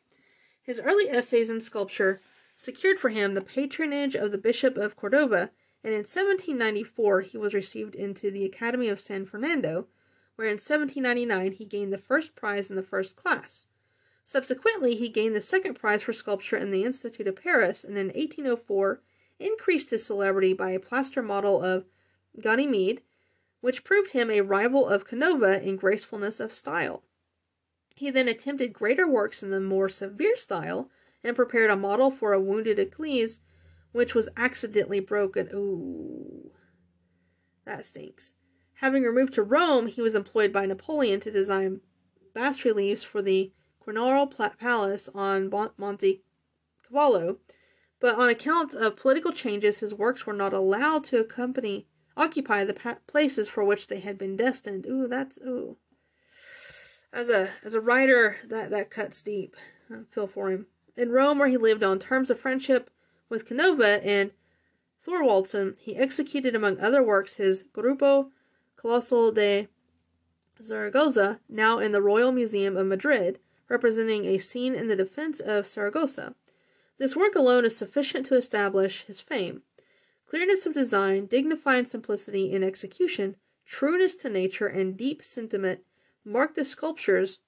His 0.61 0.79
early 0.79 1.09
essays 1.09 1.49
in 1.49 1.61
sculpture 1.61 2.19
secured 2.55 2.99
for 2.99 3.09
him 3.09 3.33
the 3.33 3.41
patronage 3.41 4.15
of 4.15 4.31
the 4.31 4.37
Bishop 4.37 4.77
of 4.77 4.95
Cordova, 4.95 5.51
and 5.83 5.93
in 5.93 6.01
1794 6.01 7.21
he 7.21 7.37
was 7.37 7.53
received 7.53 7.95
into 7.95 8.29
the 8.29 8.45
Academy 8.45 8.89
of 8.89 8.99
San 8.99 9.25
Fernando, 9.25 9.87
where 10.35 10.47
in 10.47 10.59
1799 10.59 11.53
he 11.53 11.65
gained 11.65 11.91
the 11.91 11.97
first 11.97 12.35
prize 12.35 12.69
in 12.69 12.75
the 12.75 12.83
first 12.83 13.15
class. 13.15 13.67
Subsequently, 14.23 14.95
he 14.95 15.09
gained 15.09 15.35
the 15.35 15.41
second 15.41 15.73
prize 15.73 16.03
for 16.03 16.13
sculpture 16.13 16.57
in 16.57 16.71
the 16.71 16.83
Institute 16.83 17.27
of 17.27 17.35
Paris, 17.35 17.83
and 17.83 17.97
in 17.97 18.07
1804 18.07 19.01
increased 19.39 19.89
his 19.89 20.05
celebrity 20.05 20.53
by 20.53 20.71
a 20.71 20.79
plaster 20.79 21.21
model 21.21 21.63
of 21.63 21.85
Ganymede, 22.39 23.01
which 23.61 23.83
proved 23.83 24.11
him 24.11 24.29
a 24.29 24.41
rival 24.41 24.87
of 24.87 25.05
Canova 25.05 25.61
in 25.61 25.75
gracefulness 25.75 26.39
of 26.39 26.53
style. 26.53 27.03
He 27.95 28.09
then 28.09 28.27
attempted 28.27 28.73
greater 28.73 29.07
works 29.07 29.43
in 29.43 29.49
the 29.49 29.59
more 29.59 29.89
severe 29.89 30.37
style, 30.37 30.89
and 31.23 31.35
prepared 31.35 31.69
a 31.69 31.75
model 31.75 32.09
for 32.11 32.33
a 32.33 32.39
wounded 32.39 32.79
Achilles, 32.79 33.41
which 33.91 34.15
was 34.15 34.29
accidentally 34.37 34.99
broken. 34.99 35.49
Ooh, 35.53 36.51
that 37.65 37.85
stinks. 37.85 38.35
Having 38.75 39.03
removed 39.03 39.33
to 39.33 39.43
Rome, 39.43 39.87
he 39.87 40.01
was 40.01 40.15
employed 40.15 40.51
by 40.51 40.65
Napoleon 40.65 41.19
to 41.19 41.31
design 41.31 41.81
bas 42.33 42.65
reliefs 42.65 43.03
for 43.03 43.21
the 43.21 43.51
Quirinal 43.85 44.27
Palace 44.57 45.09
on 45.09 45.49
Monte 45.77 46.21
Cavallo, 46.83 47.39
but 47.99 48.15
on 48.15 48.29
account 48.29 48.73
of 48.73 48.95
political 48.95 49.31
changes, 49.31 49.79
his 49.79 49.93
works 49.93 50.25
were 50.25 50.33
not 50.33 50.53
allowed 50.53 51.03
to 51.05 51.19
accompany 51.19 51.87
occupy 52.15 52.63
the 52.63 52.73
pa- 52.73 52.99
places 53.07 53.49
for 53.49 53.63
which 53.63 53.87
they 53.87 53.99
had 53.99 54.17
been 54.17 54.37
destined. 54.37 54.85
Ooh, 54.85 55.07
that's 55.07 55.39
ooh. 55.41 55.77
As 57.13 57.29
a 57.29 57.51
as 57.63 57.73
a 57.73 57.81
writer, 57.81 58.37
that 58.45 58.69
that 58.69 58.89
cuts 58.89 59.21
deep. 59.21 59.55
I 59.89 60.03
feel 60.11 60.27
for 60.27 60.51
him. 60.51 60.67
In 60.95 61.11
Rome, 61.11 61.39
where 61.39 61.47
he 61.47 61.57
lived 61.57 61.83
on 61.83 61.99
terms 61.99 62.29
of 62.29 62.39
friendship 62.39 62.89
with 63.29 63.45
Canova 63.45 64.05
and 64.05 64.31
Thorwaldsen, 65.05 65.79
he 65.79 65.95
executed, 65.95 66.55
among 66.55 66.79
other 66.79 67.01
works, 67.01 67.37
his 67.37 67.63
Grupo 67.63 68.29
Colossal 68.75 69.31
de 69.31 69.67
Zaragoza, 70.61 71.39
now 71.49 71.79
in 71.79 71.91
the 71.91 72.01
Royal 72.01 72.31
Museum 72.31 72.77
of 72.77 72.85
Madrid, 72.85 73.39
representing 73.71 74.25
a 74.25 74.37
scene 74.37 74.75
in 74.75 74.89
the 74.89 74.97
defense 74.97 75.39
of 75.39 75.65
Saragossa. 75.65 76.35
This 76.97 77.15
work 77.15 77.35
alone 77.35 77.63
is 77.63 77.75
sufficient 77.75 78.25
to 78.25 78.35
establish 78.35 79.03
his 79.03 79.21
fame. 79.21 79.63
Clearness 80.27 80.65
of 80.65 80.73
design, 80.73 81.25
dignified 81.25 81.87
simplicity 81.87 82.51
in 82.51 82.63
execution, 82.63 83.37
trueness 83.65 84.17
to 84.17 84.29
nature, 84.29 84.67
and 84.67 84.97
deep 84.97 85.23
sentiment 85.23 85.79
mark 86.25 86.53
the 86.53 86.65
sculptures 86.65 87.39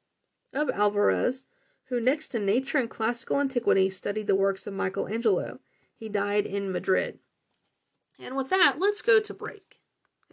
of 0.54 0.70
Alvarez, 0.70 1.46
who 1.90 2.00
next 2.00 2.30
to 2.30 2.40
nature 2.40 2.78
and 2.78 2.90
classical 2.90 3.42
antiquity 3.42 3.90
studied 3.90 4.28
the 4.28 4.36
works 4.36 4.66
of 4.66 4.74
Michelangelo. 4.74 5.60
He 5.94 6.08
died 6.08 6.46
in 6.46 6.72
Madrid. 6.72 7.20
And 8.18 8.38
with 8.38 8.50
that, 8.50 8.78
let's 8.80 9.02
go 9.02 9.20
to 9.20 9.34
break. 9.34 9.80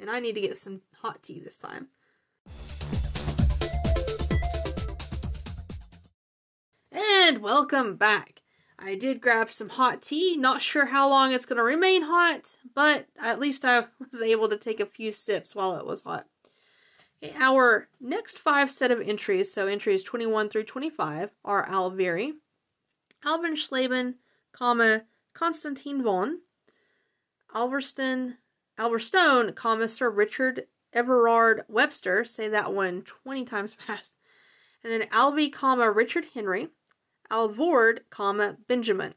And 0.00 0.08
I 0.08 0.20
need 0.20 0.36
to 0.36 0.40
get 0.40 0.56
some 0.56 0.82
hot 1.02 1.24
tea 1.24 1.40
this 1.40 1.58
time. 1.58 1.88
And 7.30 7.42
welcome 7.42 7.94
back. 7.94 8.42
I 8.76 8.96
did 8.96 9.20
grab 9.20 9.52
some 9.52 9.68
hot 9.68 10.02
tea. 10.02 10.36
Not 10.36 10.62
sure 10.62 10.86
how 10.86 11.08
long 11.08 11.30
it's 11.30 11.46
going 11.46 11.58
to 11.58 11.62
remain 11.62 12.02
hot, 12.02 12.56
but 12.74 13.06
at 13.22 13.38
least 13.38 13.64
I 13.64 13.84
was 14.00 14.20
able 14.20 14.48
to 14.48 14.56
take 14.56 14.80
a 14.80 14.84
few 14.84 15.12
sips 15.12 15.54
while 15.54 15.76
it 15.76 15.86
was 15.86 16.02
hot. 16.02 16.26
Our 17.36 17.86
next 18.00 18.40
five 18.40 18.68
set 18.68 18.90
of 18.90 19.00
entries, 19.00 19.54
so 19.54 19.68
entries 19.68 20.02
21 20.02 20.48
through 20.48 20.64
25, 20.64 21.30
are 21.44 21.68
Alveary, 21.68 22.32
Alvin 23.24 23.54
Schlaben, 23.54 24.14
comma, 24.50 25.02
Constantine 25.32 26.02
von, 26.02 26.40
Alverston, 27.54 28.38
Alverstone, 28.76 29.54
comma, 29.54 29.86
Sir 29.86 30.10
Richard 30.10 30.66
Everard 30.92 31.62
Webster, 31.68 32.24
say 32.24 32.48
that 32.48 32.74
one 32.74 33.02
20 33.02 33.44
times 33.44 33.74
fast, 33.86 34.16
and 34.82 34.92
then 34.92 35.08
Alvey, 35.10 35.52
comma, 35.52 35.88
Richard 35.92 36.24
Henry, 36.34 36.70
Alvord, 37.30 38.02
comma, 38.10 38.56
Benjamin. 38.66 39.14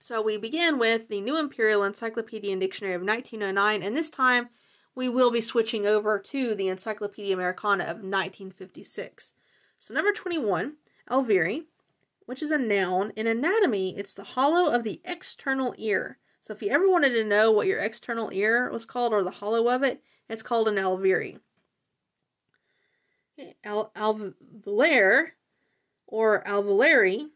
So 0.00 0.20
we 0.20 0.36
begin 0.36 0.78
with 0.78 1.08
the 1.08 1.22
New 1.22 1.38
Imperial 1.38 1.82
Encyclopedia 1.82 2.52
and 2.52 2.60
Dictionary 2.60 2.94
of 2.94 3.00
1909, 3.00 3.82
and 3.82 3.96
this 3.96 4.10
time 4.10 4.50
we 4.94 5.08
will 5.08 5.30
be 5.30 5.40
switching 5.40 5.86
over 5.86 6.18
to 6.18 6.54
the 6.54 6.68
Encyclopedia 6.68 7.34
Americana 7.34 7.84
of 7.84 7.96
1956. 7.96 9.32
So 9.78 9.94
number 9.94 10.12
21, 10.12 10.74
Alveary, 11.10 11.64
which 12.26 12.42
is 12.42 12.50
a 12.50 12.58
noun. 12.58 13.12
In 13.16 13.26
anatomy, 13.26 13.96
it's 13.96 14.14
the 14.14 14.24
hollow 14.24 14.70
of 14.70 14.82
the 14.82 15.00
external 15.04 15.74
ear. 15.78 16.18
So 16.40 16.52
if 16.52 16.62
you 16.62 16.70
ever 16.70 16.88
wanted 16.88 17.14
to 17.14 17.24
know 17.24 17.50
what 17.50 17.66
your 17.66 17.78
external 17.78 18.30
ear 18.30 18.70
was 18.70 18.84
called 18.84 19.14
or 19.14 19.22
the 19.22 19.30
hollow 19.30 19.68
of 19.68 19.82
it, 19.82 20.02
it's 20.28 20.42
called 20.42 20.68
an 20.68 20.76
alveoli. 20.76 21.40
Al- 23.64 23.90
alveolar 23.96 25.28
or 26.14 26.44
alveolari, 26.44 27.30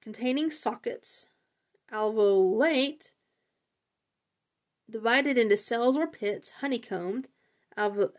containing 0.00 0.50
sockets. 0.50 1.28
Alveolate, 1.92 3.12
divided 4.88 5.36
into 5.36 5.54
cells 5.58 5.98
or 5.98 6.06
pits, 6.06 6.48
honeycombed. 6.62 7.28
Alve- 7.76 8.12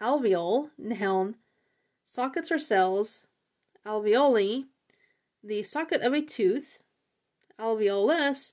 alveole, 0.00 0.70
noun, 0.78 1.34
sockets 2.04 2.52
or 2.52 2.60
cells. 2.60 3.24
Alveoli, 3.84 4.66
the 5.42 5.64
socket 5.64 6.02
of 6.02 6.12
a 6.12 6.20
tooth. 6.20 6.78
Alveolus, 7.58 8.52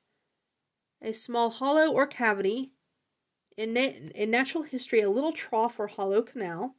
a 1.04 1.14
small 1.14 1.52
hollow 1.52 1.92
or 1.92 2.08
cavity. 2.08 2.72
In, 3.56 3.74
na- 3.74 4.10
in 4.16 4.32
natural 4.32 4.64
history, 4.64 5.02
a 5.02 5.10
little 5.12 5.34
trough 5.34 5.76
or 5.78 5.86
hollow 5.86 6.24
canal. 6.24 6.74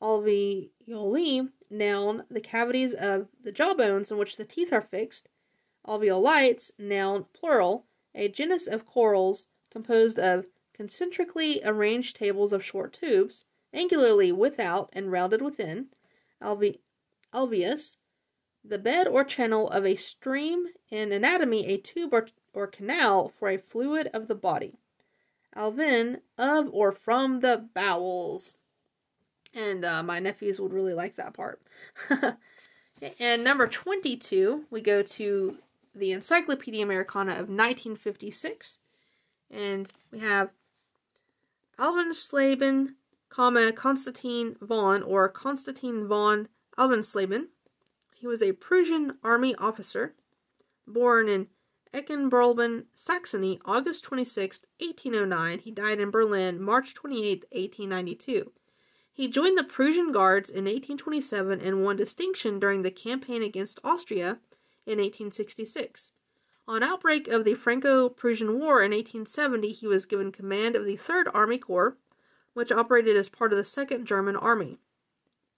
Alveoli, 0.00 1.50
noun, 1.68 2.24
the 2.30 2.40
cavities 2.40 2.94
of 2.94 3.28
the 3.42 3.52
jawbones 3.52 4.10
in 4.10 4.16
which 4.16 4.36
the 4.36 4.44
teeth 4.44 4.72
are 4.72 4.80
fixed. 4.80 5.28
Alveolites, 5.86 6.72
noun, 6.78 7.26
plural, 7.32 7.86
a 8.14 8.28
genus 8.28 8.66
of 8.66 8.86
corals 8.86 9.48
composed 9.70 10.18
of 10.18 10.46
concentrically 10.72 11.60
arranged 11.64 12.16
tables 12.16 12.54
of 12.54 12.64
short 12.64 12.94
tubes, 12.94 13.46
angularly 13.74 14.32
without 14.32 14.88
and 14.94 15.12
rounded 15.12 15.42
within. 15.42 15.88
Alve- 16.40 16.80
alveus, 17.34 17.98
the 18.64 18.78
bed 18.78 19.06
or 19.06 19.22
channel 19.22 19.68
of 19.68 19.84
a 19.84 19.96
stream, 19.96 20.68
in 20.88 21.12
anatomy, 21.12 21.66
a 21.66 21.76
tube 21.76 22.14
or, 22.14 22.28
or 22.54 22.66
canal 22.66 23.28
for 23.28 23.50
a 23.50 23.58
fluid 23.58 24.08
of 24.14 24.26
the 24.26 24.34
body. 24.34 24.78
Alvine, 25.54 26.22
of 26.38 26.70
or 26.72 26.92
from 26.92 27.40
the 27.40 27.68
bowels. 27.74 28.59
And 29.54 29.84
uh, 29.84 30.02
my 30.02 30.20
nephews 30.20 30.60
would 30.60 30.72
really 30.72 30.94
like 30.94 31.16
that 31.16 31.34
part. 31.34 31.60
and 33.20 33.42
number 33.42 33.66
22, 33.66 34.64
we 34.70 34.80
go 34.80 35.02
to 35.02 35.58
the 35.94 36.12
Encyclopedia 36.12 36.84
Americana 36.84 37.32
of 37.32 37.48
1956. 37.48 38.80
And 39.50 39.90
we 40.12 40.20
have 40.20 40.50
Alvensleben, 41.78 42.94
comma, 43.28 43.72
Konstantin 43.72 44.56
von, 44.60 45.02
or 45.02 45.28
Konstantin 45.28 46.06
von 46.06 46.48
Alvensleben. 46.78 47.46
He 48.14 48.26
was 48.26 48.42
a 48.42 48.52
Prussian 48.52 49.14
army 49.24 49.54
officer, 49.56 50.14
born 50.86 51.28
in 51.28 51.48
Eichenbarleben, 51.92 52.84
Saxony, 52.94 53.58
August 53.64 54.04
26, 54.04 54.66
1809. 54.78 55.58
He 55.58 55.70
died 55.70 55.98
in 55.98 56.10
Berlin, 56.10 56.62
March 56.62 56.94
28, 56.94 57.46
1892. 57.50 58.52
He 59.12 59.28
joined 59.28 59.58
the 59.58 59.64
Prussian 59.64 60.12
Guards 60.12 60.48
in 60.48 60.64
1827 60.64 61.60
and 61.60 61.84
won 61.84 61.96
distinction 61.96 62.58
during 62.58 62.82
the 62.82 62.90
campaign 62.90 63.42
against 63.42 63.80
Austria 63.82 64.38
in 64.86 64.98
1866. 64.98 66.14
On 66.68 66.82
outbreak 66.82 67.26
of 67.26 67.44
the 67.44 67.54
Franco-Prussian 67.54 68.58
War 68.58 68.80
in 68.80 68.92
1870, 68.92 69.72
he 69.72 69.86
was 69.86 70.06
given 70.06 70.30
command 70.30 70.76
of 70.76 70.84
the 70.84 70.96
3rd 70.96 71.24
Army 71.34 71.58
Corps, 71.58 71.96
which 72.54 72.70
operated 72.70 73.16
as 73.16 73.28
part 73.28 73.52
of 73.52 73.56
the 73.56 73.64
2nd 73.64 74.04
German 74.04 74.36
Army. 74.36 74.78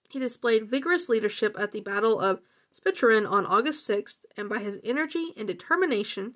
He 0.09 0.19
displayed 0.19 0.69
vigorous 0.69 1.09
leadership 1.09 1.55
at 1.57 1.71
the 1.71 1.81
Battle 1.81 2.19
of 2.19 2.41
Spicheren 2.71 3.29
on 3.29 3.45
August 3.45 3.87
6th, 3.87 4.21
and 4.35 4.49
by 4.49 4.59
his 4.59 4.79
energy 4.83 5.33
and 5.37 5.47
determination 5.47 6.35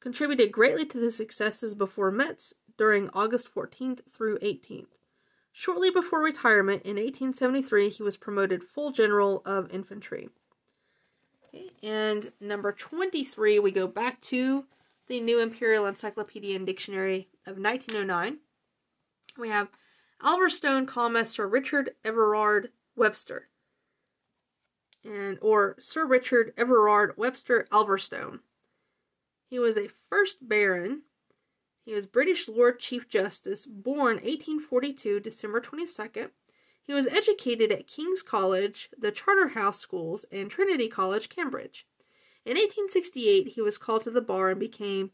contributed 0.00 0.52
greatly 0.52 0.84
to 0.84 1.00
the 1.00 1.10
successes 1.10 1.74
before 1.74 2.10
Metz 2.10 2.54
during 2.76 3.08
August 3.10 3.52
14th 3.54 4.00
through 4.10 4.38
18th. 4.40 4.98
Shortly 5.56 5.88
before 5.88 6.20
retirement 6.20 6.82
in 6.82 6.96
1873, 6.96 7.88
he 7.88 8.02
was 8.02 8.16
promoted 8.16 8.64
full 8.64 8.90
general 8.90 9.40
of 9.46 9.72
infantry. 9.72 10.28
And 11.80 12.32
number 12.40 12.72
23, 12.72 13.60
we 13.60 13.70
go 13.70 13.86
back 13.86 14.20
to 14.22 14.64
the 15.06 15.20
New 15.20 15.38
Imperial 15.38 15.86
Encyclopedia 15.86 16.56
and 16.56 16.66
Dictionary 16.66 17.28
of 17.46 17.56
1909. 17.56 18.38
We 19.38 19.48
have 19.48 19.68
Alverstone, 20.20 20.88
comma, 20.88 21.24
Sir 21.24 21.46
Richard 21.46 21.92
Everard 22.04 22.70
Webster, 22.96 23.46
and 25.04 25.38
or 25.40 25.76
Sir 25.78 26.04
Richard 26.04 26.52
Everard 26.56 27.16
Webster 27.16 27.68
Alverstone. 27.70 28.40
He 29.46 29.60
was 29.60 29.78
a 29.78 29.90
first 30.10 30.48
baron 30.48 31.02
he 31.84 31.92
was 31.92 32.06
British 32.06 32.48
Lord 32.48 32.80
Chief 32.80 33.08
Justice, 33.08 33.66
born 33.66 34.16
1842, 34.16 35.20
December 35.20 35.60
22nd. 35.60 36.30
He 36.82 36.94
was 36.94 37.06
educated 37.08 37.70
at 37.70 37.86
King's 37.86 38.22
College, 38.22 38.88
the 38.96 39.12
Charterhouse 39.12 39.80
Schools, 39.80 40.24
and 40.32 40.50
Trinity 40.50 40.88
College, 40.88 41.28
Cambridge. 41.28 41.86
In 42.44 42.56
1868, 42.56 43.48
he 43.48 43.60
was 43.60 43.78
called 43.78 44.02
to 44.02 44.10
the 44.10 44.20
bar 44.22 44.50
and 44.50 44.60
became 44.60 45.12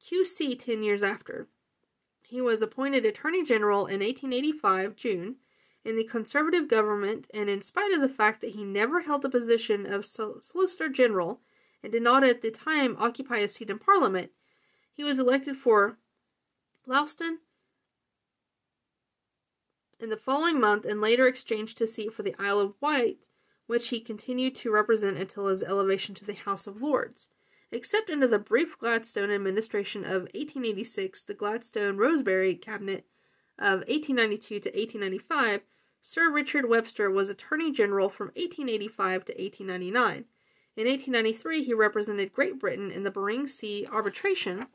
QC 0.00 0.58
10 0.58 0.82
years 0.82 1.02
after. 1.02 1.48
He 2.22 2.40
was 2.40 2.60
appointed 2.60 3.04
Attorney 3.04 3.44
General 3.44 3.86
in 3.86 4.00
1885, 4.00 4.96
June, 4.96 5.36
in 5.84 5.96
the 5.96 6.04
Conservative 6.04 6.66
government, 6.66 7.28
and 7.32 7.48
in 7.48 7.60
spite 7.60 7.92
of 7.92 8.00
the 8.00 8.08
fact 8.08 8.40
that 8.40 8.52
he 8.52 8.64
never 8.64 9.00
held 9.02 9.22
the 9.22 9.28
position 9.28 9.86
of 9.86 10.06
Solicitor 10.06 10.88
General 10.88 11.40
and 11.82 11.92
did 11.92 12.02
not 12.02 12.24
at 12.24 12.40
the 12.40 12.50
time 12.50 12.96
occupy 12.98 13.38
a 13.38 13.48
seat 13.48 13.70
in 13.70 13.78
Parliament, 13.78 14.32
he 14.94 15.04
was 15.04 15.18
elected 15.18 15.56
for 15.56 15.98
Launceston 16.86 17.40
in 19.98 20.10
the 20.10 20.16
following 20.16 20.60
month 20.60 20.84
and 20.84 21.00
later 21.00 21.26
exchanged 21.26 21.78
his 21.78 21.94
seat 21.94 22.12
for 22.12 22.22
the 22.22 22.34
Isle 22.38 22.60
of 22.60 22.74
Wight, 22.80 23.28
which 23.66 23.88
he 23.88 24.00
continued 24.00 24.54
to 24.56 24.70
represent 24.70 25.16
until 25.16 25.48
his 25.48 25.64
elevation 25.64 26.14
to 26.16 26.24
the 26.24 26.34
House 26.34 26.66
of 26.66 26.80
Lords. 26.80 27.30
Except 27.72 28.10
under 28.10 28.26
the 28.26 28.38
brief 28.38 28.78
Gladstone 28.78 29.30
administration 29.30 30.04
of 30.04 30.22
1886, 30.34 31.24
the 31.24 31.34
Gladstone 31.34 31.96
Rosebery 31.96 32.54
cabinet 32.54 33.06
of 33.58 33.80
1892 33.88 34.60
to 34.60 34.68
1895, 34.70 35.62
Sir 36.00 36.30
Richard 36.30 36.68
Webster 36.68 37.10
was 37.10 37.30
Attorney 37.30 37.72
General 37.72 38.08
from 38.08 38.28
1885 38.28 39.24
to 39.24 39.32
1899. 39.32 40.26
In 40.76 40.86
1893, 40.86 41.62
he 41.62 41.74
represented 41.74 42.32
Great 42.32 42.58
Britain 42.58 42.90
in 42.90 43.04
the 43.04 43.10
Bering 43.10 43.46
Sea 43.46 43.86
arbitration, 43.92 44.66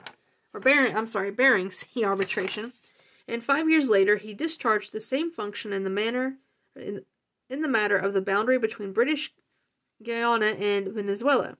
or 0.54 0.62
Bering, 0.62 0.96
I'm 0.96 1.08
sorry, 1.08 1.30
Bering 1.30 1.72
Sea 1.72 2.06
arbitration, 2.06 2.74
and 3.28 3.44
five 3.44 3.70
years 3.70 3.90
later, 3.90 4.16
he 4.16 4.34
discharged 4.34 4.92
the 4.92 5.02
same 5.02 5.30
function 5.30 5.74
in 5.74 5.84
the 5.84 5.90
manner 5.90 6.38
in, 6.76 7.04
in 7.50 7.62
the 7.62 7.68
matter 7.68 7.98
of 7.98 8.14
the 8.14 8.22
boundary 8.22 8.58
between 8.58 8.94
British 8.94 9.34
Guiana 10.02 10.48
and 10.48 10.88
Venezuela. 10.88 11.58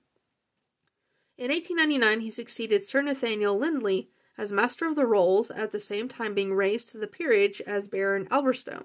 In 1.36 1.50
1899, 1.50 2.20
he 2.20 2.30
succeeded 2.30 2.82
Sir 2.82 3.02
Nathaniel 3.02 3.58
Lindley 3.58 4.08
as 4.38 4.52
Master 4.52 4.86
of 4.86 4.96
the 4.96 5.06
Rolls, 5.06 5.50
at 5.50 5.70
the 5.70 5.80
same 5.80 6.08
time 6.08 6.32
being 6.32 6.54
raised 6.54 6.88
to 6.88 6.98
the 6.98 7.06
peerage 7.06 7.60
as 7.66 7.88
Baron 7.88 8.26
Alverstone. 8.28 8.84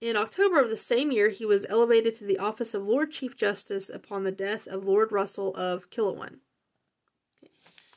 In 0.00 0.16
October 0.16 0.60
of 0.60 0.68
the 0.68 0.76
same 0.76 1.10
year, 1.10 1.30
he 1.30 1.46
was 1.46 1.64
elevated 1.70 2.14
to 2.16 2.24
the 2.24 2.38
office 2.38 2.74
of 2.74 2.86
Lord 2.86 3.10
Chief 3.10 3.34
Justice 3.34 3.88
upon 3.88 4.24
the 4.24 4.32
death 4.32 4.66
of 4.66 4.84
Lord 4.84 5.10
Russell 5.10 5.54
of 5.56 5.88
Killowen. 5.88 6.40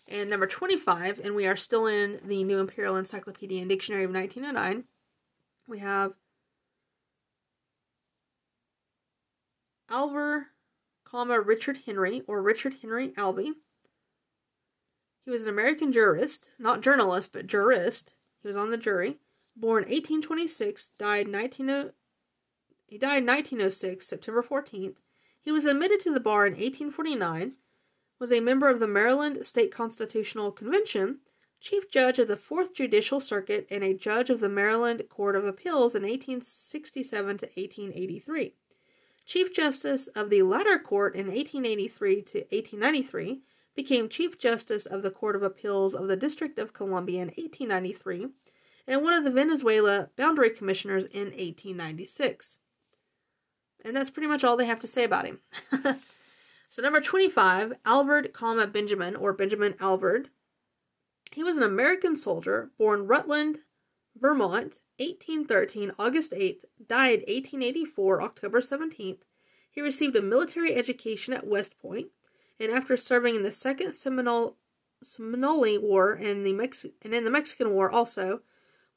And 0.08 0.30
number 0.30 0.48
25, 0.48 1.20
and 1.20 1.36
we 1.36 1.46
are 1.46 1.58
still 1.58 1.86
in 1.86 2.20
the 2.24 2.44
New 2.44 2.60
Imperial 2.60 2.96
Encyclopedia 2.96 3.60
and 3.60 3.70
Dictionary 3.70 4.06
of 4.06 4.14
1909, 4.14 4.86
we 5.68 5.80
have 5.80 6.14
Alver, 9.90 10.46
comma, 11.04 11.40
Richard 11.40 11.80
Henry, 11.86 12.24
or 12.28 12.42
Richard 12.42 12.76
Henry 12.82 13.10
Alvey. 13.10 13.52
He 15.26 15.32
was 15.32 15.44
an 15.44 15.50
American 15.50 15.92
jurist, 15.92 16.50
not 16.58 16.82
journalist, 16.82 17.34
but 17.34 17.46
jurist. 17.46 18.16
He 18.42 18.48
was 18.48 18.58
on 18.58 18.72
the 18.72 18.78
jury 18.78 19.20
born 19.60 19.84
1826, 19.84 20.90
died 20.98 21.28
19 21.28 21.92
he 22.90 22.98
died 22.98 23.28
1906, 23.28 24.08
September 24.08 24.42
14th. 24.42 24.96
He 25.40 25.52
was 25.52 25.66
admitted 25.66 26.00
to 26.02 26.12
the 26.12 26.20
bar 26.20 26.48
in 26.48 26.54
1849, 26.54 27.54
was 28.18 28.32
a 28.32 28.40
member 28.40 28.68
of 28.68 28.80
the 28.80 28.88
Maryland 28.88 29.46
State 29.46 29.72
Constitutional 29.72 30.52
Convention, 30.52 31.20
chief 31.62 31.92
judge 31.92 32.18
of 32.18 32.28
the 32.28 32.36
4th 32.36 32.74
Judicial 32.74 33.20
Circuit, 33.20 33.68
and 33.70 33.84
a 33.84 33.94
judge 33.94 34.32
of 34.32 34.40
the 34.40 34.50
Maryland 34.50 35.04
Court 35.08 35.36
of 35.36 35.46
Appeals 35.46 35.94
in 35.94 36.02
1867 36.02 37.38
to 37.38 37.46
1883. 37.46 38.56
Chief 39.26 39.54
Justice 39.54 40.08
of 40.08 40.32
the 40.32 40.42
latter 40.42 40.80
court 40.80 41.16
in 41.16 41.28
1883 41.28 42.16
to 42.24 42.40
1893, 42.40 43.44
became 43.76 44.10
Chief 44.10 44.40
Justice 44.40 44.88
of 44.88 45.04
the 45.04 45.12
Court 45.12 45.36
of 45.36 45.44
Appeals 45.44 45.94
of 45.94 46.08
the 46.08 46.18
District 46.18 46.58
of 46.58 46.74
Columbia 46.74 47.22
in 47.22 47.28
1893, 47.28 48.30
and 48.90 49.04
one 49.04 49.14
of 49.14 49.24
the 49.24 49.30
Venezuela 49.30 50.10
boundary 50.18 50.50
commissioners 50.50 51.06
in 51.06 51.26
1896. 51.26 52.58
And 53.86 53.96
that's 53.96 54.10
pretty 54.10 54.28
much 54.28 54.44
all 54.44 54.58
they 54.58 54.66
have 54.66 54.80
to 54.80 54.88
say 54.88 55.04
about 55.04 55.28
him. 55.28 55.40
so 56.70 56.82
number 56.82 57.00
25, 57.00 57.74
Alvord, 57.86 58.34
comma, 58.34 58.66
Benjamin, 58.66 59.16
or 59.16 59.32
Benjamin 59.32 59.76
Alvord. 59.80 60.32
He 61.32 61.44
was 61.44 61.56
an 61.56 61.64
American 61.64 62.16
soldier, 62.16 62.72
born 62.80 63.06
Rutland, 63.06 63.60
Vermont, 64.20 64.80
1813, 64.98 65.92
August 66.00 66.34
8th, 66.34 66.66
died 66.88 67.20
1884, 67.28 68.24
October 68.24 68.60
17th. 68.60 69.20
He 69.70 69.82
received 69.82 70.16
a 70.16 70.22
military 70.22 70.74
education 70.74 71.36
at 71.36 71.46
West 71.46 71.80
Point, 71.80 72.08
and 72.60 72.72
after 72.72 72.98
serving 72.98 73.36
in 73.36 73.44
the 73.44 73.52
Second 73.52 73.94
Seminole, 73.94 74.58
Seminole 75.04 75.78
War 75.78 76.14
and, 76.14 76.44
the 76.44 76.54
Mex- 76.54 76.88
and 77.04 77.14
in 77.14 77.24
the 77.24 77.32
Mexican 77.32 77.70
War 77.70 77.92
also, 77.92 78.42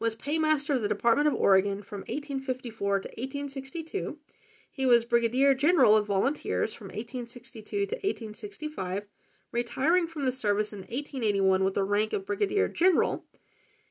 was 0.03 0.17
paymaster 0.17 0.75
of 0.75 0.83
the 0.83 0.89
Department 0.89 1.29
of 1.29 1.35
Oregon 1.35 1.81
from 1.81 2.01
1854 2.01 3.01
to 3.01 3.09
1862. 3.11 4.19
He 4.69 4.85
was 4.85 5.05
Brigadier 5.05 5.55
General 5.55 5.97
of 5.97 6.09
Volunteers 6.09 6.75
from 6.75 6.89
1862 6.89 7.87
to 7.87 7.95
1865, 7.95 9.07
retiring 9.53 10.09
from 10.09 10.25
the 10.25 10.33
service 10.33 10.73
in 10.73 10.81
1881 10.81 11.63
with 11.63 11.75
the 11.75 11.85
rank 11.85 12.13
of 12.13 12.27
Brigadier 12.27 12.67
General. 12.67 13.25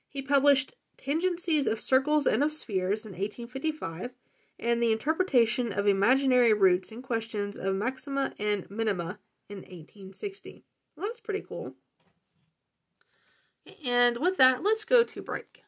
He 0.09 0.21
published 0.21 0.75
Tangencies 0.97 1.65
of 1.65 1.79
Circles 1.79 2.27
and 2.27 2.43
of 2.43 2.51
Spheres 2.51 3.05
in 3.05 3.13
1855 3.13 4.11
and 4.59 4.83
the 4.83 4.91
interpretation 4.91 5.71
of 5.71 5.87
imaginary 5.87 6.51
roots 6.51 6.91
in 6.91 7.01
questions 7.01 7.57
of 7.57 7.73
maxima 7.73 8.33
and 8.37 8.69
minima 8.69 9.17
in 9.47 9.59
1860. 9.59 10.65
Well, 10.97 11.07
that's 11.07 11.21
pretty 11.21 11.45
cool. 11.47 11.75
And 13.85 14.17
with 14.17 14.35
that, 14.35 14.61
let's 14.61 14.83
go 14.83 15.05
to 15.05 15.21
break. 15.21 15.63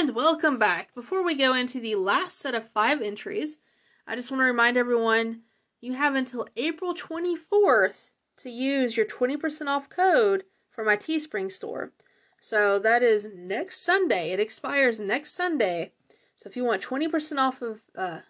And 0.00 0.14
welcome 0.14 0.58
back. 0.58 0.94
Before 0.94 1.22
we 1.22 1.34
go 1.34 1.54
into 1.54 1.78
the 1.78 1.94
last 1.94 2.38
set 2.38 2.54
of 2.54 2.70
five 2.70 3.02
entries, 3.02 3.60
I 4.06 4.16
just 4.16 4.30
want 4.30 4.40
to 4.40 4.46
remind 4.46 4.78
everyone 4.78 5.42
you 5.82 5.92
have 5.92 6.14
until 6.14 6.48
April 6.56 6.94
24th 6.94 8.08
to 8.38 8.48
use 8.48 8.96
your 8.96 9.04
20% 9.04 9.66
off 9.66 9.90
code 9.90 10.44
for 10.70 10.84
my 10.84 10.96
Teespring 10.96 11.52
store. 11.52 11.92
So 12.40 12.78
that 12.78 13.02
is 13.02 13.28
next 13.34 13.84
Sunday. 13.84 14.30
It 14.30 14.40
expires 14.40 15.00
next 15.00 15.34
Sunday. 15.34 15.92
So 16.34 16.48
if 16.48 16.56
you 16.56 16.64
want 16.64 16.80
20% 16.80 17.36
off 17.36 17.60
of 17.60 17.82
uh, 17.94 18.20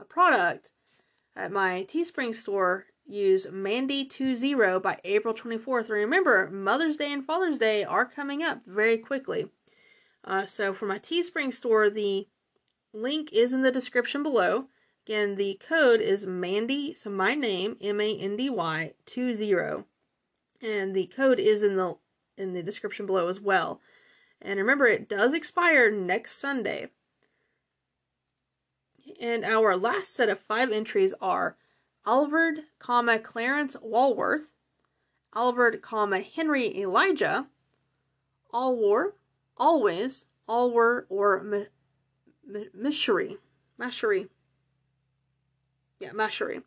a 0.00 0.04
product 0.06 0.72
at 1.36 1.52
my 1.52 1.84
Teespring 1.86 2.34
store, 2.34 2.86
use 3.06 3.46
Mandy20 3.48 4.80
by 4.80 4.98
April 5.04 5.34
24th. 5.34 5.80
And 5.80 5.90
Remember, 5.90 6.48
Mother's 6.50 6.96
Day 6.96 7.12
and 7.12 7.22
Father's 7.22 7.58
Day 7.58 7.84
are 7.84 8.06
coming 8.06 8.42
up 8.42 8.62
very 8.64 8.96
quickly. 8.96 9.50
Uh, 10.24 10.44
so 10.44 10.72
for 10.72 10.86
my 10.86 10.98
Teespring 10.98 11.52
store, 11.52 11.90
the 11.90 12.28
link 12.92 13.32
is 13.32 13.52
in 13.52 13.62
the 13.62 13.72
description 13.72 14.22
below. 14.22 14.66
Again, 15.06 15.34
the 15.34 15.58
code 15.66 16.00
is 16.00 16.26
Mandy, 16.26 16.94
so 16.94 17.10
my 17.10 17.34
name, 17.34 17.76
M 17.80 18.00
A 18.00 18.16
N 18.16 18.36
D 18.36 18.48
Y 18.48 18.92
20. 19.06 19.84
And 20.60 20.94
the 20.94 21.06
code 21.06 21.40
is 21.40 21.64
in 21.64 21.76
the 21.76 21.96
in 22.36 22.52
the 22.52 22.62
description 22.62 23.06
below 23.06 23.28
as 23.28 23.40
well. 23.40 23.80
And 24.40 24.58
remember, 24.58 24.86
it 24.86 25.08
does 25.08 25.34
expire 25.34 25.90
next 25.90 26.38
Sunday. 26.38 26.90
And 29.20 29.44
our 29.44 29.76
last 29.76 30.14
set 30.14 30.28
of 30.28 30.40
five 30.40 30.70
entries 30.70 31.14
are 31.20 31.56
Alvord, 32.06 32.64
comma, 32.78 33.18
Clarence 33.18 33.76
Walworth, 33.80 34.50
Alvord, 35.34 35.82
comma, 35.82 36.20
Henry 36.20 36.76
Elijah, 36.76 37.46
Alwar, 38.52 39.12
Always, 39.62 40.26
Alwur, 40.48 41.04
or 41.08 41.68
Mishery. 42.76 43.36
Machery. 43.78 44.26
Yeah, 46.00 46.10
Machery. 46.10 46.62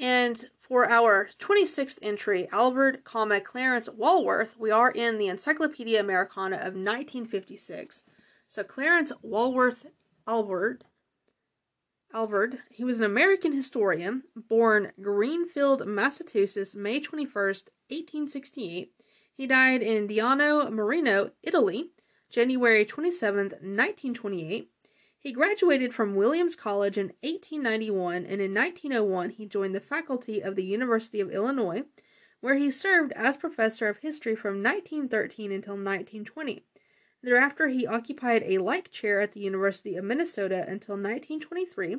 And 0.00 0.40
for 0.60 0.88
our 0.88 1.30
26th 1.40 1.98
entry, 2.00 2.48
Alvord, 2.52 3.02
comma, 3.02 3.40
Clarence 3.40 3.88
Walworth, 3.88 4.56
we 4.56 4.70
are 4.70 4.92
in 4.92 5.18
the 5.18 5.26
Encyclopedia 5.26 5.98
Americana 5.98 6.58
of 6.58 6.74
1956. 6.74 8.04
So 8.46 8.62
Clarence 8.62 9.12
Walworth 9.20 9.86
Alvord, 10.28 10.84
Alvord, 12.14 12.58
he 12.70 12.84
was 12.84 13.00
an 13.00 13.04
American 13.04 13.52
historian, 13.52 14.22
born 14.36 14.92
Greenfield, 15.02 15.84
Massachusetts, 15.88 16.76
May 16.76 17.00
21st, 17.00 17.66
1868. 17.88 18.92
He 19.32 19.46
died 19.46 19.82
in 19.82 20.08
Diano 20.08 20.70
Marina, 20.70 21.32
Italy, 21.42 21.92
January 22.30 22.84
27th, 22.84 23.52
1928. 23.52 24.70
He 25.18 25.32
graduated 25.32 25.92
from 25.92 26.14
Williams 26.14 26.56
College 26.56 26.96
in 26.96 27.08
1891, 27.22 28.24
and 28.24 28.40
in 28.40 28.54
1901 28.54 29.30
he 29.30 29.46
joined 29.46 29.74
the 29.74 29.80
faculty 29.80 30.40
of 30.42 30.56
the 30.56 30.64
University 30.64 31.20
of 31.20 31.30
Illinois, 31.30 31.84
where 32.40 32.54
he 32.54 32.70
served 32.70 33.12
as 33.12 33.36
professor 33.36 33.88
of 33.88 33.98
history 33.98 34.34
from 34.34 34.62
1913 34.62 35.52
until 35.52 35.74
1920. 35.74 36.64
Thereafter, 37.22 37.68
he 37.68 37.86
occupied 37.86 38.44
a 38.44 38.58
like 38.58 38.90
chair 38.90 39.20
at 39.20 39.34
the 39.34 39.40
University 39.40 39.96
of 39.96 40.04
Minnesota 40.04 40.64
until 40.66 40.94
1923, 40.94 41.98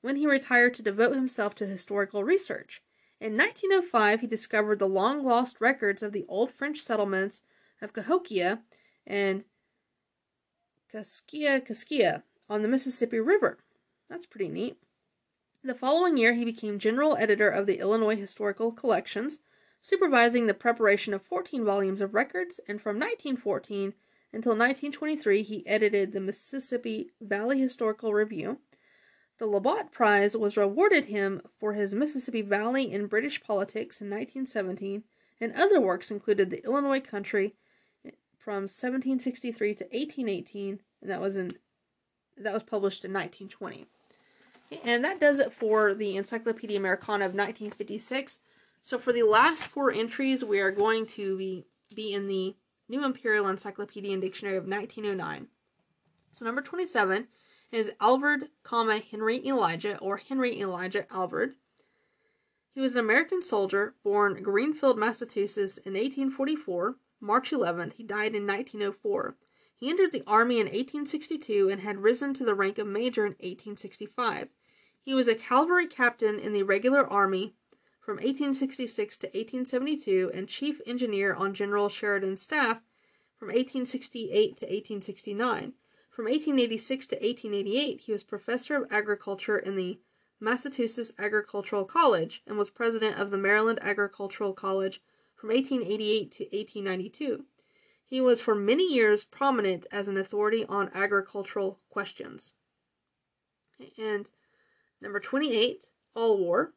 when 0.00 0.16
he 0.16 0.26
retired 0.26 0.74
to 0.74 0.82
devote 0.82 1.14
himself 1.14 1.54
to 1.54 1.66
historical 1.66 2.24
research. 2.24 2.82
In 3.18 3.36
1905, 3.36 4.20
he 4.20 4.26
discovered 4.26 4.78
the 4.78 4.88
long 4.88 5.24
lost 5.24 5.60
records 5.60 6.02
of 6.02 6.12
the 6.12 6.26
old 6.28 6.50
French 6.52 6.80
settlements 6.80 7.42
of 7.80 7.92
Cahokia 7.92 8.62
and 9.06 9.44
Kaskaskia, 10.92 12.22
on 12.48 12.62
the 12.62 12.68
Mississippi 12.68 13.18
River. 13.18 13.58
That's 14.08 14.26
pretty 14.26 14.48
neat. 14.48 14.78
The 15.64 15.74
following 15.74 16.16
year, 16.16 16.34
he 16.34 16.44
became 16.44 16.78
general 16.78 17.16
editor 17.16 17.48
of 17.48 17.66
the 17.66 17.78
Illinois 17.78 18.16
Historical 18.16 18.70
Collections, 18.70 19.40
supervising 19.80 20.46
the 20.46 20.54
preparation 20.54 21.12
of 21.14 21.22
14 21.22 21.64
volumes 21.64 22.00
of 22.00 22.14
records, 22.14 22.60
and 22.68 22.80
from 22.80 22.96
1914 22.96 23.94
until 24.32 24.52
1923, 24.52 25.42
he 25.42 25.66
edited 25.66 26.12
the 26.12 26.20
Mississippi 26.20 27.10
Valley 27.20 27.58
Historical 27.58 28.12
Review. 28.12 28.58
The 29.38 29.46
Loubat 29.46 29.92
Prize 29.92 30.36
was 30.36 30.56
awarded 30.56 31.06
him 31.06 31.42
for 31.58 31.74
his 31.74 31.94
Mississippi 31.94 32.40
Valley 32.42 32.90
in 32.90 33.06
British 33.06 33.42
Politics 33.42 34.00
in 34.00 34.08
1917, 34.08 35.04
and 35.40 35.52
other 35.52 35.80
works 35.80 36.10
included 36.10 36.50
the 36.50 36.64
Illinois 36.64 37.00
Country 37.00 37.54
from 38.38 38.62
1763 38.62 39.74
to 39.74 39.84
1818, 39.84 40.80
and 41.02 41.10
that 41.10 41.20
was 41.20 41.36
in 41.36 41.52
that 42.38 42.54
was 42.54 42.62
published 42.62 43.04
in 43.04 43.12
1920. 43.12 43.86
And 44.84 45.04
that 45.04 45.20
does 45.20 45.38
it 45.38 45.52
for 45.52 45.94
the 45.94 46.16
Encyclopedia 46.16 46.78
Americana 46.78 47.24
of 47.24 47.32
1956. 47.32 48.42
So 48.82 48.98
for 48.98 49.12
the 49.12 49.22
last 49.22 49.66
four 49.66 49.90
entries, 49.90 50.44
we 50.44 50.60
are 50.60 50.70
going 50.70 51.06
to 51.06 51.36
be, 51.38 51.66
be 51.94 52.12
in 52.12 52.26
the 52.26 52.54
New 52.88 53.04
Imperial 53.04 53.48
Encyclopedia 53.48 54.12
and 54.12 54.20
Dictionary 54.20 54.56
of 54.56 54.64
1909. 54.64 55.48
So 56.30 56.44
number 56.44 56.60
27 56.60 57.26
is 57.72 57.92
Alvord, 58.00 58.48
Henry 59.10 59.46
Elijah, 59.46 59.98
or 59.98 60.16
Henry 60.18 60.60
Elijah 60.60 61.06
Alvord. 61.12 61.56
He 62.68 62.80
was 62.80 62.94
an 62.94 63.00
American 63.00 63.42
soldier, 63.42 63.94
born 64.02 64.42
Greenfield, 64.42 64.98
Massachusetts 64.98 65.78
in 65.78 65.94
1844. 65.94 66.96
March 67.20 67.50
11th, 67.50 67.94
he 67.94 68.02
died 68.02 68.34
in 68.34 68.46
1904. 68.46 69.36
He 69.78 69.90
entered 69.90 70.12
the 70.12 70.22
army 70.26 70.56
in 70.56 70.66
1862 70.66 71.68
and 71.68 71.80
had 71.80 72.02
risen 72.02 72.34
to 72.34 72.44
the 72.44 72.54
rank 72.54 72.78
of 72.78 72.86
major 72.86 73.26
in 73.26 73.32
1865. 73.32 74.48
He 75.02 75.14
was 75.14 75.28
a 75.28 75.34
cavalry 75.34 75.86
captain 75.86 76.38
in 76.38 76.52
the 76.52 76.62
regular 76.62 77.06
army 77.06 77.54
from 78.00 78.16
1866 78.16 79.18
to 79.18 79.26
1872 79.26 80.30
and 80.32 80.48
chief 80.48 80.80
engineer 80.86 81.34
on 81.34 81.54
General 81.54 81.88
Sheridan's 81.88 82.42
staff 82.42 82.82
from 83.36 83.48
1868 83.48 84.56
to 84.56 84.66
1869. 84.66 85.74
From 86.16 86.24
1886 86.24 87.08
to 87.08 87.16
1888, 87.16 88.00
he 88.00 88.12
was 88.12 88.24
professor 88.24 88.74
of 88.74 88.90
agriculture 88.90 89.58
in 89.58 89.76
the 89.76 90.00
Massachusetts 90.40 91.12
Agricultural 91.18 91.84
College 91.84 92.42
and 92.46 92.56
was 92.56 92.70
president 92.70 93.18
of 93.18 93.30
the 93.30 93.36
Maryland 93.36 93.80
Agricultural 93.82 94.54
College 94.54 95.02
from 95.34 95.50
1888 95.50 96.32
to 96.32 96.44
1892. 96.44 97.44
He 98.02 98.22
was 98.22 98.40
for 98.40 98.54
many 98.54 98.90
years 98.90 99.26
prominent 99.26 99.86
as 99.92 100.08
an 100.08 100.16
authority 100.16 100.64
on 100.64 100.90
agricultural 100.94 101.80
questions. 101.90 102.54
And 103.98 104.30
number 105.02 105.20
28, 105.20 105.90
Alwar, 106.16 106.72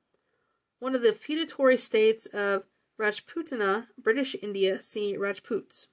one 0.79 0.95
of 0.95 1.01
the 1.01 1.13
feudatory 1.13 1.77
states 1.77 2.25
of 2.25 2.65
Rajputana, 2.99 3.87
British 3.97 4.35
India, 4.41 4.81
see 4.81 5.15
Rajputs. 5.15 5.87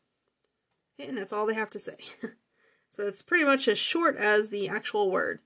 And 0.99 1.16
that's 1.16 1.32
all 1.32 1.47
they 1.47 1.55
have 1.55 1.70
to 1.70 1.78
say. 1.78 1.99
so 2.97 3.07
it's 3.07 3.20
pretty 3.20 3.44
much 3.44 3.68
as 3.68 3.78
short 3.78 4.16
as 4.16 4.49
the 4.49 4.70
actual 4.70 5.11
word. 5.11 5.40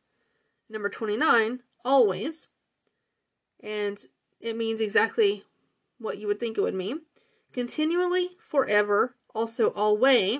Number 0.68 0.88
29, 0.88 1.64
always. 1.84 2.51
And 3.59 3.98
it 4.40 4.57
means 4.57 4.80
exactly 4.80 5.42
what 5.98 6.18
you 6.18 6.28
would 6.28 6.38
think 6.38 6.57
it 6.57 6.61
would 6.61 6.76
mean. 6.76 7.01
Continually, 7.53 8.28
forever, 8.38 9.16
also 9.34 9.70
alway, 9.70 10.38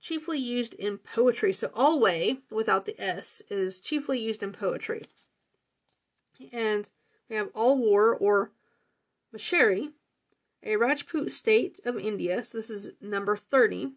chiefly 0.00 0.40
used 0.40 0.74
in 0.74 0.98
poetry. 0.98 1.52
So 1.52 1.70
alway, 1.72 2.38
without 2.50 2.84
the 2.84 3.00
S, 3.00 3.40
is 3.48 3.78
chiefly 3.78 4.18
used 4.18 4.42
in 4.42 4.50
poetry. 4.50 5.04
And 6.52 6.90
we 7.30 7.36
have 7.36 7.50
all 7.54 7.78
war 7.78 8.12
or 8.12 8.50
Machery, 9.32 9.90
a 10.64 10.74
Rajput 10.74 11.30
state 11.30 11.78
of 11.84 11.96
India. 11.96 12.42
So 12.42 12.58
this 12.58 12.70
is 12.70 12.90
number 13.00 13.36
30. 13.36 13.92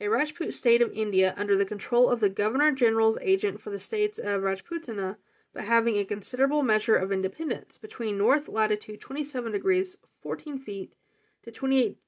A 0.00 0.08
Rajput 0.08 0.54
state 0.54 0.80
of 0.80 0.92
India 0.92 1.34
under 1.36 1.56
the 1.56 1.64
control 1.64 2.08
of 2.08 2.20
the 2.20 2.28
Governor 2.28 2.70
General's 2.70 3.18
agent 3.20 3.60
for 3.60 3.70
the 3.70 3.80
states 3.80 4.20
of 4.20 4.42
Rajputana, 4.42 5.16
but 5.52 5.64
having 5.64 5.96
a 5.96 6.04
considerable 6.04 6.62
measure 6.62 6.94
of 6.94 7.10
independence 7.10 7.78
between 7.78 8.16
north 8.16 8.48
latitude 8.48 9.00
27 9.00 9.50
degrees 9.50 9.98
14 10.22 10.56
feet 10.60 10.94
to 11.42 11.50
28 11.50 11.98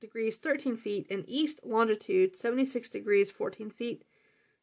degrees 0.00 0.38
13 0.38 0.76
feet, 0.76 1.06
and 1.08 1.24
east 1.28 1.60
longitude 1.64 2.36
76 2.36 2.90
degrees 2.90 3.30
14 3.30 3.70
feet 3.70 4.04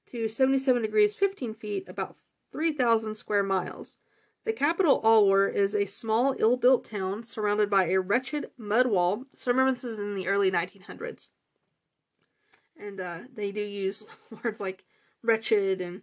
to 0.06 0.28
77 0.28 0.82
degrees 0.82 1.14
15 1.14 1.54
feet, 1.54 1.88
about 1.88 2.18
3,000 2.52 3.16
square 3.16 3.44
miles. 3.44 3.98
The 4.44 4.52
capital, 4.52 5.02
Alwar, 5.04 5.48
is 5.48 5.74
a 5.74 5.86
small, 5.86 6.36
ill 6.38 6.58
built 6.58 6.84
town 6.84 7.24
surrounded 7.24 7.70
by 7.70 7.86
a 7.86 8.02
wretched 8.02 8.52
mud 8.58 8.88
wall. 8.88 9.24
So 9.36 9.52
remember, 9.52 9.72
this 9.72 9.86
is 9.86 10.00
in 10.00 10.16
the 10.16 10.28
early 10.28 10.52
1900s. 10.52 11.30
And 12.80 13.00
uh, 13.00 13.20
they 13.34 13.52
do 13.52 13.62
use 13.62 14.06
words 14.44 14.60
like 14.60 14.84
wretched 15.22 15.82
and 15.82 16.02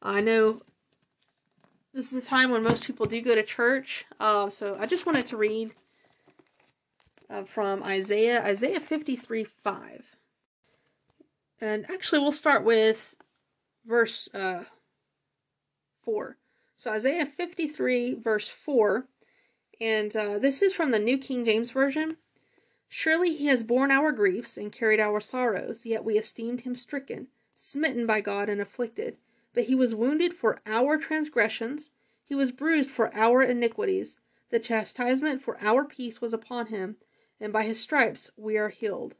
I 0.00 0.20
know 0.20 0.62
this 1.92 2.12
is 2.12 2.22
the 2.22 2.30
time 2.30 2.52
when 2.52 2.62
most 2.62 2.86
people 2.86 3.06
do 3.06 3.20
go 3.20 3.34
to 3.34 3.42
church, 3.42 4.04
uh, 4.20 4.48
so 4.48 4.76
I 4.78 4.86
just 4.86 5.06
wanted 5.06 5.26
to 5.26 5.36
read 5.36 5.74
uh, 7.28 7.44
from 7.44 7.82
Isaiah, 7.82 8.42
Isaiah 8.44 8.80
53 8.80 9.44
5. 9.44 10.16
And 11.60 11.88
actually, 11.90 12.18
we'll 12.18 12.32
start 12.32 12.64
with 12.64 13.16
verse 13.86 14.28
uh, 14.34 14.64
4. 16.04 16.36
So 16.76 16.92
Isaiah 16.92 17.24
53, 17.24 18.14
verse 18.14 18.48
4, 18.50 19.06
and 19.80 20.14
uh, 20.14 20.38
this 20.38 20.60
is 20.60 20.74
from 20.74 20.90
the 20.90 20.98
New 20.98 21.16
King 21.16 21.44
James 21.44 21.70
Version. 21.70 22.18
Surely 22.88 23.34
he 23.34 23.46
has 23.46 23.64
borne 23.64 23.90
our 23.90 24.12
griefs 24.12 24.58
and 24.58 24.70
carried 24.70 25.00
our 25.00 25.20
sorrows, 25.20 25.86
yet 25.86 26.04
we 26.04 26.18
esteemed 26.18 26.60
him 26.60 26.76
stricken, 26.76 27.28
smitten 27.54 28.06
by 28.06 28.20
God, 28.20 28.48
and 28.48 28.60
afflicted. 28.60 29.16
But 29.54 29.64
he 29.64 29.74
was 29.74 29.94
wounded 29.94 30.34
for 30.34 30.60
our 30.66 30.98
transgressions, 30.98 31.92
he 32.22 32.34
was 32.34 32.52
bruised 32.52 32.90
for 32.90 33.14
our 33.14 33.42
iniquities. 33.42 34.20
The 34.50 34.58
chastisement 34.58 35.42
for 35.42 35.56
our 35.60 35.84
peace 35.84 36.20
was 36.20 36.34
upon 36.34 36.66
him, 36.66 36.96
and 37.40 37.52
by 37.52 37.64
his 37.64 37.80
stripes 37.80 38.30
we 38.36 38.56
are 38.56 38.68
healed. 38.68 39.14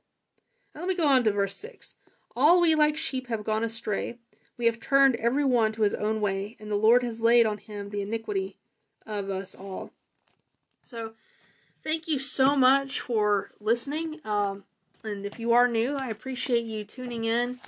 Now 0.74 0.82
let 0.82 0.88
me 0.88 0.94
go 0.94 1.08
on 1.08 1.24
to 1.24 1.32
verse 1.32 1.56
6. 1.56 1.96
All 2.34 2.60
we 2.60 2.74
like 2.74 2.96
sheep 2.96 3.28
have 3.28 3.44
gone 3.44 3.64
astray. 3.64 4.18
We 4.58 4.66
have 4.66 4.80
turned 4.80 5.16
every 5.16 5.44
one 5.44 5.72
to 5.72 5.82
his 5.82 5.94
own 5.94 6.20
way, 6.20 6.56
and 6.60 6.70
the 6.70 6.76
Lord 6.76 7.02
has 7.02 7.20
laid 7.20 7.46
on 7.46 7.58
him 7.58 7.90
the 7.90 8.02
iniquity 8.02 8.58
of 9.06 9.30
us 9.30 9.54
all. 9.54 9.90
So, 10.82 11.12
thank 11.82 12.08
you 12.08 12.18
so 12.18 12.56
much 12.56 13.00
for 13.00 13.50
listening. 13.60 14.20
Um, 14.24 14.64
and 15.02 15.24
if 15.24 15.38
you 15.38 15.52
are 15.52 15.68
new, 15.68 15.96
I 15.96 16.08
appreciate 16.08 16.64
you 16.64 16.84
tuning 16.84 17.24
in 17.24 17.58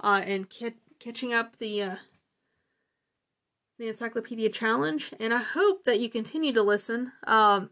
uh, 0.00 0.22
and 0.24 0.48
ca- 0.50 0.74
catching 0.98 1.32
up 1.32 1.58
the 1.58 1.82
uh, 1.82 1.96
the 3.78 3.88
Encyclopedia 3.88 4.48
Challenge. 4.48 5.12
And 5.20 5.34
I 5.34 5.42
hope 5.42 5.84
that 5.84 6.00
you 6.00 6.08
continue 6.08 6.52
to 6.52 6.62
listen. 6.62 7.12
Um, 7.24 7.70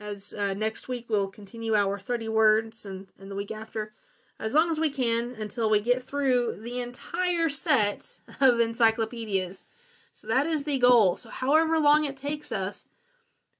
as 0.00 0.34
uh, 0.34 0.54
next 0.54 0.88
week 0.88 1.06
we'll 1.08 1.28
continue 1.28 1.74
our 1.74 1.98
30 1.98 2.28
words, 2.28 2.84
and, 2.84 3.06
and 3.18 3.30
the 3.30 3.34
week 3.34 3.50
after 3.50 3.92
as 4.38 4.54
long 4.54 4.70
as 4.70 4.80
we 4.80 4.90
can 4.90 5.32
until 5.38 5.70
we 5.70 5.80
get 5.80 6.02
through 6.02 6.58
the 6.60 6.80
entire 6.80 7.48
set 7.48 8.18
of 8.40 8.60
encyclopedias. 8.60 9.66
So 10.12 10.26
that 10.28 10.46
is 10.46 10.64
the 10.64 10.78
goal. 10.78 11.16
So 11.16 11.30
however 11.30 11.78
long 11.78 12.04
it 12.04 12.16
takes 12.16 12.52
us 12.52 12.88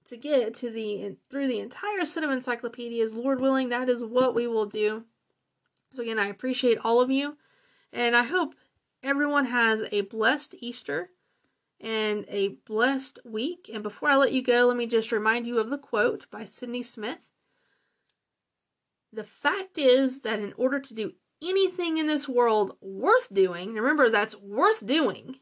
to 0.07 0.17
get 0.17 0.55
to 0.55 0.71
the 0.71 1.17
through 1.31 1.49
the 1.49 1.61
entire 1.61 2.05
set 2.05 2.25
of 2.25 2.31
encyclopedias, 2.31 3.15
Lord 3.15 3.41
willing, 3.41 3.71
that 3.71 3.89
is 3.89 4.05
what 4.05 4.35
we 4.35 4.47
will 4.47 4.67
do. 4.67 5.05
So 5.91 6.03
again, 6.03 6.19
I 6.19 6.29
appreciate 6.29 6.79
all 6.85 7.01
of 7.01 7.11
you 7.11 7.37
and 7.93 8.17
I 8.17 8.25
hope 8.25 8.55
everyone 9.03 9.47
has 9.47 9.85
a 9.93 10.03
blessed 10.03 10.57
Easter 10.61 11.11
and 11.85 12.25
a 12.29 12.49
blessed 12.49 13.19
week. 13.25 13.71
And 13.73 13.83
before 13.83 14.09
I 14.09 14.17
let 14.17 14.33
you 14.33 14.43
go, 14.43 14.67
let 14.67 14.77
me 14.77 14.87
just 14.87 15.13
remind 15.13 15.47
you 15.47 15.59
of 15.59 15.69
the 15.69 15.79
quote 15.79 16.27
by 16.31 16.47
Sydney 16.47 16.83
Smith. 16.83 17.29
The 19.13 19.23
fact 19.23 19.77
is 19.77 20.23
that 20.23 20.41
in 20.41 20.55
order 20.55 20.81
to 20.81 20.95
do 20.95 21.13
anything 21.43 21.99
in 21.99 22.07
this 22.07 22.27
world 22.27 22.77
worth 22.81 23.33
doing, 23.33 23.75
remember 23.75 24.09
that's 24.09 24.41
worth 24.41 24.85
doing, 24.87 25.37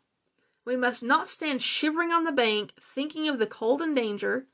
we 0.64 0.76
must 0.76 1.04
not 1.04 1.30
stand 1.30 1.62
shivering 1.62 2.10
on 2.10 2.24
the 2.24 2.32
bank 2.32 2.72
thinking 2.78 3.28
of 3.28 3.38
the 3.38 3.46
cold 3.46 3.80
and 3.80 3.94
danger, 3.94 4.46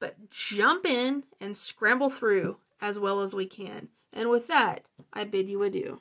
but 0.00 0.30
jump 0.30 0.84
in 0.84 1.22
and 1.40 1.56
scramble 1.56 2.10
through 2.10 2.56
as 2.80 2.98
well 2.98 3.20
as 3.20 3.32
we 3.32 3.46
can. 3.46 3.88
And 4.12 4.28
with 4.28 4.48
that, 4.48 4.86
I 5.12 5.22
bid 5.22 5.48
you 5.48 5.62
adieu. 5.62 6.00